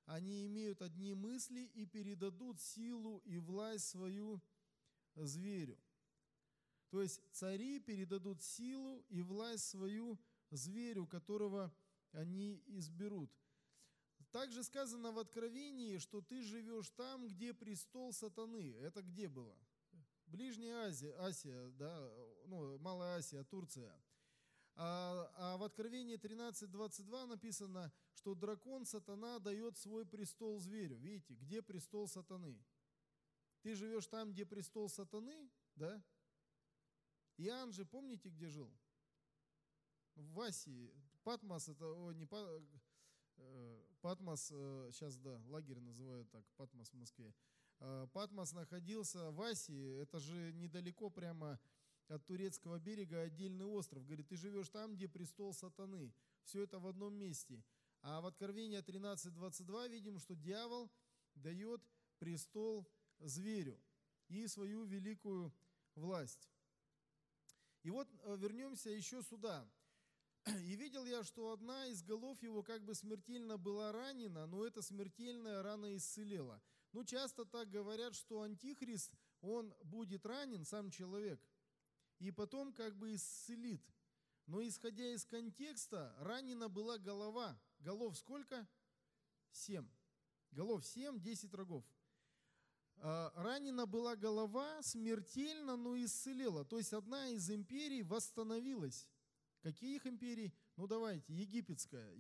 Они 0.07 0.45
имеют 0.47 0.83
одни 0.83 1.15
мысли 1.15 1.71
и 1.75 1.87
передадут 1.87 2.61
силу 2.61 3.23
и 3.25 3.39
власть 3.39 3.89
свою 3.89 4.43
зверю. 5.17 5.79
То 6.91 7.03
есть 7.03 7.21
цари 7.33 7.81
передадут 7.81 8.43
силу 8.43 9.05
и 9.09 9.23
власть 9.23 9.69
свою 9.69 10.19
зверю, 10.51 11.07
которого 11.07 11.75
они 12.13 12.63
изберут. 12.67 13.31
Также 14.31 14.63
сказано 14.63 15.13
в 15.13 15.19
Откровении, 15.19 15.99
что 15.99 16.21
ты 16.21 16.43
живешь 16.43 16.91
там, 16.91 17.27
где 17.29 17.55
престол 17.55 18.13
сатаны. 18.13 18.75
Это 18.81 19.03
где 19.03 19.29
было? 19.29 19.57
Ближняя 20.27 20.89
Азия, 20.89 21.15
Асия, 21.21 21.69
да, 21.71 22.13
ну, 22.47 22.79
Малая 22.79 23.19
Асия, 23.19 23.45
Турция. 23.45 23.95
А, 24.75 25.33
а 25.37 25.57
в 25.57 25.63
Откровении 25.63 26.19
13.22 26.19 27.27
написано, 27.27 27.93
что 28.13 28.35
дракон 28.35 28.85
сатана 28.85 29.39
дает 29.39 29.79
свой 29.79 30.05
престол 30.05 30.61
зверю. 30.61 30.97
Видите, 30.97 31.35
где 31.35 31.63
престол 31.63 32.09
сатаны? 32.09 32.63
Ты 33.67 33.75
живешь 33.75 34.07
там, 34.07 34.31
где 34.31 34.47
престол 34.47 34.89
сатаны, 34.89 35.51
да? 35.75 36.01
Иоанн 37.37 37.73
же, 37.73 37.85
помните, 37.85 38.29
где 38.29 38.47
жил? 38.49 38.71
В 40.15 40.41
Асии. 40.41 40.95
Патмос, 41.25 41.69
это, 41.69 41.85
о, 41.85 42.13
не 42.13 42.27
Э, 43.39 43.85
Патмос, 44.03 44.47
сейчас, 44.93 45.17
э, 45.17 45.21
да, 45.21 45.43
лагерь 45.49 45.81
называют 45.81 46.31
так, 46.31 46.45
Патмос 46.57 46.91
в 46.91 46.95
Москве. 46.95 47.35
Э, 47.81 48.07
Патмос 48.13 48.53
находился 48.53 49.33
в 49.33 49.43
Асии, 49.43 50.01
это 50.01 50.21
же 50.21 50.53
недалеко 50.53 51.11
прямо 51.11 51.59
от 52.07 52.25
турецкого 52.25 52.79
берега 52.79 53.23
отдельный 53.23 53.67
остров. 53.67 54.07
Говорит, 54.07 54.29
ты 54.29 54.37
живешь 54.37 54.69
там, 54.69 54.95
где 54.95 55.09
престол 55.09 55.53
сатаны. 55.53 56.15
Все 56.45 56.63
это 56.63 56.79
в 56.79 56.87
одном 56.87 57.15
месте. 57.15 57.65
А 58.01 58.21
в 58.21 58.27
Откровении 58.27 58.79
13.22 58.79 59.89
видим, 59.89 60.21
что 60.21 60.37
дьявол 60.37 60.89
дает 61.35 61.83
престол 62.21 62.89
зверю 63.21 63.81
и 64.29 64.47
свою 64.47 64.85
великую 64.85 65.53
власть. 65.95 66.51
И 67.83 67.91
вот 67.91 68.09
вернемся 68.39 68.91
еще 68.91 69.23
сюда. 69.23 69.69
И 70.47 70.77
видел 70.77 71.05
я, 71.05 71.25
что 71.25 71.53
одна 71.53 71.87
из 71.87 72.03
голов 72.03 72.41
его 72.43 72.63
как 72.63 72.85
бы 72.85 72.95
смертельно 72.95 73.59
была 73.59 73.91
ранена, 73.93 74.47
но 74.47 74.65
эта 74.65 74.81
смертельная 74.81 75.63
рана 75.63 75.97
исцелела. 75.97 76.63
Ну, 76.93 77.05
часто 77.05 77.45
так 77.45 77.69
говорят, 77.69 78.15
что 78.15 78.43
антихрист, 78.43 79.13
он 79.41 79.75
будет 79.83 80.25
ранен, 80.25 80.65
сам 80.65 80.91
человек, 80.91 81.41
и 82.19 82.31
потом 82.31 82.73
как 82.73 82.97
бы 82.97 83.15
исцелит. 83.15 83.83
Но 84.47 84.63
исходя 84.63 85.13
из 85.13 85.25
контекста, 85.25 86.15
ранена 86.21 86.69
была 86.69 86.99
голова. 86.99 87.61
Голов 87.81 88.17
сколько? 88.17 88.69
Семь. 89.51 89.89
Голов 90.53 90.87
семь, 90.87 91.21
десять 91.21 91.53
рогов. 91.55 91.85
А, 92.99 93.33
ранена 93.37 93.87
была 93.87 94.17
голова 94.17 94.83
смертельно, 94.83 95.77
но 95.77 95.97
исцелела. 95.97 96.65
То 96.65 96.79
есть 96.79 96.93
одна 96.93 97.29
из 97.29 97.51
империй 97.51 98.03
восстановилась. 98.03 99.07
Каких 99.61 100.07
империй? 100.07 100.55
Ну 100.77 100.87
давайте, 100.87 101.33
египетская. 101.35 102.15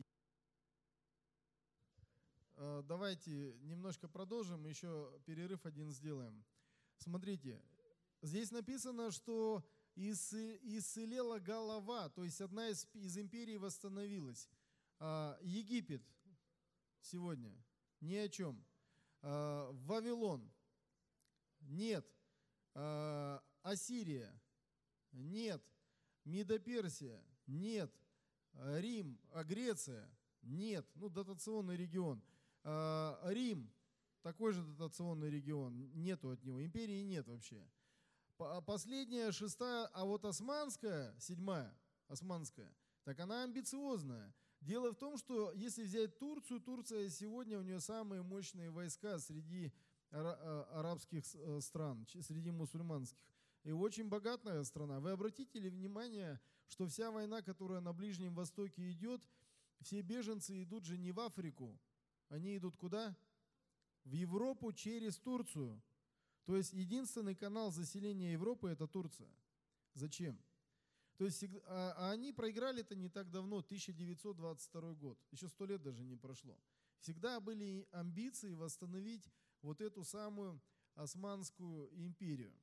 А, 2.56 2.82
давайте 2.82 3.54
немножко 3.62 4.08
продолжим, 4.08 4.66
еще 4.66 5.12
перерыв 5.24 5.64
один 5.64 5.90
сделаем. 5.90 6.44
Смотрите, 6.98 7.60
здесь 8.22 8.50
написано, 8.50 9.10
что 9.10 9.66
исцелела 9.94 11.38
голова, 11.38 12.10
то 12.10 12.22
есть 12.22 12.40
одна 12.40 12.68
из, 12.68 12.86
из 12.92 13.16
империй 13.16 13.56
восстановилась. 13.56 14.48
А, 14.98 15.38
Египет 15.42 16.02
сегодня 17.00 17.52
ни 18.00 18.14
о 18.14 18.28
чем. 18.28 18.62
Вавилон 19.22 20.48
нет. 21.60 22.06
Ассирия 23.62 24.32
нет. 25.12 25.62
Мидоперсия 26.24 27.22
нет. 27.46 27.92
А, 28.54 28.80
Рим, 28.80 29.18
а 29.32 29.44
Греция? 29.44 30.08
Нет. 30.42 30.86
Ну, 30.94 31.08
дотационный 31.08 31.76
регион. 31.76 32.22
А, 32.64 33.20
Рим, 33.30 33.72
такой 34.22 34.52
же 34.52 34.62
дотационный 34.62 35.30
регион. 35.30 35.90
Нету 35.94 36.30
от 36.30 36.42
него. 36.42 36.64
Империи 36.64 37.02
нет 37.02 37.28
вообще. 37.28 37.64
А 38.38 38.60
последняя, 38.60 39.32
шестая, 39.32 39.86
а 39.86 40.04
вот 40.04 40.24
османская, 40.24 41.18
седьмая, 41.18 41.74
османская, 42.08 42.70
так 43.04 43.18
она 43.20 43.44
амбициозная. 43.44 44.34
Дело 44.60 44.92
в 44.92 44.96
том, 44.96 45.16
что 45.16 45.52
если 45.52 45.84
взять 45.84 46.18
Турцию, 46.18 46.60
Турция 46.60 47.08
сегодня 47.08 47.58
у 47.58 47.62
нее 47.62 47.80
самые 47.80 48.22
мощные 48.22 48.70
войска 48.70 49.18
среди 49.18 49.72
арабских 50.10 51.22
э, 51.34 51.60
стран, 51.60 52.06
среди 52.20 52.50
мусульманских. 52.50 53.24
И 53.64 53.72
очень 53.72 54.08
богатая 54.08 54.62
страна. 54.62 55.00
Вы 55.00 55.10
обратите 55.10 55.58
ли 55.58 55.68
внимание, 55.68 56.40
что 56.68 56.86
вся 56.86 57.10
война, 57.10 57.42
которая 57.42 57.80
на 57.80 57.92
Ближнем 57.92 58.34
Востоке 58.34 58.90
идет, 58.90 59.20
все 59.80 60.02
беженцы 60.02 60.62
идут 60.62 60.84
же 60.84 60.96
не 60.96 61.12
в 61.12 61.20
Африку, 61.20 61.78
они 62.28 62.56
идут 62.56 62.76
куда? 62.76 63.16
В 64.04 64.12
Европу 64.12 64.72
через 64.72 65.18
Турцию. 65.18 65.82
То 66.44 66.56
есть 66.56 66.72
единственный 66.72 67.34
канал 67.34 67.72
заселения 67.72 68.32
Европы– 68.32 68.68
это 68.70 68.86
Турция. 68.86 69.28
Зачем? 69.94 70.38
То 71.16 71.24
есть 71.24 71.44
а, 71.64 71.94
а 71.96 72.10
они 72.12 72.32
проиграли 72.32 72.82
это 72.82 72.94
не 72.94 73.08
так 73.08 73.30
давно, 73.30 73.58
1922 73.58 74.94
год. 74.94 75.18
Еще 75.32 75.48
сто 75.48 75.66
лет 75.66 75.82
даже 75.82 76.04
не 76.04 76.16
прошло. 76.16 76.56
Всегда 77.00 77.40
были 77.40 77.88
амбиции 77.90 78.54
восстановить 78.54 79.28
вот 79.62 79.80
эту 79.80 80.04
самую 80.04 80.60
Османскую 80.94 81.90
империю. 82.00 82.54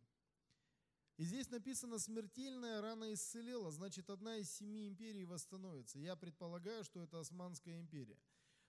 И 1.17 1.25
здесь 1.25 1.49
написано 1.51 1.99
«смертельная 1.99 2.81
рана 2.81 3.13
исцелела», 3.13 3.71
значит, 3.71 4.09
одна 4.09 4.37
из 4.37 4.51
семи 4.51 4.87
империй 4.87 5.25
восстановится. 5.25 5.99
Я 5.99 6.15
предполагаю, 6.15 6.83
что 6.83 7.01
это 7.01 7.19
Османская 7.19 7.79
империя. 7.79 8.19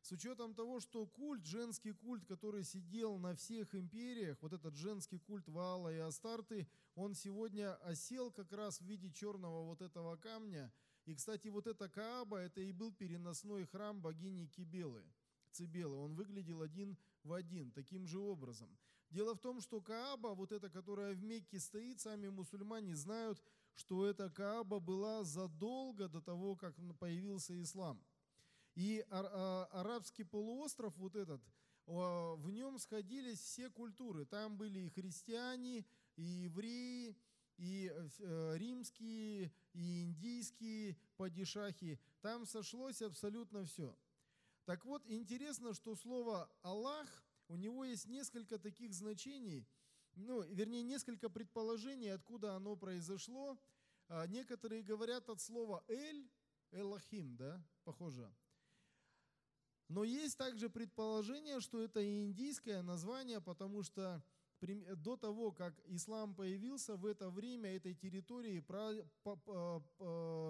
С 0.03 0.12
учетом 0.12 0.55
того, 0.55 0.81
что 0.81 1.07
культ, 1.07 1.47
женский 1.47 1.93
культ, 1.93 2.27
который 2.27 2.62
сидел 2.62 3.16
на 3.16 3.35
всех 3.35 3.75
империях, 3.75 4.37
вот 4.43 4.53
этот 4.53 4.77
женский 4.77 5.18
культ 5.18 5.49
Ваала 5.49 5.91
и 5.91 5.97
Астарты, 5.97 6.68
он 6.95 7.14
сегодня 7.14 7.75
осел 7.77 8.31
как 8.31 8.53
раз 8.53 8.83
в 8.83 8.85
виде 8.85 9.11
черного 9.11 9.64
вот 9.64 9.81
этого 9.81 10.16
камня. 10.16 10.70
И, 11.07 11.14
кстати, 11.14 11.49
вот 11.49 11.66
эта 11.66 11.89
Кааба, 11.89 12.37
это 12.37 12.61
и 12.61 12.72
был 12.72 12.93
переносной 12.93 13.64
храм 13.64 14.03
богини 14.03 14.45
Кибелы, 14.45 15.03
Цибелы. 15.53 15.97
Он 15.97 16.14
выглядел 16.14 16.61
один 16.61 16.99
в 17.25 17.33
один, 17.33 17.72
таким 17.72 18.07
же 18.07 18.18
образом. 18.18 18.79
Дело 19.11 19.35
в 19.35 19.39
том, 19.39 19.61
что 19.61 19.81
Кааба, 19.81 20.35
вот 20.35 20.53
эта, 20.53 20.68
которая 20.68 21.14
в 21.14 21.22
Мекке 21.22 21.59
стоит, 21.59 22.01
сами 22.01 22.29
мусульмане 22.29 22.95
знают, 22.95 23.43
что 23.75 24.07
эта 24.07 24.31
Кааба 24.31 24.81
была 24.81 25.25
задолго 25.25 26.09
до 26.09 26.20
того, 26.20 26.57
как 26.57 26.75
появился 26.99 27.61
ислам. 27.61 28.05
И 28.75 29.05
а, 29.11 29.68
арабский 29.72 30.25
полуостров 30.25 30.97
вот 30.97 31.16
этот, 31.16 31.41
в 31.87 32.51
нем 32.51 32.79
сходились 32.79 33.39
все 33.39 33.70
культуры. 33.70 34.25
Там 34.25 34.57
были 34.57 34.81
и 34.81 34.89
христиане, 34.89 35.85
и 36.16 36.22
евреи, 36.22 37.16
и 37.57 37.93
э, 37.93 38.55
римские, 38.57 39.53
и 39.72 40.03
индийские 40.03 40.97
падишахи. 41.16 42.01
Там 42.20 42.47
сошлось 42.47 43.03
абсолютно 43.03 43.64
все. 43.64 43.97
Так 44.64 44.84
вот, 44.86 45.02
интересно, 45.06 45.74
что 45.74 45.94
слово 45.94 46.50
«Аллах» 46.62 47.08
у 47.48 47.56
него 47.56 47.84
есть 47.84 48.06
несколько 48.06 48.58
таких 48.58 48.94
значений. 48.94 49.66
ну, 50.16 50.42
вернее, 50.42 50.82
несколько 50.82 51.28
предположений, 51.28 52.12
откуда 52.12 52.54
оно 52.54 52.76
произошло. 52.76 53.58
А, 54.08 54.26
некоторые 54.26 54.82
говорят 54.82 55.28
от 55.28 55.40
слова 55.40 55.84
«эль», 55.88 56.30
«элохим», 56.70 57.36
да, 57.36 57.62
похоже. 57.84 58.32
Но 59.88 60.04
есть 60.04 60.38
также 60.38 60.70
предположение, 60.70 61.60
что 61.60 61.82
это 61.82 62.02
индийское 62.02 62.82
название, 62.82 63.40
потому 63.40 63.82
что 63.82 64.22
до 64.60 65.16
того, 65.16 65.52
как 65.52 65.78
ислам 65.84 66.34
появился, 66.34 66.96
в 66.96 67.04
это 67.04 67.28
время 67.28 67.76
этой 67.76 67.94
территории 67.94 68.60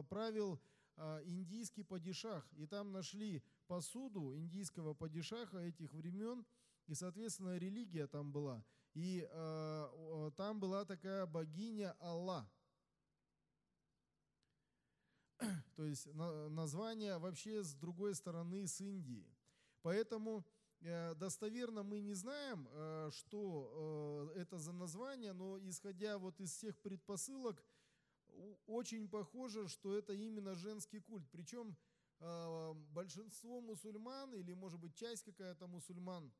правил 0.09 0.61
а, 0.97 1.21
индийский 1.25 1.83
падишах. 1.83 2.47
И 2.53 2.67
там 2.67 2.93
нашли 2.93 3.43
посуду 3.67 4.37
индийского 4.37 4.95
падишаха 4.95 5.59
этих 5.59 5.93
времен, 5.93 6.45
и, 6.87 6.95
соответственно, 6.95 7.57
религия 7.57 8.07
там 8.07 8.33
была. 8.33 8.65
И 8.95 9.27
э, 9.29 10.31
там 10.37 10.61
была 10.61 10.85
такая 10.85 11.27
богиня 11.27 11.97
Аллах. 11.99 12.49
То 15.77 15.85
есть 15.85 16.07
на, 16.15 16.49
название 16.49 17.19
вообще 17.19 17.63
с 17.63 17.75
другой 17.75 18.15
стороны, 18.15 18.67
с 18.67 18.81
Индии. 18.81 19.27
Поэтому 19.83 20.45
э, 20.81 21.15
достоверно 21.17 21.83
мы 21.83 22.01
не 22.01 22.15
знаем, 22.15 22.69
э, 22.71 23.11
что 23.13 24.31
э, 24.35 24.41
это 24.41 24.59
за 24.59 24.73
название, 24.73 25.33
но 25.33 25.59
исходя 25.69 26.19
вот 26.19 26.41
из 26.41 26.53
всех 26.53 26.79
предпосылок, 26.79 27.65
очень 28.67 29.09
похоже, 29.09 29.69
что 29.69 29.97
это 29.97 30.13
именно 30.13 30.55
женский 30.55 31.01
культ. 31.01 31.29
Причем 31.31 31.77
большинство 32.93 33.61
мусульман, 33.61 34.35
или 34.35 34.55
может 34.55 34.81
быть 34.81 34.95
часть 34.95 35.25
какая-то 35.25 35.67
мусульман, 35.67 36.33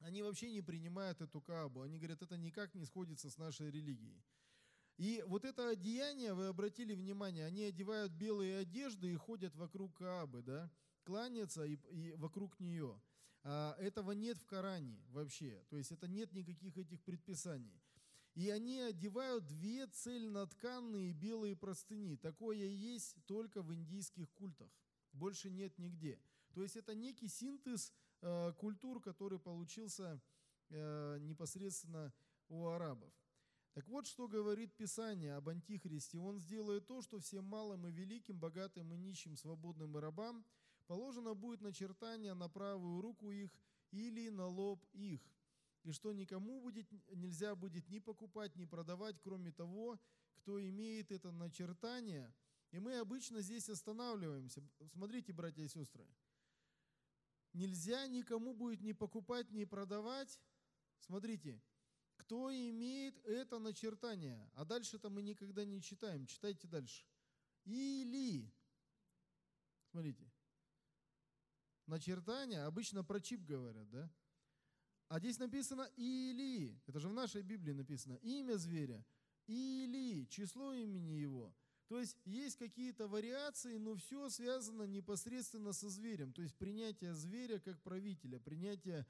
они 0.00 0.22
вообще 0.22 0.50
не 0.50 0.62
принимают 0.62 1.20
эту 1.20 1.40
Каабу. 1.40 1.82
Они 1.82 1.98
говорят, 1.98 2.22
это 2.22 2.36
никак 2.36 2.74
не 2.74 2.84
сходится 2.84 3.30
с 3.30 3.38
нашей 3.38 3.70
религией. 3.70 4.22
И 4.96 5.22
вот 5.26 5.44
это 5.44 5.68
одеяние, 5.68 6.34
вы 6.34 6.48
обратили 6.48 6.94
внимание, 6.94 7.46
они 7.46 7.64
одевают 7.64 8.12
белые 8.12 8.58
одежды 8.58 9.12
и 9.12 9.16
ходят 9.16 9.54
вокруг 9.54 9.96
Каабы, 9.96 10.42
да, 10.42 10.70
кланяться 11.04 11.64
и, 11.64 11.78
и 11.90 12.14
вокруг 12.16 12.58
нее. 12.58 13.00
А 13.44 13.76
этого 13.78 14.12
нет 14.12 14.36
в 14.38 14.46
Коране 14.46 15.00
вообще. 15.08 15.64
То 15.70 15.76
есть 15.76 15.92
это 15.92 16.08
нет 16.08 16.32
никаких 16.32 16.76
этих 16.76 17.02
предписаний. 17.04 17.80
И 18.34 18.50
они 18.50 18.80
одевают 18.80 19.46
две 19.46 19.86
цельнотканные 19.86 21.12
белые 21.12 21.56
простыни. 21.56 22.16
Такое 22.16 22.66
есть 22.66 23.16
только 23.26 23.62
в 23.62 23.72
индийских 23.72 24.30
культах. 24.32 24.70
Больше 25.12 25.50
нет 25.50 25.78
нигде. 25.78 26.18
То 26.54 26.62
есть 26.62 26.76
это 26.76 26.94
некий 26.94 27.28
синтез 27.28 27.92
Э, 28.20 28.52
культур, 28.56 29.00
который 29.00 29.38
получился 29.38 30.20
э, 30.70 31.18
непосредственно 31.20 32.12
у 32.48 32.66
арабов. 32.66 33.12
Так 33.74 33.86
вот, 33.86 34.08
что 34.08 34.26
говорит 34.26 34.74
Писание 34.74 35.36
об 35.36 35.48
Антихристе. 35.48 36.18
Он 36.18 36.38
сделает 36.40 36.86
то, 36.86 37.00
что 37.00 37.20
всем 37.20 37.44
малым 37.44 37.86
и 37.86 37.92
великим, 37.92 38.40
богатым 38.40 38.92
и 38.92 38.96
нищим, 38.96 39.36
свободным 39.36 39.96
и 39.96 40.00
рабам 40.00 40.44
положено 40.88 41.34
будет 41.34 41.60
начертание 41.60 42.34
на 42.34 42.48
правую 42.48 43.00
руку 43.02 43.30
их 43.30 43.52
или 43.92 44.30
на 44.30 44.46
лоб 44.46 44.84
их, 44.92 45.20
и 45.84 45.92
что 45.92 46.12
никому 46.12 46.60
будет, 46.60 46.90
нельзя 47.14 47.54
будет 47.54 47.88
ни 47.88 48.00
покупать, 48.00 48.56
ни 48.56 48.64
продавать, 48.64 49.20
кроме 49.22 49.52
того, 49.52 50.00
кто 50.34 50.60
имеет 50.60 51.12
это 51.12 51.30
начертание. 51.30 52.34
И 52.70 52.78
мы 52.78 52.98
обычно 52.98 53.40
здесь 53.40 53.68
останавливаемся. 53.68 54.62
Смотрите, 54.92 55.32
братья 55.32 55.62
и 55.62 55.68
сестры, 55.68 56.06
нельзя 57.54 58.06
никому 58.08 58.52
будет 58.54 58.80
ни 58.82 58.92
покупать, 58.92 59.50
ни 59.50 59.64
продавать. 59.64 60.38
Смотрите, 61.00 61.60
кто 62.16 62.52
имеет 62.52 63.18
это 63.24 63.58
начертание. 63.58 64.50
А 64.54 64.64
дальше-то 64.64 65.08
мы 65.08 65.22
никогда 65.22 65.64
не 65.64 65.80
читаем. 65.80 66.26
Читайте 66.26 66.68
дальше. 66.68 67.06
Или, 67.64 68.52
смотрите, 69.90 70.30
начертание, 71.86 72.64
обычно 72.64 73.02
про 73.02 73.20
чип 73.20 73.44
говорят, 73.44 73.88
да? 73.90 74.10
А 75.08 75.18
здесь 75.20 75.38
написано 75.38 75.90
или, 75.96 76.78
это 76.86 77.00
же 77.00 77.08
в 77.08 77.14
нашей 77.14 77.40
Библии 77.40 77.72
написано, 77.72 78.14
имя 78.16 78.56
зверя, 78.56 79.02
или 79.46 80.26
число 80.26 80.74
имени 80.74 81.12
его– 81.12 81.54
то 81.88 81.98
есть 81.98 82.18
есть 82.26 82.56
какие-то 82.56 83.08
вариации, 83.08 83.78
но 83.78 83.96
все 83.96 84.28
связано 84.28 84.82
непосредственно 84.82 85.72
со 85.72 85.88
зверем. 85.88 86.32
То 86.32 86.42
есть 86.42 86.54
принятие 86.56 87.14
зверя 87.14 87.58
как 87.58 87.80
правителя, 87.80 88.38
принятие 88.38 89.06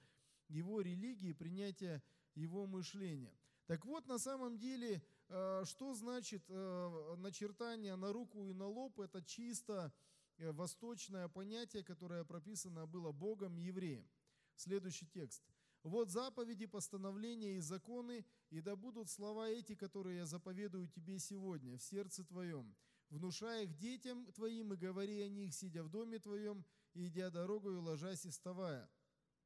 его 0.49 0.81
религии, 0.81 1.33
принятие 1.33 2.03
его 2.35 2.67
мышления. 2.67 3.37
Так 3.67 3.85
вот, 3.85 4.07
на 4.07 4.19
самом 4.19 4.59
деле, 4.59 5.03
э, 5.29 5.65
что 5.67 5.95
значит 5.95 6.45
э, 6.49 7.15
начертание 7.19 7.97
на 7.97 8.13
руку 8.13 8.45
и 8.47 8.53
на 8.53 8.67
лоб? 8.67 9.01
Это 9.01 9.23
чисто 9.23 9.93
э, 10.39 10.51
восточное 10.53 11.29
понятие, 11.29 11.83
которое 11.83 12.25
прописано 12.25 12.87
было 12.87 13.11
Богом 13.11 13.57
евреем. 13.57 14.09
Следующий 14.55 15.07
текст– 15.07 15.43
вот 15.89 16.11
заповеди, 16.11 16.67
постановления 16.67 17.57
и 17.57 17.61
законы, 17.61 18.25
и 18.51 18.61
да 18.61 18.77
будут 18.77 19.11
слова 19.11 19.49
эти, 19.49 19.75
которые 19.75 20.19
я 20.19 20.27
заповедую 20.27 20.89
тебе 20.89 21.19
сегодня 21.19 21.77
в 21.77 21.83
сердце 21.83 22.25
твоем, 22.25 22.75
внушая 23.11 23.65
их 23.65 23.77
детям 23.77 24.27
твоим 24.33 24.73
и 24.75 24.77
говори 24.77 25.21
о 25.23 25.29
них, 25.29 25.55
сидя 25.55 25.83
в 25.83 25.89
доме 25.89 26.19
твоем, 26.19 26.65
идя 26.95 27.31
дорогу 27.31 27.73
и 27.73 27.77
ложась 27.77 28.25
и 28.25 28.31
вставая. 28.31 28.89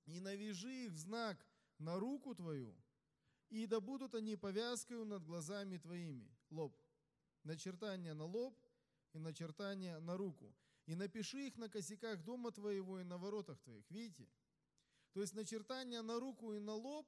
И 0.07 0.21
навяжи 0.21 0.87
их 0.87 0.93
в 0.93 0.99
знак 0.99 1.47
на 1.79 1.99
руку 1.99 2.35
твою, 2.35 2.75
и 3.53 3.67
да 3.67 3.81
будут 3.81 4.15
они 4.15 4.35
повязкою 4.37 5.05
над 5.05 5.25
глазами 5.25 5.77
твоими. 5.77 6.27
Лоб. 6.49 6.75
Начертание 7.45 8.15
на 8.15 8.25
лоб 8.25 8.59
и 9.13 9.19
начертание 9.19 9.99
на 9.99 10.17
руку. 10.17 10.57
И 10.87 10.95
напиши 10.95 11.49
их 11.49 11.59
на 11.59 11.69
косяках 11.69 12.25
дома 12.25 12.51
твоего 12.51 12.99
и 12.99 13.05
на 13.05 13.19
воротах 13.19 13.61
твоих. 13.61 13.85
Видите? 13.91 14.27
То 15.13 15.21
есть 15.21 15.35
начертание 15.35 16.03
на 16.03 16.19
руку 16.19 16.53
и 16.53 16.59
на 16.59 16.75
лоб 16.75 17.07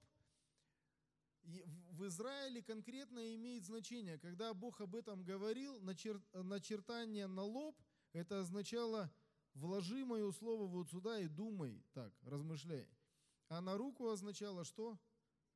в 1.42 2.06
Израиле 2.06 2.62
конкретно 2.62 3.34
имеет 3.34 3.64
значение. 3.64 4.18
Когда 4.18 4.54
Бог 4.54 4.80
об 4.80 4.94
этом 4.94 5.24
говорил, 5.24 5.80
начертание 5.80 7.26
на 7.26 7.42
лоб, 7.42 7.76
это 8.12 8.40
означало 8.40 9.12
«вложи 9.54 10.04
мое 10.04 10.32
слово 10.32 10.66
вот 10.66 10.90
сюда 10.90 11.20
и 11.20 11.28
думай 11.28 11.82
так, 11.92 12.12
размышляй». 12.22 12.88
А 13.48 13.60
на 13.60 13.76
руку 13.76 14.08
означало 14.08 14.64
что? 14.64 14.98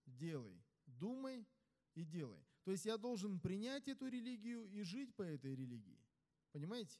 Делай. 0.06 0.62
Думай 0.86 1.46
и 1.94 2.04
делай. 2.04 2.46
То 2.64 2.70
есть 2.70 2.84
я 2.84 2.98
должен 2.98 3.40
принять 3.40 3.88
эту 3.88 4.08
религию 4.08 4.68
и 4.70 4.82
жить 4.82 5.14
по 5.14 5.22
этой 5.22 5.54
религии. 5.54 6.04
Понимаете? 6.52 6.98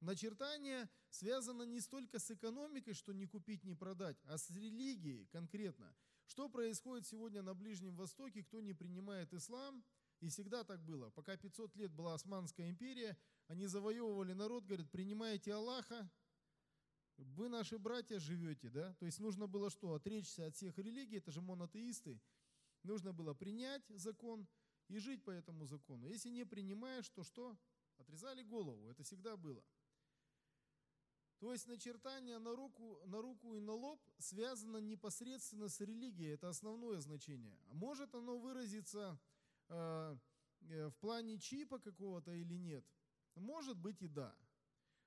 Начертание 0.00 0.88
связано 1.10 1.62
не 1.62 1.80
столько 1.80 2.18
с 2.18 2.30
экономикой, 2.30 2.94
что 2.94 3.12
не 3.12 3.26
купить, 3.26 3.64
не 3.64 3.74
продать, 3.74 4.16
а 4.24 4.38
с 4.38 4.48
религией 4.50 5.26
конкретно. 5.26 5.94
Что 6.26 6.48
происходит 6.48 7.06
сегодня 7.06 7.42
на 7.42 7.54
Ближнем 7.54 7.96
Востоке, 7.96 8.44
кто 8.44 8.60
не 8.60 8.74
принимает 8.74 9.32
ислам, 9.34 9.84
и 10.20 10.28
всегда 10.28 10.62
так 10.62 10.84
было. 10.84 11.10
Пока 11.10 11.36
500 11.36 11.74
лет 11.76 11.92
была 11.92 12.14
Османская 12.14 12.70
империя, 12.70 13.16
они 13.48 13.66
завоевывали 13.66 14.34
народ, 14.34 14.64
говорят, 14.64 14.90
принимаете 14.90 15.54
Аллаха, 15.54 16.10
вы 17.16 17.48
наши 17.48 17.78
братья 17.78 18.20
живете, 18.20 18.68
да? 18.68 18.94
То 18.94 19.06
есть 19.06 19.18
нужно 19.18 19.48
было 19.48 19.70
что? 19.70 19.94
Отречься 19.94 20.46
от 20.46 20.54
всех 20.54 20.78
религий, 20.78 21.16
это 21.16 21.32
же 21.32 21.40
монотеисты. 21.40 22.20
Нужно 22.84 23.12
было 23.12 23.34
принять 23.34 23.82
закон 23.88 24.46
и 24.86 24.98
жить 24.98 25.24
по 25.24 25.30
этому 25.30 25.66
закону. 25.66 26.06
Если 26.06 26.30
не 26.30 26.44
принимаешь, 26.44 27.08
то 27.08 27.24
что? 27.24 27.58
Отрезали 27.96 28.42
голову, 28.42 28.88
это 28.88 29.02
всегда 29.02 29.36
было. 29.36 29.64
То 31.38 31.52
есть 31.52 31.68
начертание 31.68 32.38
на 32.38 32.56
руку, 32.56 33.00
на 33.06 33.22
руку 33.22 33.54
и 33.54 33.60
на 33.60 33.72
лоб 33.72 34.00
связано 34.18 34.78
непосредственно 34.78 35.68
с 35.68 35.80
религией, 35.80 36.34
это 36.34 36.48
основное 36.48 37.00
значение. 37.00 37.56
Может 37.68 38.14
оно 38.14 38.38
выразиться 38.38 39.18
э, 39.68 40.16
э, 40.62 40.88
в 40.88 40.96
плане 40.96 41.38
чипа 41.38 41.78
какого-то 41.78 42.32
или 42.32 42.54
нет? 42.54 42.84
Может 43.36 43.78
быть 43.78 44.02
и 44.02 44.08
да. 44.08 44.34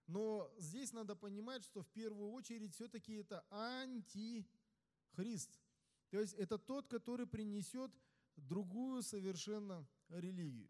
Но 0.08 0.50
здесь 0.58 0.94
надо 0.94 1.18
понимать, 1.18 1.66
что 1.66 1.84
в 1.84 1.90
первую 1.90 2.32
очередь 2.32 2.74
все-таки 2.74 3.16
это 3.16 3.46
антихрист. 3.50 5.60
То 6.10 6.20
есть 6.20 6.34
это 6.36 6.58
тот, 6.58 6.88
который 6.88 7.28
принесет 7.28 7.92
другую 8.38 9.04
совершенно 9.04 9.86
религию. 10.10 10.70